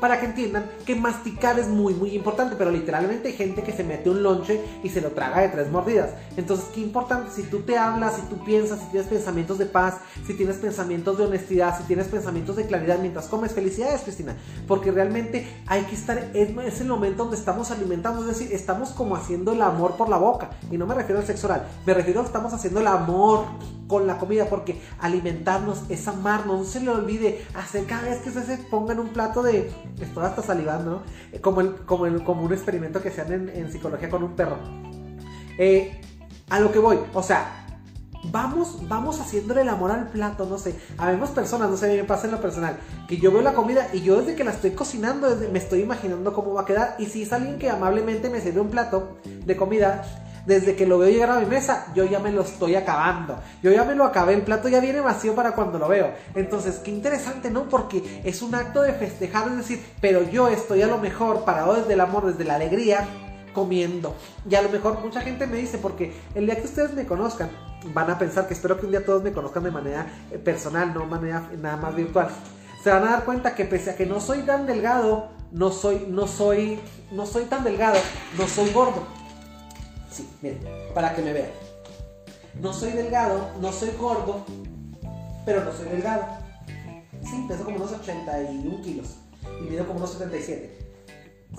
para 0.00 0.20
que 0.20 0.26
entiendan 0.26 0.70
que 0.86 0.94
masticar 0.94 1.58
es 1.58 1.68
muy 1.68 1.94
muy 1.94 2.14
importante, 2.14 2.56
pero 2.56 2.70
literalmente 2.70 3.28
hay 3.28 3.34
gente 3.34 3.62
que 3.62 3.72
se 3.72 3.84
mete 3.84 4.10
un 4.10 4.22
lonche 4.22 4.60
y 4.82 4.88
se 4.88 5.00
lo 5.00 5.10
traga 5.10 5.40
de 5.40 5.48
tres 5.48 5.70
mordidas. 5.70 6.10
Entonces, 6.36 6.66
qué 6.74 6.80
importante 6.80 7.30
si 7.30 7.42
tú 7.42 7.60
te 7.60 7.76
hablas, 7.76 8.16
si 8.16 8.22
tú 8.22 8.42
piensas, 8.44 8.80
si 8.80 8.86
tienes 8.86 9.08
pensamientos 9.08 9.58
de 9.58 9.66
paz, 9.66 9.98
si 10.26 10.34
tienes 10.34 10.56
pensamientos 10.56 11.18
de 11.18 11.24
honestidad, 11.24 11.76
si 11.78 11.84
tienes 11.84 12.06
pensamientos 12.06 12.56
de 12.56 12.66
claridad 12.66 12.98
mientras 13.00 13.26
comes. 13.26 13.52
Felicidades, 13.52 14.02
Cristina, 14.02 14.36
porque 14.66 14.90
realmente 14.90 15.46
hay 15.66 15.82
que 15.82 15.94
estar, 15.94 16.18
es, 16.34 16.56
es 16.56 16.80
el 16.80 16.88
momento 16.88 17.24
donde 17.24 17.36
estamos 17.36 17.70
alimentando, 17.70 18.20
es 18.22 18.28
decir, 18.28 18.52
estamos 18.52 18.90
como 18.90 19.16
haciendo 19.16 19.52
el 19.52 19.62
amor 19.62 19.96
por 19.96 20.08
la 20.08 20.18
boca. 20.18 20.50
Y 20.70 20.78
no 20.78 20.86
me 20.86 20.94
refiero 20.94 21.20
al 21.20 21.26
sexo 21.26 21.46
oral, 21.46 21.66
me 21.86 21.94
refiero 21.94 22.20
a 22.20 22.22
que 22.22 22.28
estamos 22.28 22.52
haciendo 22.52 22.80
el 22.80 22.86
amor 22.86 23.44
con 23.88 24.06
la 24.06 24.18
comida, 24.18 24.44
porque 24.44 24.80
alimentarnos 25.00 25.82
es 25.88 26.06
amarnos, 26.06 26.58
no 26.58 26.64
se 26.64 26.80
le 26.80 26.90
olvide 26.90 27.44
hacer 27.54 27.86
cada 27.86 28.02
vez 28.02 28.18
que 28.18 28.30
se 28.30 28.58
ponga 28.70 28.92
en 28.92 29.00
un 29.00 29.08
plato 29.08 29.42
de 29.42 29.72
estoy 30.00 30.24
hasta 30.24 30.42
salivando, 30.42 31.02
eh, 31.32 31.40
como, 31.40 31.62
como, 31.86 32.24
como 32.24 32.42
un 32.42 32.52
experimento 32.52 33.02
que 33.02 33.10
se 33.10 33.22
en, 33.22 33.48
en 33.48 33.72
psicología 33.72 34.08
con 34.10 34.22
un 34.22 34.34
perro. 34.34 34.56
Eh, 35.58 36.00
a 36.50 36.60
lo 36.60 36.72
que 36.72 36.78
voy, 36.78 36.98
o 37.12 37.22
sea, 37.22 37.66
vamos, 38.24 38.88
vamos 38.88 39.20
haciéndole 39.20 39.62
el 39.62 39.68
amor 39.68 39.90
al 39.90 40.08
plato, 40.08 40.46
no 40.46 40.58
sé. 40.58 40.74
Habemos 40.96 41.30
personas, 41.30 41.70
no 41.70 41.76
sé, 41.76 41.96
me 41.96 42.04
pasa 42.04 42.26
en 42.26 42.32
lo 42.32 42.40
personal, 42.40 42.76
que 43.08 43.18
yo 43.18 43.32
veo 43.32 43.42
la 43.42 43.54
comida 43.54 43.88
y 43.92 44.00
yo 44.00 44.20
desde 44.20 44.34
que 44.34 44.44
la 44.44 44.52
estoy 44.52 44.72
cocinando, 44.72 45.28
me 45.52 45.58
estoy 45.58 45.80
imaginando 45.80 46.32
cómo 46.32 46.54
va 46.54 46.62
a 46.62 46.64
quedar. 46.64 46.96
Y 46.98 47.06
si 47.06 47.22
es 47.22 47.32
alguien 47.32 47.58
que 47.58 47.70
amablemente 47.70 48.30
me 48.30 48.40
sirve 48.40 48.60
un 48.60 48.70
plato 48.70 49.18
de 49.24 49.56
comida, 49.56 50.04
desde 50.48 50.74
que 50.74 50.86
lo 50.86 50.98
veo 50.98 51.10
llegar 51.10 51.30
a 51.30 51.40
mi 51.40 51.44
mesa, 51.44 51.88
yo 51.94 52.06
ya 52.06 52.20
me 52.20 52.32
lo 52.32 52.40
estoy 52.40 52.74
acabando. 52.74 53.38
Yo 53.62 53.70
ya 53.70 53.84
me 53.84 53.94
lo 53.94 54.04
acabé, 54.04 54.32
el 54.32 54.40
plato 54.40 54.68
ya 54.68 54.80
viene 54.80 55.00
vacío 55.00 55.34
para 55.34 55.52
cuando 55.52 55.78
lo 55.78 55.88
veo. 55.88 56.10
Entonces, 56.34 56.76
qué 56.78 56.90
interesante, 56.90 57.50
¿no? 57.50 57.68
Porque 57.68 58.22
es 58.24 58.40
un 58.40 58.54
acto 58.54 58.80
de 58.80 58.94
festejar, 58.94 59.46
es 59.48 59.58
decir, 59.58 59.84
pero 60.00 60.22
yo 60.22 60.48
estoy 60.48 60.80
a 60.80 60.86
lo 60.86 60.96
mejor 60.96 61.44
parado 61.44 61.74
desde 61.74 61.92
el 61.92 62.00
amor, 62.00 62.24
desde 62.24 62.44
la 62.44 62.54
alegría, 62.54 63.06
comiendo. 63.52 64.14
Y 64.48 64.54
a 64.54 64.62
lo 64.62 64.70
mejor 64.70 65.00
mucha 65.00 65.20
gente 65.20 65.46
me 65.46 65.58
dice, 65.58 65.76
porque 65.76 66.14
el 66.34 66.46
día 66.46 66.56
que 66.56 66.64
ustedes 66.64 66.94
me 66.94 67.04
conozcan, 67.04 67.50
van 67.92 68.10
a 68.10 68.18
pensar 68.18 68.48
que 68.48 68.54
espero 68.54 68.80
que 68.80 68.86
un 68.86 68.92
día 68.92 69.04
todos 69.04 69.22
me 69.22 69.32
conozcan 69.32 69.64
de 69.64 69.70
manera 69.70 70.06
eh, 70.30 70.38
personal, 70.38 70.94
no 70.94 71.04
manera 71.04 71.46
nada 71.60 71.76
más 71.76 71.94
virtual. 71.94 72.28
Se 72.82 72.88
van 72.88 73.06
a 73.06 73.10
dar 73.10 73.24
cuenta 73.26 73.54
que 73.54 73.66
pese 73.66 73.90
a 73.90 73.96
que 73.96 74.06
no 74.06 74.18
soy 74.18 74.38
tan 74.38 74.66
delgado, 74.66 75.28
no 75.52 75.70
soy, 75.72 76.06
no 76.08 76.26
soy, 76.26 76.80
no 77.12 77.26
soy 77.26 77.44
tan 77.44 77.64
delgado, 77.64 77.98
no 78.38 78.46
soy 78.46 78.70
gordo 78.70 79.18
Sí, 80.18 80.28
miren, 80.42 80.58
para 80.94 81.14
que 81.14 81.22
me 81.22 81.32
vean. 81.32 81.50
No 82.60 82.72
soy 82.72 82.90
delgado, 82.90 83.52
no 83.60 83.72
soy 83.72 83.90
gordo, 83.90 84.44
pero 85.46 85.62
no 85.62 85.72
soy 85.72 85.88
delgado. 85.90 86.24
Sí, 87.22 87.44
peso 87.46 87.64
como 87.64 87.76
unos 87.76 87.92
81 87.92 88.82
kilos 88.82 89.14
y 89.60 89.70
mido 89.70 89.86
como 89.86 90.00
unos 90.00 90.10
77. 90.14 90.76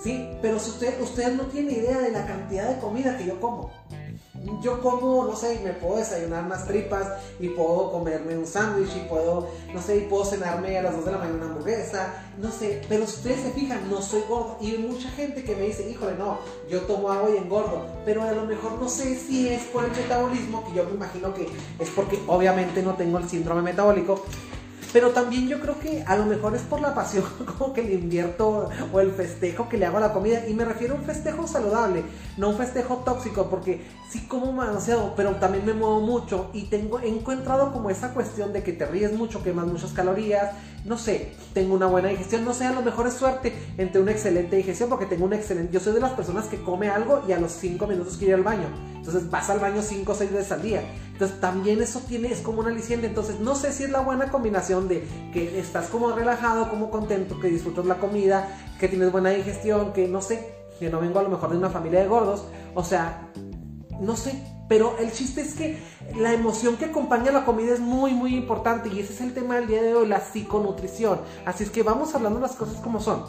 Sí, 0.02 0.28
pero 0.42 0.58
si 0.58 0.72
usted, 0.72 1.00
usted 1.00 1.32
no 1.36 1.44
tiene 1.44 1.72
idea 1.72 2.00
de 2.00 2.10
la 2.10 2.26
cantidad 2.26 2.68
de 2.68 2.80
comida 2.82 3.16
que 3.16 3.24
yo 3.24 3.40
como 3.40 3.70
yo 4.62 4.80
como, 4.80 5.24
no 5.24 5.36
sé, 5.36 5.60
me 5.62 5.72
puedo 5.72 5.96
desayunar 5.96 6.46
más 6.46 6.66
tripas 6.66 7.08
y 7.38 7.48
puedo 7.48 7.92
comerme 7.92 8.36
un 8.36 8.46
sándwich 8.46 8.96
y 8.96 9.08
puedo, 9.08 9.48
no 9.72 9.82
sé, 9.82 9.98
y 9.98 10.00
puedo 10.02 10.24
cenarme 10.24 10.78
a 10.78 10.82
las 10.82 10.96
2 10.96 11.04
de 11.04 11.12
la 11.12 11.18
mañana 11.18 11.36
una 11.36 11.46
hamburguesa, 11.46 12.24
no 12.38 12.50
sé, 12.50 12.80
pero 12.88 13.04
ustedes 13.04 13.40
se 13.40 13.50
fijan, 13.50 13.90
no 13.90 14.00
soy 14.00 14.22
gordo. 14.28 14.56
Y 14.60 14.72
hay 14.72 14.78
mucha 14.78 15.10
gente 15.10 15.44
que 15.44 15.54
me 15.56 15.62
dice, 15.62 15.88
híjole, 15.88 16.14
no, 16.16 16.38
yo 16.68 16.80
tomo 16.82 17.10
agua 17.10 17.30
y 17.30 17.36
engordo, 17.36 17.84
pero 18.04 18.22
a 18.22 18.32
lo 18.32 18.44
mejor 18.46 18.72
no 18.80 18.88
sé 18.88 19.16
si 19.16 19.48
es 19.48 19.64
por 19.64 19.84
el 19.84 19.90
metabolismo, 19.90 20.64
que 20.66 20.74
yo 20.74 20.84
me 20.84 20.92
imagino 20.92 21.34
que 21.34 21.46
es 21.78 21.90
porque 21.90 22.18
obviamente 22.26 22.82
no 22.82 22.94
tengo 22.94 23.18
el 23.18 23.28
síndrome 23.28 23.62
metabólico, 23.62 24.24
pero 24.92 25.10
también 25.10 25.48
yo 25.48 25.60
creo 25.60 25.78
que 25.78 26.02
a 26.06 26.16
lo 26.16 26.26
mejor 26.26 26.54
es 26.54 26.62
por 26.62 26.80
la 26.80 26.94
pasión 26.94 27.24
como 27.58 27.72
que 27.72 27.82
le 27.82 27.94
invierto 27.94 28.68
o 28.92 29.00
el 29.00 29.12
festejo 29.12 29.68
que 29.68 29.78
le 29.78 29.86
hago 29.86 29.98
a 29.98 30.00
la 30.00 30.12
comida. 30.12 30.46
Y 30.48 30.54
me 30.54 30.64
refiero 30.64 30.94
a 30.94 30.98
un 30.98 31.04
festejo 31.04 31.46
saludable, 31.46 32.02
no 32.36 32.50
un 32.50 32.56
festejo 32.56 32.98
tóxico, 32.98 33.48
porque 33.48 33.86
sí 34.08 34.26
como 34.26 34.46
demasiado, 34.64 35.14
pero 35.16 35.36
también 35.36 35.64
me 35.64 35.72
muevo 35.72 36.00
mucho 36.00 36.50
y 36.52 36.64
tengo, 36.64 36.98
he 37.00 37.08
encontrado 37.08 37.72
como 37.72 37.90
esa 37.90 38.12
cuestión 38.12 38.52
de 38.52 38.62
que 38.62 38.72
te 38.72 38.86
ríes 38.86 39.12
mucho, 39.12 39.42
quemas 39.42 39.66
muchas 39.66 39.92
calorías, 39.92 40.50
no 40.84 40.98
sé, 40.98 41.32
tengo 41.54 41.74
una 41.74 41.86
buena 41.86 42.08
digestión, 42.08 42.44
no 42.44 42.54
sé, 42.54 42.64
a 42.64 42.72
lo 42.72 42.82
mejor 42.82 43.06
es 43.06 43.14
suerte 43.14 43.52
entre 43.78 44.00
una 44.00 44.10
excelente 44.10 44.56
digestión, 44.56 44.88
porque 44.88 45.06
tengo 45.06 45.26
una 45.26 45.36
excelente, 45.36 45.72
yo 45.72 45.80
soy 45.80 45.92
de 45.92 46.00
las 46.00 46.12
personas 46.12 46.46
que 46.46 46.60
come 46.62 46.88
algo 46.88 47.22
y 47.28 47.32
a 47.32 47.38
los 47.38 47.52
5 47.52 47.86
minutos 47.86 48.16
quiere 48.16 48.32
ir 48.32 48.34
al 48.36 48.42
baño. 48.42 48.66
Entonces 48.96 49.30
vas 49.30 49.48
al 49.50 49.60
baño 49.60 49.82
5 49.82 50.10
o 50.10 50.14
6 50.14 50.32
veces 50.32 50.52
al 50.52 50.62
día. 50.62 50.82
Entonces 51.20 51.38
también 51.38 51.82
eso 51.82 52.00
tiene, 52.08 52.32
es 52.32 52.40
como 52.40 52.60
una 52.60 52.70
aliciente. 52.70 53.06
Entonces 53.06 53.40
no 53.40 53.54
sé 53.54 53.74
si 53.74 53.84
es 53.84 53.90
la 53.90 54.00
buena 54.00 54.30
combinación 54.30 54.88
de 54.88 55.06
que 55.34 55.60
estás 55.60 55.88
como 55.88 56.12
relajado, 56.12 56.70
como 56.70 56.90
contento, 56.90 57.38
que 57.38 57.48
disfrutas 57.48 57.84
la 57.84 57.98
comida, 57.98 58.48
que 58.78 58.88
tienes 58.88 59.12
buena 59.12 59.28
digestión, 59.28 59.92
que 59.92 60.08
no 60.08 60.22
sé, 60.22 60.54
que 60.78 60.88
no 60.88 60.98
vengo 60.98 61.18
a 61.18 61.22
lo 61.22 61.28
mejor 61.28 61.50
de 61.50 61.58
una 61.58 61.68
familia 61.68 62.00
de 62.00 62.08
gordos. 62.08 62.46
O 62.74 62.82
sea, 62.82 63.28
no 64.00 64.16
sé. 64.16 64.42
Pero 64.66 64.96
el 64.98 65.12
chiste 65.12 65.42
es 65.42 65.54
que 65.54 65.78
la 66.16 66.32
emoción 66.32 66.78
que 66.78 66.86
acompaña 66.86 67.32
la 67.32 67.44
comida 67.44 67.74
es 67.74 67.80
muy, 67.80 68.14
muy 68.14 68.34
importante. 68.34 68.88
Y 68.88 69.00
ese 69.00 69.12
es 69.12 69.20
el 69.20 69.34
tema 69.34 69.56
del 69.56 69.66
día 69.66 69.82
de 69.82 69.94
hoy, 69.94 70.08
la 70.08 70.20
psiconutrición. 70.20 71.20
Así 71.44 71.64
es 71.64 71.70
que 71.70 71.82
vamos 71.82 72.14
hablando 72.14 72.40
las 72.40 72.52
cosas 72.52 72.80
como 72.80 72.98
son. 72.98 73.24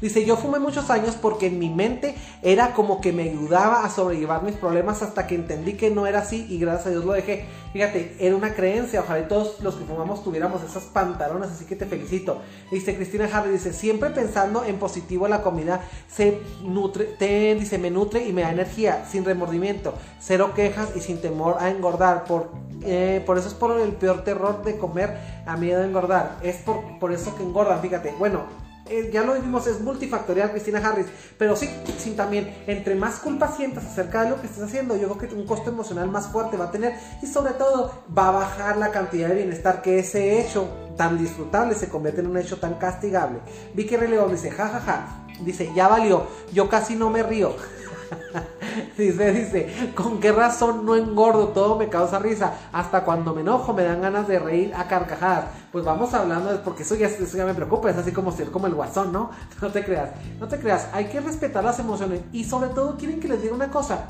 Dice, 0.00 0.24
yo 0.24 0.36
fumé 0.36 0.60
muchos 0.60 0.90
años 0.90 1.16
porque 1.20 1.48
en 1.48 1.58
mi 1.58 1.70
mente 1.70 2.14
era 2.42 2.72
como 2.72 3.00
que 3.00 3.12
me 3.12 3.24
ayudaba 3.24 3.84
a 3.84 3.90
sobrellevar 3.90 4.44
mis 4.44 4.54
problemas 4.54 5.02
hasta 5.02 5.26
que 5.26 5.34
entendí 5.34 5.72
que 5.72 5.90
no 5.90 6.06
era 6.06 6.20
así 6.20 6.46
y 6.48 6.58
gracias 6.58 6.86
a 6.86 6.90
Dios 6.90 7.04
lo 7.04 7.12
dejé. 7.12 7.46
Fíjate, 7.72 8.16
era 8.20 8.36
una 8.36 8.54
creencia, 8.54 9.00
ojalá 9.00 9.26
todos 9.26 9.60
los 9.60 9.74
que 9.74 9.84
fumamos 9.84 10.22
tuviéramos 10.22 10.62
esas 10.62 10.84
pantalones, 10.84 11.50
así 11.50 11.64
que 11.64 11.74
te 11.74 11.86
felicito. 11.86 12.40
Dice 12.70 12.94
Cristina 12.94 13.28
Harry, 13.32 13.50
dice, 13.50 13.72
siempre 13.72 14.10
pensando 14.10 14.64
en 14.64 14.78
positivo 14.78 15.26
la 15.26 15.42
comida 15.42 15.80
se 16.08 16.40
nutre, 16.62 17.16
dice, 17.56 17.78
me 17.78 17.90
nutre 17.90 18.26
y 18.26 18.32
me 18.32 18.42
da 18.42 18.52
energía, 18.52 19.04
sin 19.10 19.24
remordimiento, 19.24 19.94
cero 20.20 20.52
quejas 20.54 20.90
y 20.94 21.00
sin 21.00 21.20
temor 21.20 21.56
a 21.58 21.70
engordar. 21.70 22.24
Por, 22.24 22.52
eh, 22.82 23.22
por 23.26 23.36
eso 23.36 23.48
es 23.48 23.54
por 23.54 23.78
el 23.80 23.92
peor 23.92 24.22
terror 24.22 24.62
de 24.62 24.78
comer 24.78 25.18
a 25.44 25.56
miedo 25.56 25.82
a 25.82 25.84
engordar. 25.84 26.36
Es 26.42 26.56
por, 26.56 26.98
por 27.00 27.12
eso 27.12 27.36
que 27.36 27.42
engordan, 27.42 27.80
fíjate. 27.80 28.14
Bueno, 28.18 28.67
eh, 28.90 29.10
ya 29.12 29.22
lo 29.22 29.34
vimos, 29.34 29.66
es 29.66 29.80
multifactorial 29.80 30.50
Cristina 30.50 30.78
Harris, 30.78 31.06
pero 31.36 31.56
sí, 31.56 31.68
sí 31.98 32.12
también, 32.12 32.54
entre 32.66 32.94
más 32.94 33.18
culpa 33.20 33.52
sientas 33.56 33.84
acerca 33.84 34.24
de 34.24 34.30
lo 34.30 34.40
que 34.40 34.46
estás 34.46 34.64
haciendo, 34.64 34.96
yo 34.96 35.08
creo 35.14 35.30
que 35.30 35.34
un 35.34 35.46
costo 35.46 35.70
emocional 35.70 36.10
más 36.10 36.28
fuerte 36.28 36.56
va 36.56 36.66
a 36.66 36.70
tener 36.70 36.94
y 37.22 37.26
sobre 37.26 37.52
todo 37.52 37.92
va 38.16 38.28
a 38.28 38.32
bajar 38.32 38.76
la 38.76 38.90
cantidad 38.90 39.28
de 39.28 39.36
bienestar 39.36 39.82
que 39.82 39.98
ese 39.98 40.40
hecho 40.40 40.68
tan 40.96 41.18
disfrutable 41.18 41.74
se 41.74 41.88
convierte 41.88 42.20
en 42.20 42.26
un 42.26 42.36
hecho 42.36 42.58
tan 42.58 42.74
castigable. 42.74 43.38
Vicky 43.74 43.96
Releón 43.96 44.30
dice, 44.30 44.50
jajaja, 44.50 44.80
ja, 44.80 44.92
ja. 44.92 45.44
dice, 45.44 45.70
ya 45.74 45.88
valió, 45.88 46.26
yo 46.52 46.68
casi 46.68 46.96
no 46.96 47.10
me 47.10 47.22
río. 47.22 47.54
dice, 48.98 49.32
dice, 49.32 49.92
¿con 49.94 50.20
qué 50.20 50.32
razón 50.32 50.84
no 50.84 50.96
engordo? 50.96 51.48
Todo 51.48 51.76
me 51.76 51.88
causa 51.88 52.18
risa. 52.18 52.54
Hasta 52.72 53.04
cuando 53.04 53.34
me 53.34 53.40
enojo 53.40 53.72
me 53.72 53.84
dan 53.84 54.00
ganas 54.00 54.28
de 54.28 54.38
reír 54.38 54.74
a 54.74 54.86
carcajadas. 54.86 55.46
Pues 55.72 55.84
vamos 55.84 56.14
hablando, 56.14 56.62
porque 56.62 56.82
eso 56.82 56.94
ya, 56.94 57.06
eso 57.06 57.36
ya 57.36 57.44
me 57.44 57.54
preocupa, 57.54 57.90
es 57.90 57.96
así 57.96 58.12
como 58.12 58.32
ser 58.32 58.50
como 58.50 58.66
el 58.66 58.74
guasón, 58.74 59.12
¿no? 59.12 59.30
No 59.60 59.70
te 59.70 59.84
creas, 59.84 60.10
no 60.38 60.48
te 60.48 60.58
creas. 60.58 60.88
Hay 60.92 61.06
que 61.06 61.20
respetar 61.20 61.64
las 61.64 61.78
emociones 61.78 62.20
y 62.32 62.44
sobre 62.44 62.70
todo 62.70 62.96
quieren 62.96 63.20
que 63.20 63.28
les 63.28 63.42
diga 63.42 63.54
una 63.54 63.70
cosa. 63.70 64.06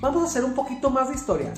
Vamos 0.00 0.22
a 0.22 0.26
hacer 0.26 0.44
un 0.44 0.54
poquito 0.54 0.90
más 0.90 1.08
de 1.08 1.14
historia. 1.14 1.52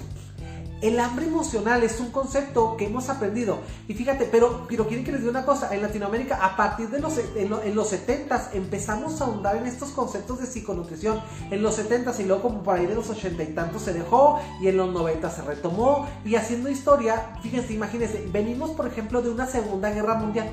El 0.82 0.98
hambre 0.98 1.26
emocional 1.26 1.84
es 1.84 2.00
un 2.00 2.10
concepto 2.10 2.76
que 2.76 2.86
hemos 2.86 3.08
aprendido. 3.08 3.60
Y 3.86 3.94
fíjate, 3.94 4.24
pero, 4.24 4.66
pero 4.68 4.88
quieren 4.88 5.04
que 5.04 5.12
les 5.12 5.20
diga 5.20 5.30
una 5.30 5.46
cosa. 5.46 5.72
En 5.72 5.80
Latinoamérica, 5.80 6.44
a 6.44 6.56
partir 6.56 6.90
de 6.90 6.98
los, 6.98 7.18
en, 7.36 7.74
los 7.74 7.88
70 7.88 8.50
empezamos 8.54 9.20
a 9.20 9.24
ahondar 9.24 9.56
en 9.56 9.66
estos 9.66 9.90
conceptos 9.90 10.40
de 10.40 10.46
psiconutrición. 10.46 11.20
En 11.52 11.62
los 11.62 11.76
70 11.76 12.20
y 12.20 12.24
luego 12.24 12.42
como 12.42 12.64
para 12.64 12.82
ir 12.82 12.88
de 12.88 12.96
los 12.96 13.08
80 13.08 13.42
y 13.44 13.54
tantos 13.54 13.82
se 13.82 13.92
dejó 13.92 14.40
y 14.60 14.66
en 14.66 14.76
los 14.76 14.92
90 14.92 15.30
se 15.30 15.42
retomó. 15.42 16.08
Y 16.24 16.34
haciendo 16.34 16.68
historia, 16.68 17.36
fíjense, 17.42 17.72
imagínense, 17.72 18.28
venimos 18.32 18.70
por 18.70 18.88
ejemplo 18.88 19.22
de 19.22 19.30
una 19.30 19.46
Segunda 19.46 19.90
Guerra 19.90 20.16
Mundial 20.16 20.50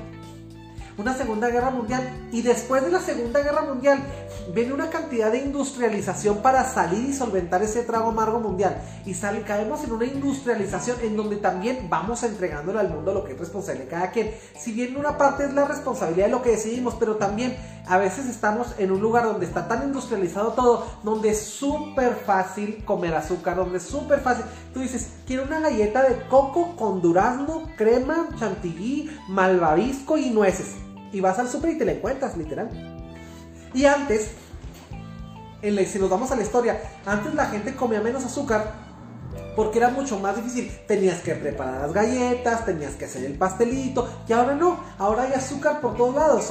una 1.00 1.14
Segunda 1.14 1.48
Guerra 1.48 1.70
Mundial 1.70 2.28
y 2.30 2.42
después 2.42 2.84
de 2.84 2.90
la 2.90 3.00
Segunda 3.00 3.40
Guerra 3.40 3.62
Mundial 3.62 4.02
viene 4.54 4.72
una 4.72 4.90
cantidad 4.90 5.30
de 5.30 5.38
industrialización 5.38 6.38
para 6.38 6.64
salir 6.64 7.10
y 7.10 7.12
solventar 7.12 7.62
ese 7.62 7.82
trago 7.82 8.10
amargo 8.10 8.40
mundial 8.40 8.80
y 9.04 9.14
sale, 9.14 9.42
caemos 9.42 9.84
en 9.84 9.92
una 9.92 10.04
industrialización 10.04 10.98
en 11.02 11.16
donde 11.16 11.36
también 11.36 11.88
vamos 11.88 12.22
entregándole 12.22 12.80
al 12.80 12.90
mundo 12.90 13.14
lo 13.14 13.24
que 13.24 13.32
es 13.32 13.38
responsable 13.38 13.84
de 13.84 13.88
cada 13.88 14.10
quien. 14.10 14.32
Si 14.58 14.72
bien 14.72 14.96
una 14.96 15.16
parte 15.18 15.44
es 15.44 15.54
la 15.54 15.64
responsabilidad 15.64 16.26
de 16.26 16.32
lo 16.32 16.42
que 16.42 16.50
decidimos, 16.50 16.94
pero 16.94 17.16
también 17.16 17.56
a 17.86 17.98
veces 17.98 18.26
estamos 18.26 18.74
en 18.78 18.90
un 18.92 19.00
lugar 19.00 19.24
donde 19.24 19.46
está 19.46 19.66
tan 19.66 19.82
industrializado 19.82 20.52
todo, 20.52 20.86
donde 21.02 21.30
es 21.30 21.40
súper 21.40 22.14
fácil 22.14 22.84
comer 22.84 23.14
azúcar, 23.14 23.56
donde 23.56 23.78
es 23.78 23.84
súper 23.84 24.20
fácil. 24.20 24.44
Tú 24.72 24.80
dices, 24.80 25.10
quiero 25.26 25.44
una 25.44 25.60
galleta 25.60 26.02
de 26.02 26.26
coco 26.28 26.76
con 26.76 27.00
durazno, 27.00 27.68
crema, 27.76 28.28
chantilly, 28.38 29.10
malvavisco 29.28 30.16
y 30.16 30.30
nueces 30.30 30.76
y 31.12 31.20
vas 31.20 31.38
al 31.38 31.48
súper 31.48 31.70
y 31.70 31.78
te 31.78 31.84
la 31.84 31.92
encuentras, 31.92 32.36
literal. 32.36 32.99
Y 33.74 33.84
antes, 33.84 34.32
en 35.62 35.86
si 35.86 35.98
nos 35.98 36.10
vamos 36.10 36.30
a 36.30 36.36
la 36.36 36.42
historia, 36.42 36.80
antes 37.06 37.34
la 37.34 37.46
gente 37.46 37.74
comía 37.74 38.00
menos 38.00 38.24
azúcar 38.24 38.90
porque 39.56 39.78
era 39.78 39.90
mucho 39.90 40.18
más 40.18 40.36
difícil. 40.36 40.70
Tenías 40.86 41.20
que 41.20 41.34
preparar 41.34 41.82
las 41.82 41.92
galletas, 41.92 42.64
tenías 42.64 42.94
que 42.94 43.04
hacer 43.04 43.24
el 43.24 43.34
pastelito, 43.34 44.08
y 44.28 44.32
ahora 44.32 44.54
no, 44.54 44.80
ahora 44.98 45.24
hay 45.24 45.32
azúcar 45.32 45.80
por 45.80 45.96
todos 45.96 46.14
lados, 46.14 46.46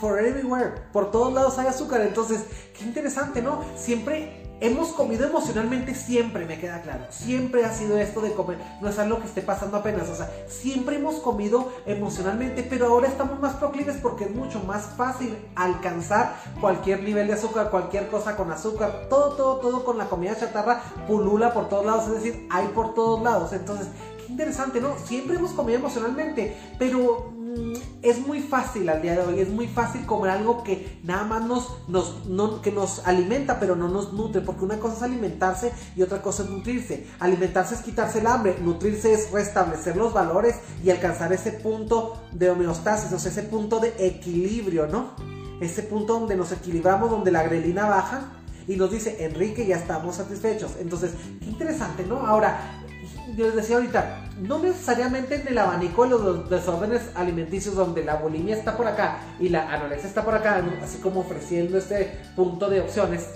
for 0.00 0.18
everywhere, 0.18 0.72
por 0.92 1.10
todos 1.10 1.32
lados 1.32 1.58
hay 1.58 1.66
azúcar. 1.66 2.02
Entonces, 2.02 2.44
qué 2.76 2.84
interesante, 2.84 3.42
¿no? 3.42 3.64
Siempre 3.76 4.41
hemos 4.60 4.88
comido 4.90 5.26
emocionalmente 5.26 5.94
siempre, 5.94 6.46
me 6.46 6.58
queda 6.58 6.82
claro. 6.82 7.04
Siempre 7.10 7.64
ha 7.64 7.72
sido 7.72 7.98
esto 7.98 8.20
de 8.20 8.32
comer. 8.32 8.58
No 8.80 8.88
es 8.88 8.98
algo 8.98 9.18
que 9.18 9.26
esté 9.26 9.42
pasando 9.42 9.76
apenas. 9.76 10.08
O 10.08 10.14
sea, 10.14 10.30
siempre 10.48 10.96
hemos 10.96 11.16
comido 11.16 11.72
emocionalmente, 11.86 12.62
pero 12.62 12.86
ahora 12.86 13.08
estamos 13.08 13.40
más 13.40 13.54
proclives 13.54 13.96
porque 13.96 14.24
es 14.24 14.34
mucho 14.34 14.60
más 14.60 14.86
fácil 14.96 15.36
alcanzar 15.56 16.36
cualquier 16.60 17.02
nivel 17.02 17.26
de 17.26 17.34
azúcar, 17.34 17.70
cualquier 17.70 18.08
cosa 18.08 18.36
con 18.36 18.50
azúcar. 18.52 19.06
Todo, 19.08 19.34
todo, 19.36 19.56
todo 19.56 19.84
con 19.84 19.98
la 19.98 20.06
comida 20.06 20.36
chatarra 20.36 20.82
pulula 21.06 21.52
por 21.52 21.68
todos 21.68 21.86
lados. 21.86 22.06
Es 22.08 22.22
decir, 22.22 22.46
hay 22.50 22.68
por 22.68 22.94
todos 22.94 23.22
lados. 23.22 23.52
Entonces, 23.52 23.88
interesante, 24.32 24.80
¿no? 24.80 24.96
Siempre 25.04 25.36
hemos 25.36 25.52
comido 25.52 25.78
emocionalmente, 25.78 26.56
pero 26.78 27.32
Mm, 27.54 27.74
es 28.02 28.26
muy 28.26 28.40
fácil 28.40 28.88
al 28.88 29.02
día 29.02 29.12
de 29.12 29.20
hoy, 29.20 29.40
es 29.40 29.50
muy 29.50 29.66
fácil 29.66 30.06
comer 30.06 30.30
algo 30.30 30.62
que 30.62 30.98
nada 31.02 31.24
más 31.24 31.44
nos, 31.44 31.86
nos, 31.88 32.60
que 32.62 32.72
nos 32.72 33.06
alimenta, 33.06 33.60
pero 33.60 33.76
no 33.76 33.88
nos 33.88 34.14
nutre, 34.14 34.40
porque 34.40 34.64
una 34.64 34.78
cosa 34.78 34.96
es 34.96 35.02
alimentarse 35.02 35.72
y 35.94 36.02
otra 36.02 36.22
cosa 36.22 36.44
es 36.44 36.50
nutrirse. 36.50 37.06
Alimentarse 37.18 37.74
es 37.74 37.82
quitarse 37.82 38.20
el 38.20 38.26
hambre, 38.26 38.56
nutrirse 38.62 39.12
es 39.12 39.30
restablecer 39.30 39.96
los 39.96 40.14
valores 40.14 40.56
y 40.82 40.90
alcanzar 40.90 41.32
ese 41.32 41.52
punto 41.52 42.22
de 42.32 42.48
homeostasis, 42.48 43.12
o 43.12 43.18
sea, 43.18 43.30
ese 43.30 43.42
punto 43.42 43.80
de 43.80 43.92
equilibrio, 43.98 44.86
¿no? 44.86 45.10
Ese 45.60 45.82
punto 45.82 46.18
donde 46.18 46.36
nos 46.36 46.52
equilibramos, 46.52 47.10
donde 47.10 47.30
la 47.30 47.42
grelina 47.42 47.86
baja 47.86 48.32
y 48.66 48.76
nos 48.76 48.90
dice, 48.90 49.26
Enrique, 49.26 49.66
ya 49.66 49.76
estamos 49.76 50.16
satisfechos. 50.16 50.76
Entonces, 50.80 51.12
qué 51.40 51.50
interesante, 51.50 52.06
¿no? 52.06 52.26
Ahora, 52.26 52.80
yo 53.36 53.46
les 53.46 53.56
decía 53.56 53.76
ahorita, 53.76 54.21
no 54.40 54.58
necesariamente 54.58 55.36
en 55.36 55.48
el 55.48 55.58
abanico 55.58 56.04
de 56.04 56.10
los 56.10 56.50
desórdenes 56.50 57.02
alimenticios 57.14 57.74
donde 57.74 58.04
la 58.04 58.16
bulimia 58.16 58.56
está 58.56 58.76
por 58.76 58.86
acá 58.86 59.18
y 59.38 59.48
la 59.48 59.72
anorexia 59.72 60.08
está 60.08 60.24
por 60.24 60.34
acá, 60.34 60.62
así 60.82 60.98
como 60.98 61.20
ofreciendo 61.20 61.78
este 61.78 62.18
punto 62.34 62.68
de 62.68 62.80
opciones, 62.80 63.26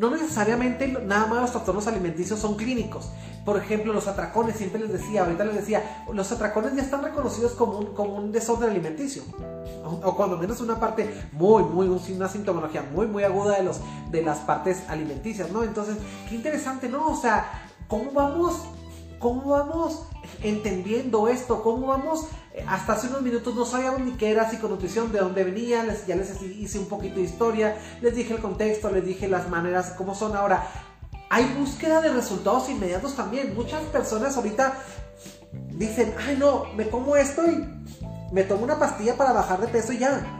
no 0.00 0.10
necesariamente 0.10 0.88
nada 0.88 1.26
más 1.26 1.42
los 1.42 1.50
trastornos 1.50 1.86
alimenticios 1.86 2.38
son 2.38 2.56
clínicos. 2.56 3.10
Por 3.44 3.58
ejemplo, 3.58 3.92
los 3.92 4.06
atracones, 4.06 4.56
siempre 4.56 4.80
les 4.80 4.92
decía, 4.92 5.24
ahorita 5.24 5.44
les 5.44 5.56
decía, 5.56 6.04
los 6.10 6.32
atracones 6.32 6.74
ya 6.74 6.80
están 6.80 7.02
reconocidos 7.02 7.52
como 7.52 7.78
un, 7.78 7.86
como 7.94 8.16
un 8.16 8.32
desorden 8.32 8.70
alimenticio. 8.70 9.22
O, 10.02 10.16
cuando 10.16 10.38
menos 10.38 10.62
una 10.62 10.80
parte 10.80 11.10
muy, 11.32 11.64
muy, 11.64 11.86
una 11.86 12.28
sintomología 12.28 12.82
muy, 12.94 13.06
muy 13.08 13.24
aguda 13.24 13.58
de, 13.58 13.62
los, 13.62 13.80
de 14.10 14.22
las 14.22 14.38
partes 14.38 14.84
alimenticias, 14.88 15.50
¿no? 15.50 15.64
Entonces, 15.64 15.96
qué 16.28 16.34
interesante, 16.34 16.88
¿no? 16.88 17.10
O 17.10 17.16
sea, 17.16 17.68
¿cómo 17.86 18.10
vamos 18.12 18.62
¿Cómo 19.20 19.50
vamos 19.50 20.06
entendiendo 20.42 21.28
esto? 21.28 21.62
¿Cómo 21.62 21.88
vamos? 21.88 22.26
Eh, 22.54 22.64
hasta 22.66 22.94
hace 22.94 23.08
unos 23.08 23.20
minutos 23.20 23.54
no 23.54 23.66
sabíamos 23.66 24.00
ni 24.00 24.12
qué 24.12 24.30
era 24.30 24.48
psiconutrición, 24.48 25.12
de 25.12 25.18
dónde 25.18 25.44
venía, 25.44 25.84
ya 26.08 26.16
les 26.16 26.40
hice 26.42 26.78
un 26.78 26.86
poquito 26.86 27.16
de 27.16 27.22
historia, 27.22 27.76
les 28.00 28.16
dije 28.16 28.32
el 28.32 28.40
contexto, 28.40 28.90
les 28.90 29.04
dije 29.04 29.28
las 29.28 29.50
maneras, 29.50 29.92
cómo 29.98 30.14
son 30.14 30.34
ahora. 30.34 30.66
Hay 31.28 31.44
búsqueda 31.58 32.00
de 32.00 32.08
resultados 32.08 32.70
inmediatos 32.70 33.14
también. 33.14 33.54
Muchas 33.54 33.82
personas 33.84 34.36
ahorita 34.38 34.72
dicen, 35.68 36.14
ay 36.26 36.36
no, 36.38 36.64
me 36.74 36.88
como 36.88 37.14
esto 37.14 37.42
y 37.44 37.62
me 38.32 38.42
tomo 38.44 38.64
una 38.64 38.78
pastilla 38.78 39.18
para 39.18 39.34
bajar 39.34 39.60
de 39.60 39.68
peso 39.68 39.92
y 39.92 39.98
ya 39.98 40.39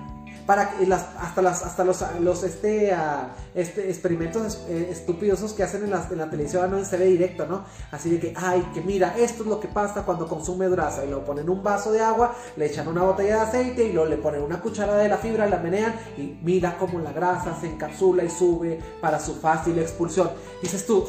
para 0.50 0.74
las, 0.84 1.06
hasta 1.16 1.42
las 1.42 1.62
hasta 1.62 1.84
los, 1.84 2.42
este, 2.42 2.92
ah, 2.92 3.36
este 3.54 3.88
experimentos 3.88 4.64
eh, 4.68 4.88
estúpidos 4.90 5.52
que 5.52 5.62
hacen 5.62 5.84
en 5.84 5.92
la, 5.92 6.04
en 6.10 6.18
la 6.18 6.28
televisión 6.28 6.68
no 6.72 6.84
se 6.84 6.96
ve 6.96 7.04
directo, 7.04 7.46
¿no? 7.46 7.62
Así 7.92 8.10
de 8.10 8.18
que, 8.18 8.34
ay, 8.34 8.68
que 8.74 8.80
mira, 8.80 9.14
esto 9.16 9.44
es 9.44 9.48
lo 9.48 9.60
que 9.60 9.68
pasa 9.68 10.02
cuando 10.02 10.26
consume 10.26 10.68
grasa 10.68 11.04
y 11.04 11.08
lo 11.08 11.24
ponen 11.24 11.48
un 11.48 11.62
vaso 11.62 11.92
de 11.92 12.00
agua, 12.00 12.34
le 12.56 12.66
echan 12.66 12.88
una 12.88 13.02
botella 13.04 13.36
de 13.36 13.40
aceite 13.42 13.84
y 13.84 13.92
luego 13.92 14.08
le 14.08 14.16
ponen 14.16 14.42
una 14.42 14.60
cucharada 14.60 14.98
de 14.98 15.08
la 15.08 15.18
fibra, 15.18 15.46
la 15.46 15.58
menean 15.58 15.94
y 16.16 16.36
mira 16.42 16.76
cómo 16.76 16.98
la 16.98 17.12
grasa 17.12 17.56
se 17.60 17.68
encapsula 17.68 18.24
y 18.24 18.30
sube 18.30 18.80
para 19.00 19.20
su 19.20 19.36
fácil 19.36 19.78
expulsión. 19.78 20.32
Dices 20.60 20.84
tú, 20.84 21.06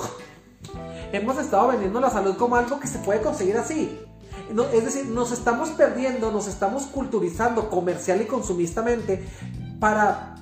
hemos 1.11 1.39
estado 1.39 1.69
vendiendo 1.69 1.99
la 1.99 2.11
salud 2.11 2.37
como 2.37 2.57
algo 2.57 2.79
que 2.79 2.85
se 2.85 2.99
puede 2.99 3.21
conseguir 3.21 3.57
así 3.57 4.05
es 4.74 4.86
decir, 4.86 5.06
nos 5.08 5.32
estamos 5.32 5.70
perdiendo, 5.70 6.32
nos 6.32 6.47
estamos 6.47 6.84
culturizando 6.84 7.70
comercial 7.70 8.22
y 8.22 8.26
consumistamente 8.26 9.26
para 9.80 10.36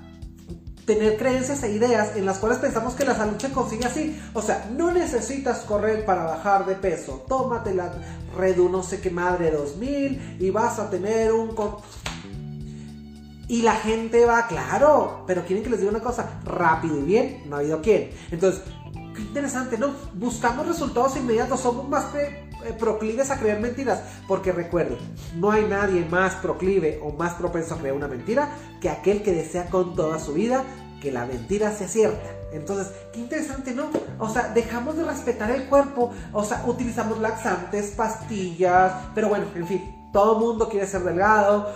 tener 0.86 1.18
creencias 1.18 1.62
e 1.62 1.72
ideas 1.72 2.16
en 2.16 2.26
las 2.26 2.39
cuales 2.39 2.57
pensamos 2.57 2.95
que 2.95 3.05
la 3.05 3.16
salud 3.16 3.38
se 3.38 3.51
consigue 3.51 3.86
así. 3.86 4.20
O 4.34 4.41
sea, 4.41 4.68
no 4.76 4.91
necesitas 4.91 5.60
correr 5.60 6.03
para 6.03 6.24
bajar 6.24 6.66
de 6.66 6.74
peso. 6.74 7.26
Tómate 7.28 7.76
la 7.76 7.91
Redu 8.36 8.70
no 8.70 8.82
sé 8.82 8.99
qué 8.99 9.12
madre 9.12 9.51
2000 9.51 10.38
y 10.39 10.49
vas 10.49 10.80
a 10.80 10.89
tener 10.89 11.32
un... 11.32 11.55
Y 13.47 13.62
la 13.62 13.76
gente 13.76 14.26
va, 14.26 14.47
claro, 14.47 15.24
pero 15.28 15.45
quieren 15.45 15.64
que 15.64 15.70
les 15.70 15.80
diga 15.80 15.91
una 15.91 16.01
cosa, 16.01 16.39
rápido 16.43 16.97
y 16.97 17.03
bien, 17.03 17.43
no 17.47 17.55
ha 17.55 17.60
habido 17.60 17.82
quien. 17.82 18.10
Entonces, 18.32 18.62
qué 19.16 19.22
interesante, 19.22 19.78
¿no? 19.78 19.91
Buscamos 20.16 20.68
resultados 20.68 21.16
inmediatos, 21.18 21.60
somos 21.60 21.88
más 21.88 22.14
eh, 22.16 22.48
proclives 22.78 23.32
a 23.32 23.39
creer 23.39 23.60
mentiras. 23.60 24.01
Porque 24.28 24.51
recuerden, 24.51 24.97
no 25.36 25.51
hay 25.51 25.66
nadie 25.66 26.05
más 26.05 26.36
proclive 26.36 26.99
o 27.01 27.12
más 27.12 27.34
propenso 27.34 27.76
a 27.76 27.78
creer 27.80 27.95
una 27.95 28.07
mentira 28.07 28.49
que 28.82 28.89
aquel 28.89 29.24
que 29.24 29.34
desea 29.34 29.66
con 29.68 29.95
toda 29.95 30.20
su 30.20 30.34
vida 30.34 30.64
que 31.01 31.12
la 31.12 31.26
mentira 31.26 31.72
sea 31.72 31.88
cierta. 31.88 32.30
Entonces, 32.51 32.93
qué 33.14 33.20
interesante, 33.20 33.74
¿no? 33.74 33.89
O 34.18 34.30
sea, 34.30 34.49
dejamos 34.49 34.97
de 34.97 35.05
respetar 35.05 35.51
el 35.51 35.66
cuerpo, 35.66 36.12
o 36.34 36.43
sea, 36.43 36.64
utilizamos 36.66 37.20
laxantes, 37.20 37.91
pastillas, 37.91 38.93
pero 39.16 39.30
bueno, 39.30 39.45
en 39.55 39.68
fin, 39.68 39.98
todo 40.12 40.39
mundo 40.39 40.70
quiere 40.70 40.88
ser 40.88 41.03
delgado, 41.03 41.72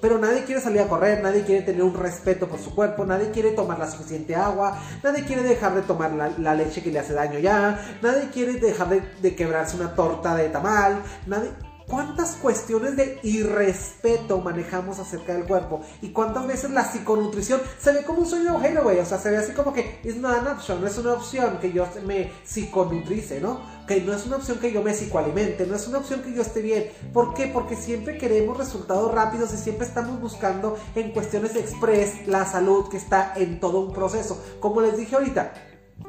pero 0.00 0.18
nadie 0.18 0.44
quiere 0.44 0.60
salir 0.60 0.80
a 0.80 0.88
correr, 0.88 1.22
nadie 1.22 1.44
quiere 1.44 1.62
tener 1.62 1.82
un 1.82 1.94
respeto 1.94 2.46
por 2.46 2.58
su 2.58 2.74
cuerpo, 2.74 3.04
nadie 3.04 3.30
quiere 3.30 3.52
tomar 3.52 3.78
la 3.78 3.90
suficiente 3.90 4.34
agua, 4.34 4.78
nadie 5.02 5.24
quiere 5.24 5.42
dejar 5.42 5.74
de 5.74 5.82
tomar 5.82 6.12
la, 6.38 6.54
leche 6.54 6.82
que 6.82 6.90
le 6.90 6.98
hace 6.98 7.14
daño 7.14 7.38
ya, 7.38 7.98
nadie 8.02 8.28
quiere 8.30 8.54
dejar 8.54 8.88
de, 8.88 9.00
de 9.22 9.34
quebrarse 9.34 9.76
una 9.76 9.94
torta 9.94 10.34
de 10.34 10.48
tamal, 10.48 11.02
nadie 11.26 11.50
¿Cuántas 11.90 12.36
cuestiones 12.36 12.94
de 12.96 13.18
irrespeto 13.24 14.40
manejamos 14.40 15.00
acerca 15.00 15.34
del 15.34 15.44
cuerpo? 15.44 15.80
¿Y 16.00 16.10
cuántas 16.10 16.46
veces 16.46 16.70
la 16.70 16.84
psiconutrición 16.84 17.60
se 17.80 17.92
ve 17.92 18.04
como 18.04 18.20
un 18.20 18.26
sueño 18.26 18.50
agujero, 18.50 18.84
güey? 18.84 19.00
O 19.00 19.04
sea, 19.04 19.18
se 19.18 19.28
ve 19.28 19.38
así 19.38 19.50
como 19.52 19.72
que 19.72 19.98
es 20.04 20.14
not 20.14 20.38
an 20.38 20.46
option, 20.46 20.80
no 20.80 20.86
es 20.86 20.96
una 20.98 21.14
opción 21.14 21.58
que 21.60 21.72
yo 21.72 21.88
me 22.06 22.30
psiconutrice, 22.44 23.40
¿no? 23.40 23.60
No 23.98 24.14
es 24.14 24.24
una 24.24 24.36
opción 24.36 24.58
que 24.60 24.70
yo 24.70 24.82
me 24.82 24.94
psicoalimente, 24.94 25.66
no 25.66 25.74
es 25.74 25.88
una 25.88 25.98
opción 25.98 26.22
que 26.22 26.32
yo 26.32 26.42
esté 26.42 26.62
bien. 26.62 26.86
¿Por 27.12 27.34
qué? 27.34 27.48
Porque 27.48 27.74
siempre 27.74 28.18
queremos 28.18 28.56
resultados 28.56 29.12
rápidos 29.12 29.52
y 29.52 29.56
siempre 29.56 29.84
estamos 29.84 30.20
buscando 30.20 30.78
en 30.94 31.10
cuestiones 31.10 31.56
express 31.56 32.28
la 32.28 32.44
salud 32.44 32.88
que 32.88 32.96
está 32.96 33.32
en 33.34 33.58
todo 33.58 33.80
un 33.80 33.92
proceso. 33.92 34.40
Como 34.60 34.80
les 34.80 34.96
dije 34.96 35.16
ahorita, 35.16 35.52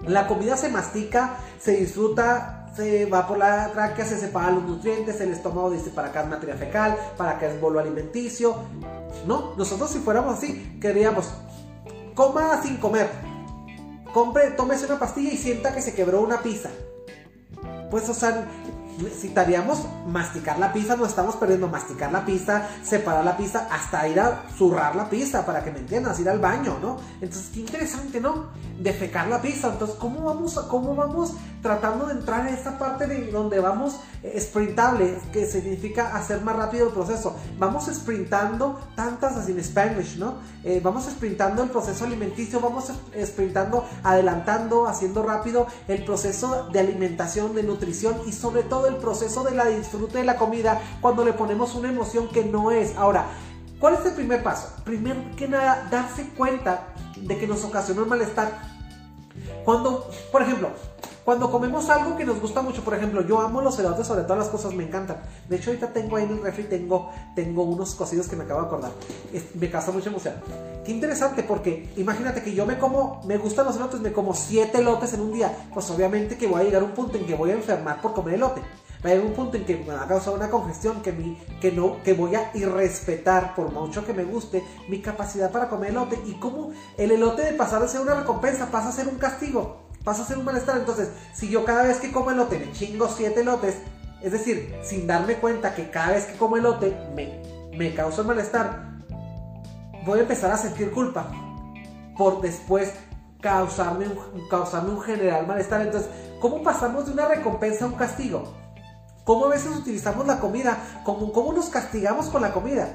la 0.08 0.28
comida 0.28 0.58
se 0.58 0.70
mastica, 0.70 1.38
se 1.60 1.72
disfruta 1.76 2.58
se 2.76 3.06
va 3.06 3.28
por 3.28 3.38
la 3.38 3.72
tráquea, 3.74 4.06
se 4.06 4.18
separan 4.18 4.56
los 4.56 4.64
nutrientes, 4.64 5.20
el 5.20 5.32
estómago 5.32 5.72
dice 5.72 5.90
para 5.90 6.10
acá 6.10 6.22
es 6.22 6.30
materia 6.30 6.56
fecal, 6.56 6.98
para 7.18 7.32
acá 7.32 7.48
es 7.48 7.60
bolo 7.60 7.80
alimenticio. 7.80 8.56
No, 9.28 9.56
nosotros 9.58 9.90
si 9.90 10.00
fuéramos 10.00 10.38
así, 10.38 10.78
queríamos, 10.80 11.32
coma 12.16 12.62
sin 12.62 12.78
comer. 12.78 13.10
Compre, 14.14 14.52
tómese 14.52 14.86
una 14.86 15.00
pastilla 15.00 15.32
y 15.32 15.38
sienta 15.38 15.74
que 15.74 15.82
se 15.82 15.94
quebró 15.94 16.22
una 16.22 16.42
pizza. 16.42 16.70
Pues, 17.92 18.10
o 18.10 18.14
sea, 18.14 18.48
necesitaríamos 18.98 19.86
masticar 20.08 20.58
la 20.60 20.74
pizza, 20.74 20.96
no 20.96 21.06
estamos 21.06 21.36
perdiendo 21.36 21.68
masticar 21.68 22.12
la 22.12 22.26
pizza, 22.26 22.68
separar 22.84 23.24
la 23.26 23.38
pizza, 23.38 23.68
hasta 23.72 24.08
ir 24.08 24.20
a 24.20 24.44
zurrar 24.58 24.96
la 24.96 25.10
pizza, 25.10 25.46
para 25.46 25.64
que 25.64 25.72
me 25.72 25.80
entiendas, 25.80 26.20
ir 26.20 26.30
al 26.30 26.40
baño, 26.40 26.78
¿no? 26.82 26.98
Entonces, 27.22 27.50
qué 27.54 27.60
interesante, 27.60 28.20
¿no? 28.20 28.48
Defecar 28.80 29.28
la 29.28 29.42
pizza. 29.42 29.70
Entonces, 29.70 29.98
¿cómo 29.98 30.24
vamos, 30.24 30.58
cómo 30.70 30.96
vamos 30.96 31.34
tratando 31.62 32.08
de 32.08 32.14
entrar 32.14 32.48
en 32.48 32.54
esta 32.54 32.78
parte 32.80 33.08
de 33.08 33.32
donde 33.32 33.60
vamos 33.60 34.00
sprintable, 34.40 35.18
que 35.34 35.46
significa 35.46 36.16
hacer 36.16 36.42
más 36.42 36.56
rápido 36.56 36.88
el 36.88 36.94
proceso? 36.94 37.36
Vamos 37.58 37.86
sprintando 37.86 38.80
tantas, 38.96 39.36
así 39.36 39.52
en 39.52 39.64
Spanish, 39.64 40.18
¿no? 40.18 40.36
Eh, 40.64 40.80
vamos 40.84 41.06
sprintando 41.06 41.64
el 41.64 41.70
proceso 41.70 42.06
alimenticio, 42.06 42.60
vamos 42.60 42.92
sprintando, 43.26 43.86
adelantando, 44.04 44.88
haciendo 44.88 45.24
rápido 45.24 45.66
el 45.88 46.06
proceso 46.06 46.70
de 46.72 46.80
alimentación, 46.80 47.56
de 47.56 47.64
nutrición 47.64 48.16
y 48.28 48.32
sobre 48.32 48.64
todo 48.64 48.88
el 48.88 48.98
proceso 48.98 49.44
de 49.44 49.56
la 49.56 49.66
disfrute 49.66 50.20
de 50.20 50.26
la 50.26 50.38
comida 50.38 50.80
cuando 51.02 51.26
le 51.26 51.34
ponemos 51.34 51.74
una 51.76 51.90
emoción 51.90 52.28
que 52.30 52.46
no 52.46 52.72
es. 52.72 52.96
Ahora, 52.98 53.26
¿cuál 53.80 53.96
es 53.96 54.06
el 54.06 54.14
primer 54.14 54.44
paso? 54.44 54.76
Primero 54.84 55.20
que 55.36 55.48
nada, 55.48 55.88
darse 55.90 56.30
cuenta 56.30 56.94
de 57.18 57.38
que 57.38 57.48
nos 57.48 57.64
ocasiona 57.64 58.04
un 58.04 58.10
malestar. 58.10 58.52
Cuando, 59.66 60.10
por 60.32 60.42
ejemplo, 60.42 60.70
cuando 61.24 61.52
comemos 61.52 61.88
algo 61.90 62.18
que 62.18 62.26
nos 62.26 62.42
gusta 62.42 62.64
mucho, 62.64 62.84
por 62.84 62.96
ejemplo, 62.96 63.22
yo 63.22 63.40
amo 63.40 63.62
los 63.62 63.78
elotes, 63.78 64.08
sobre 64.08 64.24
todas 64.24 64.40
las 64.40 64.48
cosas 64.50 64.74
me 64.74 64.84
encantan. 64.84 65.18
De 65.48 65.58
hecho, 65.58 65.70
ahorita 65.70 65.94
tengo 65.94 66.16
ahí 66.16 66.24
en 66.24 66.32
el 66.32 66.42
refri, 66.42 66.64
tengo, 66.64 67.12
tengo 67.36 67.64
unos 67.64 67.94
cocidos 67.94 68.28
que 68.28 68.36
me 68.36 68.46
acabo 68.46 68.62
de 68.62 68.68
acordar. 68.68 68.92
me 69.54 69.70
causa 69.70 69.92
mucha 69.92 70.10
emoción. 70.10 70.34
Qué 70.84 70.92
interesante, 70.92 71.44
porque 71.44 71.92
imagínate 71.96 72.42
que 72.42 72.56
yo 72.56 72.66
me 72.66 72.80
como, 72.80 73.22
me 73.26 73.38
gustan 73.38 73.68
los 73.68 73.76
elotes, 73.76 74.00
me 74.00 74.12
como 74.12 74.34
siete 74.34 74.80
elotes 74.80 75.14
en 75.14 75.22
un 75.22 75.32
día. 75.32 75.56
Pues 75.72 75.90
obviamente 75.92 76.38
que 76.38 76.48
voy 76.48 76.62
a 76.62 76.64
llegar 76.64 76.82
a 76.82 76.86
un 76.86 76.92
punto 76.92 77.18
en 77.18 77.26
que 77.28 77.36
voy 77.36 77.52
a 77.52 77.54
enfermar 77.54 78.02
por 78.02 78.14
comer 78.14 78.36
elote. 78.36 78.62
Va 79.06 79.10
a 79.10 79.14
llegar 79.14 79.28
un 79.28 79.34
punto 79.34 79.58
en 79.58 79.66
que 79.66 79.78
me 79.78 79.94
va 79.94 80.04
a 80.04 80.08
causar 80.08 80.34
una 80.34 80.50
congestión 80.50 81.04
que, 81.04 81.12
mi, 81.12 81.38
que, 81.60 81.72
no, 81.72 82.02
que 82.04 82.14
voy 82.14 82.34
a 82.34 82.50
irrespetar, 82.56 83.54
por 83.54 83.72
mucho 83.72 84.04
que 84.06 84.14
me 84.14 84.24
guste, 84.24 84.64
mi 84.90 85.02
capacidad 85.02 85.52
para 85.52 85.70
comer 85.70 85.92
elote. 85.92 86.20
Y 86.26 86.34
como 86.40 86.72
el 86.98 87.12
elote 87.12 87.44
de 87.44 87.54
pasar 87.54 87.84
a 87.84 87.88
ser 87.88 88.02
una 88.02 88.16
recompensa 88.16 88.72
pasa 88.72 88.90
a 88.90 88.92
ser 88.92 89.08
un 89.08 89.20
castigo 89.20 89.91
pasa 90.04 90.24
a 90.24 90.26
ser 90.26 90.38
un 90.38 90.46
malestar. 90.46 90.78
Entonces, 90.78 91.10
si 91.34 91.50
yo 91.50 91.66
cada 91.66 91.84
vez 91.84 91.98
que 91.98 92.12
como 92.12 92.32
elote 92.32 92.60
me 92.60 92.72
chingo 92.72 93.08
siete 93.08 93.42
elotes, 93.42 93.78
es 94.22 94.32
decir, 94.32 94.76
sin 94.84 95.08
darme 95.08 95.36
cuenta 95.36 95.74
que 95.74 95.90
cada 95.90 96.12
vez 96.12 96.26
que 96.26 96.38
como 96.38 96.58
elote 96.58 96.96
me, 97.16 97.42
me 97.76 97.94
causa 97.94 98.24
malestar, 98.24 98.92
voy 100.06 100.20
a 100.20 100.22
empezar 100.24 100.52
a 100.52 100.58
sentir 100.58 100.92
culpa 100.92 101.28
por 102.18 102.42
después 102.42 102.92
causarme 103.42 104.06
un, 104.08 104.48
causarme 104.48 104.92
un 104.92 105.02
general 105.02 105.48
malestar. 105.48 105.82
Entonces, 105.82 106.10
¿cómo 106.40 106.62
pasamos 106.62 107.08
de 107.08 107.14
una 107.14 107.28
recompensa 107.28 107.86
a 107.86 107.88
un 107.88 107.96
castigo? 107.96 108.54
¿Cómo 109.24 109.46
a 109.46 109.50
veces 109.50 109.76
utilizamos 109.76 110.28
la 110.28 110.40
comida? 110.40 110.78
¿Cómo, 111.04 111.32
cómo 111.32 111.54
nos 111.54 111.70
castigamos 111.70 112.28
con 112.28 112.42
la 112.42 112.54
comida? 112.54 112.90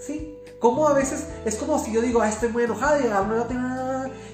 ¿Sí? 0.00 0.38
¿Cómo 0.60 0.88
a 0.88 0.94
veces 0.94 1.26
es 1.44 1.56
como 1.56 1.78
si 1.78 1.92
yo 1.92 2.00
digo, 2.00 2.22
ah, 2.22 2.28
estoy 2.28 2.48
muy 2.48 2.64
enojado 2.64 3.00
y 3.00 3.06
agarro 3.06 3.26
un 3.26 3.32
elote 3.32 3.54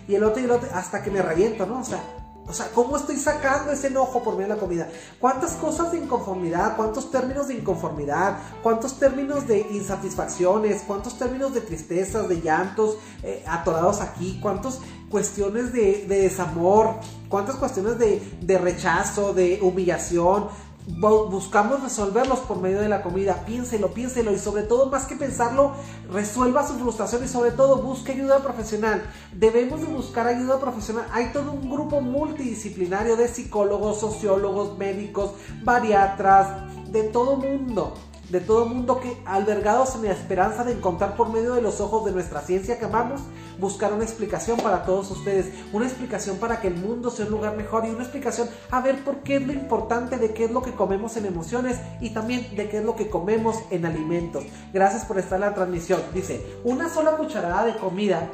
y 0.09 0.14
el 0.14 0.24
otro 0.24 0.40
y 0.40 0.46
el 0.46 0.50
otro, 0.50 0.68
hasta 0.74 1.02
que 1.02 1.11
me 1.11 1.22
reviento, 1.22 1.66
¿no? 1.66 1.80
O 1.80 1.84
sea, 1.84 2.02
o 2.48 2.52
sea, 2.54 2.70
¿cómo 2.74 2.96
estoy 2.96 3.16
sacando 3.16 3.72
ese 3.72 3.88
enojo 3.88 4.22
por 4.22 4.32
medio 4.32 4.48
de 4.48 4.54
la 4.54 4.61
comida? 4.61 4.88
¿Cuántas 5.20 5.52
cosas 5.52 5.92
de 5.92 5.98
inconformidad? 5.98 6.76
¿Cuántos 6.76 7.11
términos 7.11 7.48
de 7.48 7.54
inconformidad? 7.54 8.38
¿Cuántos 8.62 8.98
términos 8.98 9.46
de 9.46 9.66
insatisfacciones? 9.70 10.82
¿Cuántos 10.86 11.18
términos 11.18 11.52
de 11.52 11.61
tristezas, 11.61 12.26
de 12.26 12.40
llantos 12.40 12.96
eh, 13.22 13.44
atorados 13.46 14.00
aquí? 14.00 14.38
¿Cuántas 14.40 14.80
cuestiones 15.11 15.74
de, 15.74 16.06
desamor? 16.09 16.94
¿Cuántas 17.28 17.56
cuestiones 17.56 17.98
de, 17.98 18.22
de 18.40 18.56
rechazo, 18.56 19.34
de 19.34 19.59
humillación? 19.61 20.48
Buscamos 20.97 21.82
resolverlos 21.82 22.41
por 22.41 22.61
medio 22.61 22.80
de 22.80 22.89
la 22.89 23.03
comida. 23.03 23.45
Piénselo, 23.45 23.93
piénselo 23.93 24.32
y 24.32 24.39
sobre 24.39 24.62
todo, 24.62 24.91
más 24.91 25.07
que 25.07 25.16
pensarlo, 25.16 25.72
resuelva 26.11 26.66
su 26.66 26.74
frustración 26.74 27.24
y 27.24 27.28
sobre 27.28 27.51
todo 27.51 27.82
busque 27.82 28.12
ayuda 28.12 28.43
profesional. 28.43 29.03
Debemos 29.32 29.80
de 29.80 29.86
buscar 29.86 30.26
ayuda 30.26 30.59
profesional. 30.59 31.07
Hay 31.12 31.32
todo 31.32 31.53
un 31.53 31.70
grupo 31.70 32.01
multidisciplinario 32.01 33.16
de 33.16 33.28
psicólogos, 33.28 34.01
sociólogos, 34.01 34.78
médicos, 34.78 35.32
bariatras, 35.62 36.68
de 36.91 37.03
todo 37.05 37.36
mundo 37.36 37.95
de 38.28 38.40
todo 38.40 38.66
mundo 38.66 39.00
que, 39.00 39.16
albergados 39.24 39.94
en 39.94 40.04
la 40.04 40.12
esperanza 40.12 40.64
de 40.64 40.72
encontrar 40.72 41.16
por 41.16 41.30
medio 41.30 41.54
de 41.54 41.62
los 41.62 41.80
ojos 41.80 42.04
de 42.04 42.12
nuestra 42.12 42.40
ciencia 42.40 42.78
que 42.78 42.84
amamos, 42.84 43.22
buscar 43.58 43.92
una 43.92 44.04
explicación 44.04 44.58
para 44.58 44.84
todos 44.84 45.10
ustedes, 45.10 45.46
una 45.72 45.86
explicación 45.86 46.36
para 46.36 46.60
que 46.60 46.68
el 46.68 46.76
mundo 46.76 47.10
sea 47.10 47.24
un 47.24 47.32
lugar 47.32 47.56
mejor 47.56 47.86
y 47.86 47.90
una 47.90 48.02
explicación 48.02 48.48
a 48.70 48.80
ver 48.80 49.02
por 49.02 49.18
qué 49.18 49.36
es 49.36 49.46
lo 49.46 49.52
importante 49.52 50.18
de 50.18 50.32
qué 50.32 50.44
es 50.44 50.50
lo 50.50 50.62
que 50.62 50.72
comemos 50.72 51.16
en 51.16 51.26
emociones 51.26 51.78
y 52.00 52.10
también 52.10 52.54
de 52.54 52.68
qué 52.68 52.78
es 52.78 52.84
lo 52.84 52.96
que 52.96 53.08
comemos 53.08 53.56
en 53.70 53.86
alimentos. 53.86 54.44
Gracias 54.72 55.04
por 55.04 55.18
estar 55.18 55.36
en 55.36 55.46
la 55.46 55.54
transmisión. 55.54 56.00
Dice, 56.12 56.44
una 56.64 56.88
sola 56.88 57.12
cucharada 57.12 57.64
de 57.64 57.76
comida 57.76 58.28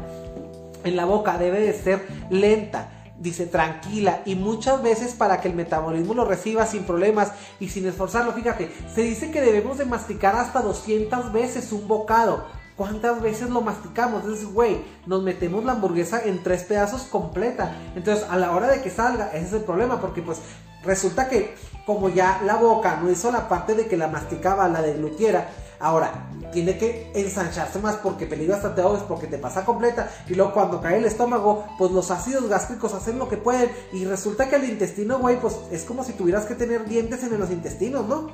en 0.82 0.96
la 0.96 1.04
boca 1.04 1.38
debe 1.38 1.60
de 1.60 1.72
ser 1.72 2.06
lenta 2.30 2.90
dice 3.18 3.46
tranquila 3.46 4.22
y 4.24 4.34
muchas 4.34 4.82
veces 4.82 5.14
para 5.14 5.40
que 5.40 5.48
el 5.48 5.54
metabolismo 5.54 6.14
lo 6.14 6.24
reciba 6.24 6.66
sin 6.66 6.84
problemas 6.84 7.32
y 7.60 7.68
sin 7.68 7.86
esforzarlo. 7.86 8.32
Fíjate, 8.32 8.70
se 8.92 9.02
dice 9.02 9.30
que 9.30 9.40
debemos 9.40 9.78
de 9.78 9.84
masticar 9.84 10.34
hasta 10.36 10.62
200 10.62 11.32
veces 11.32 11.72
un 11.72 11.86
bocado. 11.86 12.44
¿Cuántas 12.76 13.22
veces 13.22 13.50
lo 13.50 13.60
masticamos? 13.60 14.22
Entonces, 14.22 14.46
güey, 14.52 14.84
nos 15.06 15.22
metemos 15.22 15.64
la 15.64 15.72
hamburguesa 15.72 16.24
en 16.24 16.42
tres 16.42 16.64
pedazos 16.64 17.02
completa. 17.02 17.72
Entonces, 17.94 18.26
a 18.28 18.36
la 18.36 18.50
hora 18.50 18.66
de 18.66 18.82
que 18.82 18.90
salga, 18.90 19.28
ese 19.28 19.46
es 19.46 19.52
el 19.52 19.62
problema, 19.62 20.00
porque 20.00 20.22
pues 20.22 20.40
resulta 20.82 21.28
que 21.28 21.54
como 21.86 22.08
ya 22.08 22.40
la 22.44 22.56
boca 22.56 22.98
no 23.00 23.10
hizo 23.10 23.30
la 23.30 23.48
parte 23.48 23.74
de 23.74 23.86
que 23.86 23.96
la 23.96 24.08
masticaba, 24.08 24.68
la 24.68 24.82
deglutiera, 24.82 25.48
Ahora, 25.80 26.28
tiene 26.52 26.78
que 26.78 27.10
ensancharse 27.14 27.78
más 27.78 27.96
porque 27.96 28.26
peligro 28.26 28.54
hasta 28.54 28.74
te 28.74 28.82
ahogues, 28.82 29.02
porque 29.02 29.26
te 29.26 29.38
pasa 29.38 29.64
completa. 29.64 30.10
Y 30.28 30.34
luego 30.34 30.52
cuando 30.52 30.80
cae 30.80 30.98
el 30.98 31.04
estómago, 31.04 31.66
pues 31.78 31.90
los 31.90 32.10
ácidos 32.10 32.48
gástricos 32.48 32.94
hacen 32.94 33.18
lo 33.18 33.28
que 33.28 33.36
pueden. 33.36 33.70
Y 33.92 34.04
resulta 34.04 34.48
que 34.48 34.56
el 34.56 34.64
intestino, 34.64 35.18
güey, 35.18 35.40
pues 35.40 35.56
es 35.70 35.84
como 35.84 36.04
si 36.04 36.12
tuvieras 36.12 36.44
que 36.44 36.54
tener 36.54 36.86
dientes 36.86 37.22
en 37.22 37.38
los 37.38 37.50
intestinos, 37.50 38.06
¿no? 38.06 38.30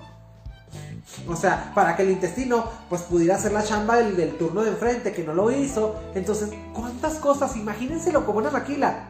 O 1.29 1.37
sea, 1.37 1.73
para 1.75 1.97
que 1.97 2.03
el 2.03 2.11
intestino 2.11 2.65
pues 2.89 3.03
pudiera 3.03 3.37
hacer 3.37 3.53
la 3.53 3.65
chamba 3.65 3.97
del, 3.97 4.37
turno 4.37 4.63
de 4.63 4.71
enfrente, 4.71 5.13
que 5.13 5.25
no 5.25 5.35
lo 5.35 5.51
hizo. 5.51 5.97
Entonces, 6.15 6.51
¿cuántas 6.75 7.15
cosas? 7.15 7.57
Imagínenselo 7.57 8.25
como 8.25 8.39
una 8.39 8.51
maquila. 8.51 9.10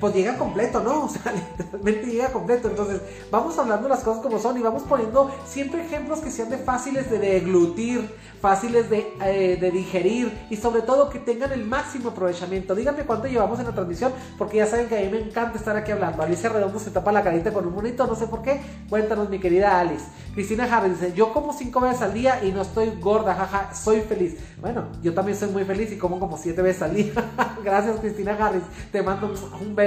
Pues 0.00 0.14
llega 0.14 0.36
completo, 0.36 0.80
¿no? 0.80 0.96
O 1.06 1.08
sea, 1.08 1.32
literalmente 1.32 2.06
llega 2.06 2.32
completo. 2.32 2.68
Entonces, 2.68 3.00
vamos 3.30 3.56
hablando 3.58 3.88
las 3.88 4.00
cosas 4.00 4.22
como 4.22 4.38
son 4.38 4.58
y 4.58 4.62
vamos 4.62 4.82
poniendo 4.82 5.30
siempre 5.46 5.84
ejemplos 5.84 6.20
que 6.20 6.30
sean 6.30 6.50
de 6.50 6.58
fáciles 6.58 7.08
de 7.10 7.18
deglutir, 7.18 8.10
fáciles 8.40 8.90
de, 8.90 9.12
eh, 9.24 9.56
de 9.60 9.70
digerir 9.70 10.46
y 10.50 10.56
sobre 10.56 10.82
todo 10.82 11.10
que 11.10 11.18
tengan 11.20 11.52
el 11.52 11.64
máximo 11.64 12.10
aprovechamiento. 12.10 12.74
Díganme 12.74 13.04
cuánto 13.04 13.28
llevamos 13.28 13.60
en 13.60 13.66
la 13.66 13.72
transmisión, 13.72 14.12
porque 14.36 14.58
ya 14.58 14.66
saben 14.66 14.88
que 14.88 14.98
a 14.98 15.00
mí 15.00 15.08
me 15.08 15.20
encanta 15.20 15.58
estar 15.58 15.76
aquí 15.76 15.92
hablando. 15.92 16.22
Alicia 16.22 16.48
Redondo 16.48 16.78
se 16.78 16.90
tapa 16.90 17.12
la 17.12 17.22
carita 17.22 17.52
con 17.52 17.66
un 17.66 17.74
monito, 17.74 18.06
no 18.06 18.16
sé 18.16 18.26
por 18.26 18.42
qué. 18.42 18.60
Cuéntanos, 18.88 19.30
mi 19.30 19.38
querida 19.38 19.80
Alice. 19.80 20.06
Cristina 20.34 20.64
Harris 20.64 21.00
dice, 21.00 21.14
yo 21.14 21.32
como 21.32 21.52
cinco 21.52 21.80
veces 21.80 22.02
al 22.02 22.12
día 22.12 22.44
y 22.44 22.52
no 22.52 22.62
estoy 22.62 22.90
gorda, 23.00 23.34
jaja, 23.34 23.74
soy 23.74 24.00
feliz. 24.02 24.36
Bueno, 24.60 24.84
yo 25.02 25.14
también 25.14 25.38
soy 25.38 25.48
muy 25.50 25.64
feliz 25.64 25.92
y 25.92 25.96
como 25.96 26.20
como 26.20 26.36
siete 26.36 26.60
veces 26.60 26.82
al 26.82 26.94
día. 26.94 27.12
Gracias, 27.64 27.98
Cristina 28.00 28.36
Harris. 28.38 28.62
Te 28.92 29.02
mando 29.02 29.32
un 29.60 29.74
beso. 29.74 29.85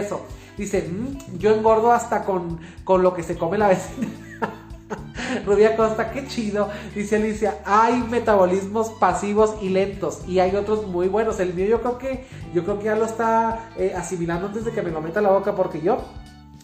Dice, 0.58 0.90
mm, 0.90 1.38
yo 1.38 1.54
engordo 1.54 1.92
hasta 1.92 2.26
con, 2.26 2.60
con 2.84 3.02
lo 3.02 3.14
que 3.14 3.24
se 3.24 3.38
come 3.38 3.58
la 3.58 3.70
vecina. 3.70 4.08
Rubia 5.46 5.76
Costa, 5.76 6.12
qué 6.12 6.28
chido. 6.28 6.70
Dice 6.96 7.18
Alicia, 7.18 7.60
hay 7.66 8.02
metabolismos 8.10 8.90
pasivos 8.92 9.56
y 9.62 9.70
lentos 9.70 10.28
y 10.28 10.40
hay 10.40 10.56
otros 10.56 10.88
muy 10.88 11.08
buenos. 11.08 11.40
El 11.40 11.54
mío 11.54 11.66
yo 11.66 11.82
creo 11.82 11.98
que 11.98 12.26
yo 12.54 12.64
creo 12.64 12.80
que 12.80 12.86
ya 12.86 12.96
lo 12.96 13.06
está 13.06 13.70
eh, 13.78 13.94
asimilando 13.96 14.48
antes 14.48 14.66
de 14.66 14.72
que 14.72 14.82
me 14.82 14.92
lo 14.92 15.02
meta 15.02 15.22
la 15.22 15.30
boca 15.30 15.56
porque 15.56 15.82
yo 15.82 16.00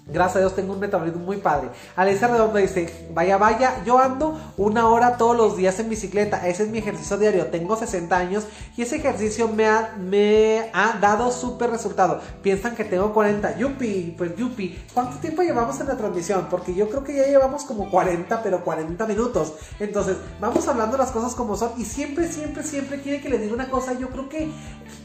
Gracias 0.08 0.36
a 0.36 0.40
Dios 0.40 0.56
tengo 0.56 0.74
un 0.74 0.80
metabolismo 0.80 1.22
muy 1.22 1.38
padre. 1.38 1.70
Alicia 1.96 2.28
Redondo 2.28 2.60
dice, 2.60 3.08
vaya, 3.12 3.38
vaya, 3.38 3.84
yo 3.86 3.98
ando 3.98 4.40
una 4.56 4.88
hora 4.88 5.18
todos 5.18 5.36
los 5.36 5.58
días 5.58 5.80
en 5.80 5.90
bicicleta. 5.90 6.48
Ese 6.48 6.64
es 6.64 6.70
mi 6.70 6.78
ejercicio 6.78 7.18
diario. 7.18 7.48
Tengo 7.48 7.76
60 7.76 8.16
años 8.16 8.46
y 8.78 8.84
ese 8.84 8.98
ejercicio 8.98 9.48
me 9.48 9.66
ha, 9.66 9.96
me 9.98 10.70
ha 10.74 11.00
dado 11.02 11.32
súper 11.32 11.72
resultado. 11.72 12.22
Piensan 12.44 12.76
que 12.76 12.84
tengo 12.84 13.16
40. 13.16 13.58
Yupi, 13.58 14.14
pues 14.16 14.36
yupi. 14.36 14.80
¿Cuánto 14.94 15.18
tiempo 15.18 15.42
llevamos 15.42 15.80
en 15.80 15.88
la 15.88 15.98
transmisión? 15.98 16.50
Porque 16.52 16.76
yo 16.76 16.88
creo 16.88 17.04
que 17.04 17.16
ya 17.16 17.26
llevamos 17.26 17.64
como 17.64 17.90
40, 17.90 18.44
pero 18.44 18.64
40 18.64 19.08
minutos. 19.08 19.54
Entonces, 19.80 20.18
vamos 20.40 20.68
hablando 20.68 20.98
las 20.98 21.10
cosas 21.10 21.34
como 21.34 21.58
son. 21.58 21.72
Y 21.78 21.84
siempre, 21.84 22.32
siempre, 22.32 22.62
siempre 22.62 23.02
quiere 23.02 23.22
que 23.22 23.30
le 23.30 23.40
diga 23.40 23.56
una 23.56 23.72
cosa. 23.72 23.94
Yo 23.94 24.10
creo 24.10 24.30
que 24.30 24.52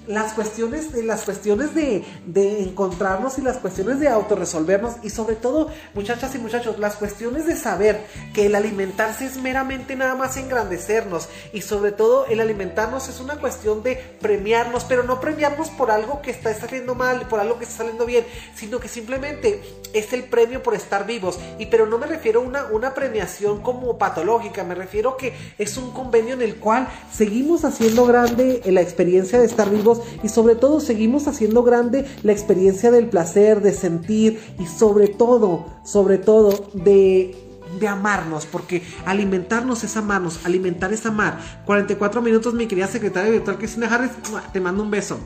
las 0.07 0.33
cuestiones, 0.33 0.93
las 1.05 1.23
cuestiones 1.23 1.75
de, 1.75 2.05
de 2.27 2.63
encontrarnos 2.63 3.39
y 3.39 3.43
las 3.43 3.59
cuestiones 3.59 4.01
de 4.01 4.09
autorresolvernos 4.09 4.97
y 5.03 5.11
sobre 5.11 5.37
todo, 5.37 5.71
muchachas 5.95 6.35
y 6.35 6.39
muchachos, 6.39 6.79
las 6.79 6.97
cuestiones 6.97 7.47
de 7.47 7.57
saber 7.57 8.05
que 8.35 8.47
el 8.47 8.55
alimentarse 8.55 9.27
es 9.27 9.37
meramente 9.37 9.97
nada 9.97 10.15
más 10.15 10.37
engrandecernos 10.37 11.29
y 11.53 11.63
sobre 11.63 11.93
todo 11.93 12.27
el 12.27 12.41
alimentarnos 12.41 13.09
es 13.09 13.21
una 13.21 13.37
cuestión 13.37 13.83
de 13.83 13.97
premiarnos, 14.21 14.85
pero 14.85 15.03
no 15.03 15.21
premiarnos 15.21 15.69
por 15.71 15.91
algo 15.91 16.23
que 16.23 16.31
está 16.31 16.53
saliendo 16.55 16.95
mal, 16.95 17.29
por 17.29 17.41
algo 17.41 17.59
que 17.59 17.65
está 17.65 17.79
saliendo 17.79 18.07
bien, 18.07 18.25
sino 18.55 18.81
que 18.81 18.89
simplemente 18.89 19.63
es 19.93 20.13
el 20.13 20.25
premio 20.25 20.63
por 20.63 20.75
estar 20.75 21.07
vivos. 21.07 21.39
Y 21.59 21.67
pero 21.67 21.87
no 21.87 21.99
me 21.99 22.07
refiero 22.07 22.41
a 22.41 22.45
una, 22.45 22.65
una 22.67 22.95
premiación 22.95 23.63
como 23.63 23.99
patológica, 23.99 24.65
me 24.65 24.75
refiero 24.75 25.17
que 25.17 25.35
es 25.59 25.77
un 25.77 25.91
convenio 25.93 26.35
en 26.35 26.43
el 26.43 26.57
cual 26.57 26.89
seguimos 27.13 27.65
haciendo 27.65 28.07
grande 28.07 28.63
la 28.67 28.81
experiencia 28.81 29.39
de 29.39 29.47
estar 29.47 29.71
vivos 29.71 29.90
y 30.23 30.29
sobre 30.29 30.55
todo 30.55 30.81
seguimos 30.81 31.29
haciendo 31.29 31.63
grande 31.63 32.07
la 32.23 32.33
experiencia 32.33 32.91
del 32.91 33.09
placer, 33.09 33.61
de 33.63 33.73
sentir 33.73 34.41
y 34.59 34.67
sobre 34.67 35.09
todo, 35.09 35.67
sobre 35.85 36.19
todo 36.19 36.71
de 36.75 37.35
de 37.79 37.87
amarnos, 37.87 38.47
porque 38.47 38.83
alimentarnos 39.07 39.85
es 39.85 39.97
amarnos, 39.97 40.45
alimentar 40.45 40.93
es 40.93 41.07
amar. 41.07 41.39
44 41.67 42.21
minutos, 42.21 42.53
mi 42.53 42.67
querida 42.67 42.89
secretaria 42.89 43.31
virtual 43.31 43.59
Cristina 43.59 43.87
Harris, 43.87 44.11
te 44.53 44.61
mando 44.61 44.83
un 44.83 44.91
beso. 44.91 45.21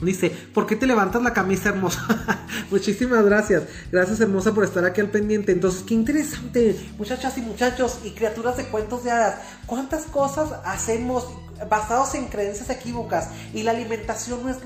Dice, 0.00 0.30
¿por 0.52 0.66
qué 0.66 0.76
te 0.76 0.86
levantas 0.86 1.22
la 1.22 1.32
camisa 1.32 1.70
hermosa? 1.70 2.46
Muchísimas 2.70 3.24
gracias. 3.24 3.64
Gracias 3.90 4.20
hermosa 4.20 4.52
por 4.52 4.64
estar 4.64 4.84
aquí 4.84 5.00
al 5.00 5.08
pendiente. 5.08 5.52
Entonces, 5.52 5.82
qué 5.82 5.94
interesante, 5.94 6.76
muchachas 6.98 7.38
y 7.38 7.42
muchachos 7.42 8.00
y 8.04 8.10
criaturas 8.10 8.56
de 8.56 8.64
cuentos 8.64 9.04
de 9.04 9.12
hadas. 9.12 9.36
¿Cuántas 9.66 10.04
cosas 10.04 10.50
hacemos 10.64 11.26
basados 11.68 12.14
en 12.14 12.26
creencias 12.26 12.70
equívocas 12.70 13.28
y 13.52 13.62
la 13.62 13.72
alimentación 13.72 14.42
no 14.42 14.50
es 14.50 14.58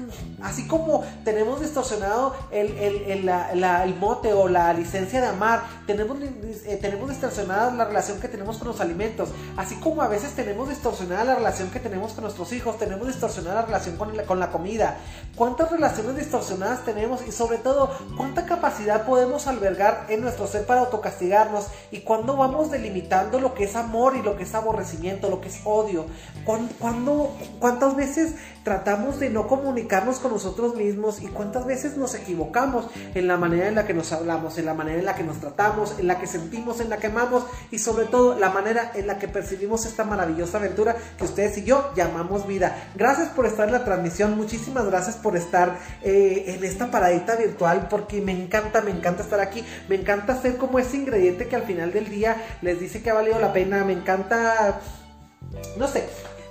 así 0.43 0.67
como 0.67 1.05
tenemos 1.25 1.61
distorsionado 1.61 2.35
el, 2.51 2.73
el, 2.79 3.95
mote 3.99 4.33
o 4.33 4.49
la 4.49 4.73
licencia 4.73 5.21
de 5.21 5.27
amar 5.27 5.63
tenemos, 5.87 6.19
eh, 6.21 6.79
tenemos 6.81 7.09
distorsionada 7.09 7.73
la 7.73 7.85
relación 7.85 8.21
que 8.21 8.29
tenemos 8.29 8.59
con 8.59 8.69
los 8.69 8.81
alimentos 8.81 9.31
así 9.57 9.77
como 9.77 10.03
a 10.03 10.09
veces 10.09 10.35
tenemos 10.35 10.69
distorsionada 10.69 11.25
la 11.25 11.35
relación 11.37 11.71
que 11.71 11.81
tenemos 11.81 12.13
con 12.13 12.25
nuestros 12.25 12.53
hijos 12.53 12.79
tenemos 12.79 13.07
distorsionada 13.07 13.61
la 13.61 13.67
relación 13.67 13.97
con 13.97 14.17
la, 14.17 14.23
con 14.25 14.41
la 14.41 14.51
comida. 14.51 14.99
Cuántas 15.37 15.71
relaciones 15.71 16.17
distorsionadas 16.17 16.85
tenemos 16.85 17.27
y 17.27 17.33
sobre 17.33 17.59
todo 17.59 17.91
cuánta 18.17 18.47
capacidad 18.47 19.07
podemos 19.07 19.47
albergar 19.47 20.07
en 20.09 20.21
nuestro 20.21 20.47
ser 20.47 20.67
para 20.67 20.81
autocastigarnos 20.81 21.67
y 21.91 22.01
cuándo 22.01 22.37
vamos 22.37 22.71
delimitando 22.71 23.41
lo 23.41 23.55
que 23.55 23.65
es 23.65 23.77
amor 23.77 24.17
y 24.17 24.23
lo 24.23 24.37
que 24.37 24.45
es 24.45 24.55
aborrecimiento 24.55 25.31
lo 25.31 25.41
que 25.41 25.49
es 25.49 25.61
odio 25.65 26.07
¿Cuándo, 26.45 26.73
¿Cuándo, 26.79 27.35
¿Cuántas 27.59 27.97
veces 27.97 28.35
tratamos 28.63 29.19
de 29.19 29.31
no 29.31 29.49
comunicarnos 29.49 30.19
con 30.19 30.33
nosotros 30.33 30.77
mismos 30.77 31.23
y 31.23 31.27
cuántas 31.27 31.67
veces 31.67 31.97
nos 31.97 32.15
equivocamos 32.15 32.87
en 33.15 33.27
la 33.27 33.37
manera 33.39 33.67
en 33.67 33.75
la 33.75 33.87
que 33.87 33.95
nos 33.95 34.13
hablamos, 34.13 34.59
en 34.59 34.67
la 34.67 34.75
manera 34.75 34.99
en 34.99 35.07
la 35.07 35.15
que 35.15 35.25
nos 35.25 35.41
tratamos, 35.41 35.99
en 35.99 36.07
la 36.07 36.21
que 36.21 36.27
sentimos, 36.27 36.81
en 36.81 36.91
la 36.91 36.99
que 36.99 37.07
amamos 37.07 37.45
y 37.71 37.79
sobre 37.79 38.05
todo 38.05 38.39
la 38.39 38.51
manera 38.51 38.93
en 38.95 39.07
la 39.07 39.19
que 39.19 39.27
percibimos 39.27 39.87
esta 39.87 40.05
maravillosa 40.05 40.59
aventura 40.59 40.97
que 41.17 41.25
ustedes 41.25 41.57
y 41.59 41.65
yo 41.65 41.91
llamamos 41.97 42.47
vida? 42.47 42.91
Gracias 42.95 43.29
por 43.29 43.47
estar 43.47 43.67
en 43.67 43.73
la 43.73 43.85
transmisión, 43.85 44.37
muchísimas 44.37 44.85
gracias 44.85 45.17
por 45.17 45.37
estar 45.37 45.79
eh, 46.03 46.45
en 46.49 46.63
esta 46.63 46.91
paradita 46.91 47.37
virtual 47.37 47.89
porque 47.89 48.21
me 48.21 48.33
encanta, 48.33 48.83
me 48.83 48.91
encanta 48.91 49.23
estar 49.23 49.41
aquí, 49.41 49.65
me 49.89 49.97
encanta 49.97 50.41
ser 50.41 50.59
como 50.59 50.79
ese 50.79 50.99
ingrediente 50.99 51.49
que 51.49 51.57
al 51.57 51.63
final 51.63 51.93
del 51.93 52.11
día 52.11 52.37
les 52.61 52.79
dice 52.79 53.03
que 53.03 53.11
ha 53.11 53.15
valido 53.15 53.39
la 53.39 53.53
pena, 53.53 53.83
me 53.85 53.95
encanta, 53.95 54.81
no 55.79 55.89
sé, 55.89 56.05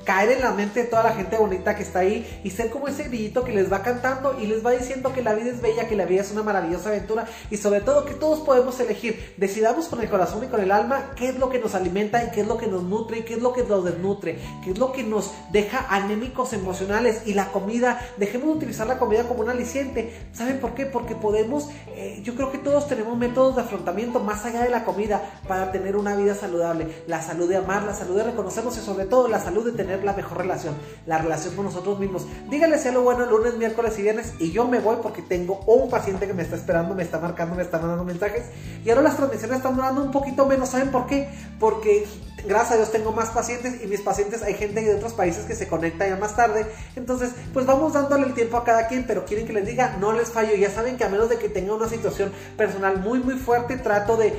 caer 0.07 0.31
en 0.31 0.41
la 0.41 0.53
mente 0.53 0.83
de 0.83 0.85
toda 0.87 1.03
la 1.03 1.11
gente 1.11 1.35
bonita 1.35 1.75
que 1.75 1.83
está 1.83 1.99
ahí 1.99 2.39
y 2.41 2.51
ser 2.51 2.69
como 2.69 2.87
ese 2.87 3.03
grillito 3.03 3.43
que 3.43 3.51
les 3.51 3.69
va 3.69 3.83
cantando 3.83 4.39
y 4.39 4.47
les 4.47 4.65
va 4.65 4.71
diciendo 4.71 5.11
que 5.11 5.21
la 5.21 5.33
vida 5.33 5.51
es 5.51 5.61
bella, 5.61 5.89
que 5.89 5.97
la 5.97 6.05
vida 6.05 6.21
es 6.21 6.31
una 6.31 6.43
maravillosa 6.43 6.87
aventura 6.87 7.27
y 7.51 7.57
sobre 7.57 7.81
todo 7.81 8.05
que 8.05 8.13
todos 8.13 8.39
podemos 8.39 8.79
elegir. 8.79 9.33
Decidamos 9.35 9.89
con 9.89 9.99
el 9.99 10.09
corazón 10.09 10.45
y 10.45 10.47
con 10.47 10.61
el 10.61 10.71
alma 10.71 11.11
qué 11.17 11.27
es 11.27 11.37
lo 11.37 11.49
que 11.49 11.59
nos 11.59 11.75
alimenta 11.75 12.23
y 12.23 12.31
qué 12.31 12.39
es 12.39 12.47
lo 12.47 12.57
que 12.57 12.67
nos 12.67 12.83
nutre 12.83 13.19
y 13.19 13.21
qué 13.23 13.33
es 13.33 13.41
lo 13.41 13.51
que 13.51 13.65
nos 13.65 13.83
desnutre, 13.83 14.39
qué 14.63 14.71
es 14.71 14.77
lo 14.77 14.93
que 14.93 15.03
nos 15.03 15.33
deja 15.51 15.85
anémicos 15.89 16.53
emocionales 16.53 17.23
y 17.25 17.33
la 17.33 17.51
comida, 17.51 17.99
dejemos 18.15 18.47
de 18.47 18.53
utilizar 18.53 18.87
la 18.87 18.99
comida 18.99 19.25
como 19.25 19.41
un 19.41 19.49
aliciente. 19.49 20.13
¿Saben 20.31 20.61
por 20.61 20.73
qué? 20.73 20.85
Porque 20.85 21.15
podemos, 21.15 21.67
eh, 21.89 22.21
yo 22.23 22.33
creo 22.35 22.49
que 22.49 22.59
todos 22.59 22.87
tenemos 22.87 23.17
métodos 23.17 23.57
de 23.57 23.63
afrontamiento 23.63 24.21
más 24.21 24.45
allá 24.45 24.63
de 24.63 24.69
la 24.69 24.85
comida 24.85 25.21
para 25.49 25.69
tener 25.73 25.97
una 25.97 26.15
vida 26.15 26.33
saludable. 26.33 27.03
La 27.07 27.21
salud 27.21 27.49
de 27.49 27.57
amar, 27.57 27.83
la 27.83 27.93
salud 27.93 28.15
de 28.15 28.23
reconocernos 28.23 28.77
y 28.77 28.79
sobre 28.79 29.03
todo 29.03 29.27
la 29.27 29.41
salud 29.41 29.65
de 29.65 29.73
tener 29.73 29.96
la 30.03 30.13
mejor 30.13 30.39
relación, 30.39 30.75
la 31.05 31.17
relación 31.17 31.55
con 31.55 31.65
nosotros 31.65 31.99
mismos. 31.99 32.25
Díganle 32.49 32.77
si 32.77 32.91
lo 32.91 33.03
bueno 33.03 33.23
el 33.23 33.29
lunes, 33.29 33.57
miércoles 33.57 33.97
y 33.99 34.01
viernes 34.01 34.33
y 34.39 34.51
yo 34.51 34.67
me 34.67 34.79
voy 34.79 34.97
porque 35.01 35.21
tengo 35.21 35.59
un 35.67 35.89
paciente 35.89 36.27
que 36.27 36.33
me 36.33 36.43
está 36.43 36.55
esperando, 36.55 36.95
me 36.95 37.03
está 37.03 37.19
marcando, 37.19 37.55
me 37.55 37.61
está 37.61 37.79
mandando 37.79 38.03
mensajes 38.03 38.45
y 38.83 38.89
ahora 38.89 39.01
las 39.01 39.17
transmisiones 39.17 39.57
están 39.57 39.75
durando 39.75 40.01
un 40.03 40.11
poquito 40.11 40.45
menos. 40.45 40.69
¿Saben 40.69 40.91
por 40.91 41.07
qué? 41.07 41.29
Porque 41.59 42.05
gracias 42.47 42.73
a 42.73 42.75
Dios 42.77 42.91
tengo 42.91 43.11
más 43.11 43.29
pacientes 43.29 43.81
y 43.83 43.87
mis 43.87 44.01
pacientes 44.01 44.41
hay 44.41 44.53
gente 44.53 44.81
de 44.81 44.95
otros 44.95 45.13
países 45.13 45.45
que 45.45 45.55
se 45.55 45.67
conecta 45.67 46.07
ya 46.07 46.15
más 46.15 46.35
tarde. 46.35 46.65
Entonces, 46.95 47.31
pues 47.53 47.65
vamos 47.65 47.93
dándole 47.93 48.27
el 48.27 48.33
tiempo 48.33 48.57
a 48.57 48.63
cada 48.63 48.87
quien, 48.87 49.05
pero 49.05 49.25
quieren 49.25 49.45
que 49.45 49.53
les 49.53 49.65
diga, 49.65 49.97
no 49.99 50.13
les 50.13 50.29
fallo. 50.29 50.55
Ya 50.55 50.69
saben 50.69 50.97
que 50.97 51.03
a 51.03 51.09
menos 51.09 51.29
de 51.29 51.37
que 51.37 51.49
tenga 51.49 51.73
una 51.73 51.87
situación 51.87 52.31
personal 52.55 52.99
muy 52.99 53.19
muy 53.19 53.35
fuerte, 53.35 53.77
trato 53.77 54.17
de, 54.17 54.31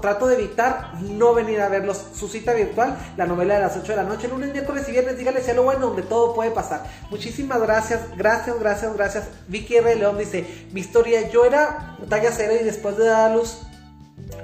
trato 0.00 0.26
de 0.26 0.34
evitar 0.34 0.94
no 1.00 1.34
venir 1.34 1.60
a 1.60 1.68
verlos. 1.68 2.04
Su 2.14 2.28
cita 2.28 2.52
virtual, 2.54 2.96
la 3.16 3.26
novela 3.26 3.54
de 3.54 3.60
las 3.60 3.76
8 3.76 3.92
de 3.92 3.96
la 3.96 4.04
noche, 4.04 4.28
lunes, 4.28 4.52
miércoles 4.52 4.84
y 4.88 4.92
viernes, 4.92 5.18
dígale 5.18 5.42
sea 5.42 5.54
lo 5.54 5.62
bueno, 5.62 5.88
donde 5.88 6.02
todo 6.02 6.34
puede 6.34 6.50
pasar. 6.50 6.84
Muchísimas 7.10 7.60
gracias, 7.60 8.00
gracias, 8.16 8.58
gracias, 8.58 8.94
gracias. 8.94 9.24
Vicky 9.48 9.76
R. 9.76 9.94
León 9.96 10.18
dice, 10.18 10.44
mi 10.72 10.80
historia, 10.80 11.28
yo 11.30 11.44
era 11.44 11.96
talla 12.08 12.30
cero 12.34 12.54
y 12.60 12.64
después 12.64 12.96
de 12.96 13.06
dar 13.06 13.30
a 13.30 13.34
luz 13.34 13.58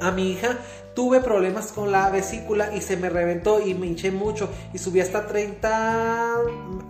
a 0.04 0.10
mi 0.10 0.32
hija 0.32 0.58
tuve 0.94 1.20
problemas 1.20 1.72
con 1.72 1.90
la 1.90 2.08
vesícula 2.10 2.74
y 2.74 2.80
se 2.80 2.96
me 2.96 3.08
reventó 3.08 3.60
y 3.66 3.74
me 3.74 3.86
hinché 3.86 4.10
mucho 4.10 4.48
y 4.72 4.78
subí 4.78 5.00
hasta 5.00 5.26
30, 5.26 6.36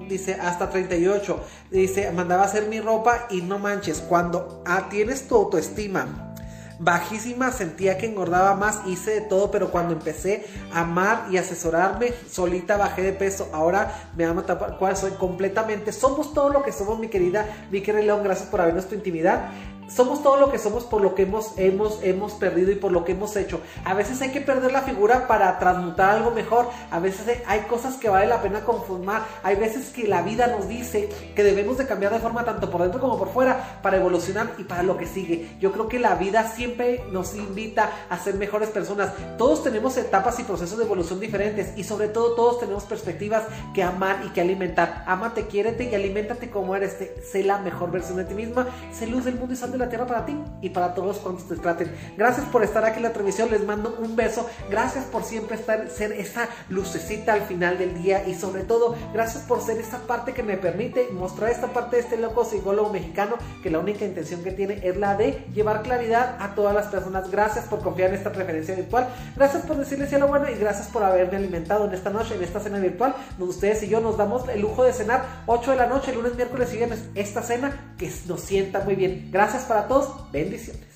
dice 0.08 0.34
hasta 0.34 0.68
38, 0.68 1.40
dice 1.70 2.10
mandaba 2.12 2.44
hacer 2.44 2.66
mi 2.66 2.80
ropa 2.80 3.26
y 3.30 3.40
no 3.40 3.58
manches, 3.58 4.00
cuando 4.00 4.62
ah, 4.66 4.88
tienes 4.90 5.26
tu 5.26 5.36
autoestima 5.36 6.34
bajísima, 6.78 7.52
sentía 7.52 7.98
que 7.98 8.06
engordaba 8.06 8.54
más, 8.54 8.80
hice 8.86 9.12
de 9.12 9.20
todo, 9.22 9.50
pero 9.50 9.70
cuando 9.70 9.92
empecé 9.92 10.44
a 10.72 10.80
amar 10.80 11.26
y 11.30 11.36
asesorarme, 11.36 12.12
solita 12.30 12.76
bajé 12.76 13.02
de 13.02 13.12
peso. 13.12 13.48
Ahora 13.52 14.10
me 14.16 14.24
amo 14.24 14.42
tal 14.42 14.76
cual 14.78 14.96
soy 14.96 15.12
completamente. 15.12 15.92
Somos 15.92 16.34
todo 16.34 16.50
lo 16.50 16.62
que 16.62 16.72
somos, 16.72 16.98
mi 16.98 17.08
querida 17.08 17.46
Vicky 17.70 17.92
León. 17.92 18.22
Gracias 18.24 18.48
por 18.48 18.60
habernos 18.60 18.86
tu 18.86 18.94
intimidad. 18.94 19.50
Somos 19.88 20.22
todo 20.22 20.36
lo 20.36 20.50
que 20.50 20.58
somos 20.58 20.84
por 20.84 21.02
lo 21.02 21.14
que 21.14 21.22
hemos, 21.22 21.52
hemos, 21.56 22.02
hemos 22.02 22.32
perdido 22.32 22.72
y 22.72 22.76
por 22.76 22.92
lo 22.92 23.04
que 23.04 23.12
hemos 23.12 23.36
hecho. 23.36 23.60
A 23.84 23.94
veces 23.94 24.20
hay 24.22 24.30
que 24.30 24.40
perder 24.40 24.72
la 24.72 24.82
figura 24.82 25.26
para 25.26 25.58
transmutar 25.58 26.10
algo 26.16 26.30
mejor. 26.30 26.68
A 26.90 26.98
veces 26.98 27.42
hay 27.46 27.60
cosas 27.60 27.96
que 27.96 28.08
vale 28.08 28.26
la 28.26 28.42
pena 28.42 28.60
conformar. 28.60 29.22
Hay 29.42 29.56
veces 29.56 29.90
que 29.90 30.08
la 30.08 30.22
vida 30.22 30.46
nos 30.46 30.68
dice 30.68 31.08
que 31.34 31.42
debemos 31.42 31.78
de 31.78 31.86
cambiar 31.86 32.12
de 32.12 32.20
forma 32.20 32.44
tanto 32.44 32.70
por 32.70 32.82
dentro 32.82 33.00
como 33.00 33.18
por 33.18 33.32
fuera 33.32 33.80
para 33.82 33.96
evolucionar 33.96 34.52
y 34.58 34.64
para 34.64 34.82
lo 34.82 34.96
que 34.96 35.06
sigue. 35.06 35.56
Yo 35.60 35.72
creo 35.72 35.88
que 35.88 35.98
la 35.98 36.14
vida 36.14 36.50
siempre 36.54 37.04
nos 37.10 37.34
invita 37.34 37.90
a 38.08 38.18
ser 38.18 38.34
mejores 38.34 38.70
personas. 38.70 39.12
Todos 39.38 39.62
tenemos 39.62 39.96
etapas 39.96 40.38
y 40.40 40.44
procesos 40.44 40.78
de 40.78 40.84
evolución 40.84 41.20
diferentes 41.20 41.76
y 41.76 41.84
sobre 41.84 42.08
todo 42.08 42.34
todos 42.34 42.60
tenemos 42.60 42.84
perspectivas 42.84 43.44
que 43.74 43.82
amar 43.82 44.22
y 44.26 44.30
que 44.30 44.40
alimentar. 44.40 45.04
Amate, 45.06 45.46
quiérete 45.46 45.84
y 45.84 45.94
alimentate 45.94 46.50
como 46.50 46.74
eres. 46.74 46.96
Sé 47.30 47.42
la 47.42 47.58
mejor 47.58 47.90
versión 47.90 48.16
de 48.16 48.24
ti 48.24 48.34
misma. 48.34 48.66
Sé 48.92 49.06
luz 49.06 49.24
del 49.24 49.36
mundo 49.36 49.54
y 49.54 49.56
de 49.74 49.84
la 49.84 49.88
tierra 49.90 50.06
para 50.06 50.24
ti 50.24 50.36
y 50.62 50.70
para 50.70 50.94
todos 50.94 51.18
cuantos 51.18 51.46
te 51.48 51.56
traten. 51.56 51.92
Gracias 52.16 52.46
por 52.46 52.62
estar 52.64 52.84
aquí 52.84 52.98
en 52.98 53.02
la 53.02 53.12
transmisión. 53.12 53.50
Les 53.50 53.64
mando 53.64 53.96
un 54.00 54.16
beso. 54.16 54.48
Gracias 54.70 55.04
por 55.04 55.24
siempre 55.24 55.56
estar, 55.56 55.90
ser 55.90 56.12
esa 56.12 56.48
lucecita 56.68 57.34
al 57.34 57.42
final 57.42 57.76
del 57.78 58.00
día 58.02 58.26
y 58.26 58.34
sobre 58.34 58.62
todo 58.62 58.96
gracias 59.12 59.44
por 59.44 59.60
ser 59.60 59.78
esa 59.78 59.98
parte 60.06 60.32
que 60.32 60.42
me 60.42 60.56
permite 60.56 61.08
mostrar 61.12 61.50
esta 61.50 61.68
parte 61.68 61.96
de 61.96 62.02
este 62.02 62.16
loco 62.16 62.44
psicólogo 62.44 62.90
mexicano 62.90 63.36
que 63.62 63.70
la 63.70 63.78
única 63.78 64.04
intención 64.04 64.42
que 64.42 64.52
tiene 64.52 64.80
es 64.82 64.96
la 64.96 65.16
de 65.16 65.44
llevar 65.52 65.82
claridad 65.82 66.36
a 66.40 66.54
todas 66.54 66.74
las 66.74 66.86
personas. 66.86 67.30
Gracias 67.30 67.66
por 67.66 67.80
confiar 67.80 68.10
en 68.10 68.16
esta 68.16 68.32
preferencia 68.32 68.74
virtual. 68.74 69.08
Gracias 69.36 69.64
por 69.66 69.76
decirles 69.76 70.12
lo 70.18 70.28
bueno 70.28 70.48
y 70.48 70.54
gracias 70.54 70.88
por 70.88 71.02
haberme 71.02 71.36
alimentado 71.36 71.86
en 71.86 71.94
esta 71.94 72.10
noche, 72.10 72.34
en 72.34 72.42
esta 72.42 72.60
cena 72.60 72.78
virtual, 72.78 73.14
donde 73.38 73.54
ustedes 73.54 73.82
y 73.82 73.88
yo 73.88 74.00
nos 74.00 74.16
damos 74.16 74.48
el 74.48 74.60
lujo 74.60 74.84
de 74.84 74.92
cenar 74.92 75.24
8 75.46 75.72
de 75.72 75.76
la 75.76 75.86
noche, 75.86 76.14
lunes, 76.14 76.36
miércoles 76.36 76.72
y 76.72 76.76
viernes. 76.76 77.04
Esta 77.14 77.42
cena 77.42 77.94
que 77.98 78.10
nos 78.26 78.40
sienta 78.40 78.80
muy 78.80 78.94
bien. 78.94 79.28
Gracias 79.32 79.63
para 79.64 79.86
todos. 79.88 80.30
Bendiciones. 80.32 80.93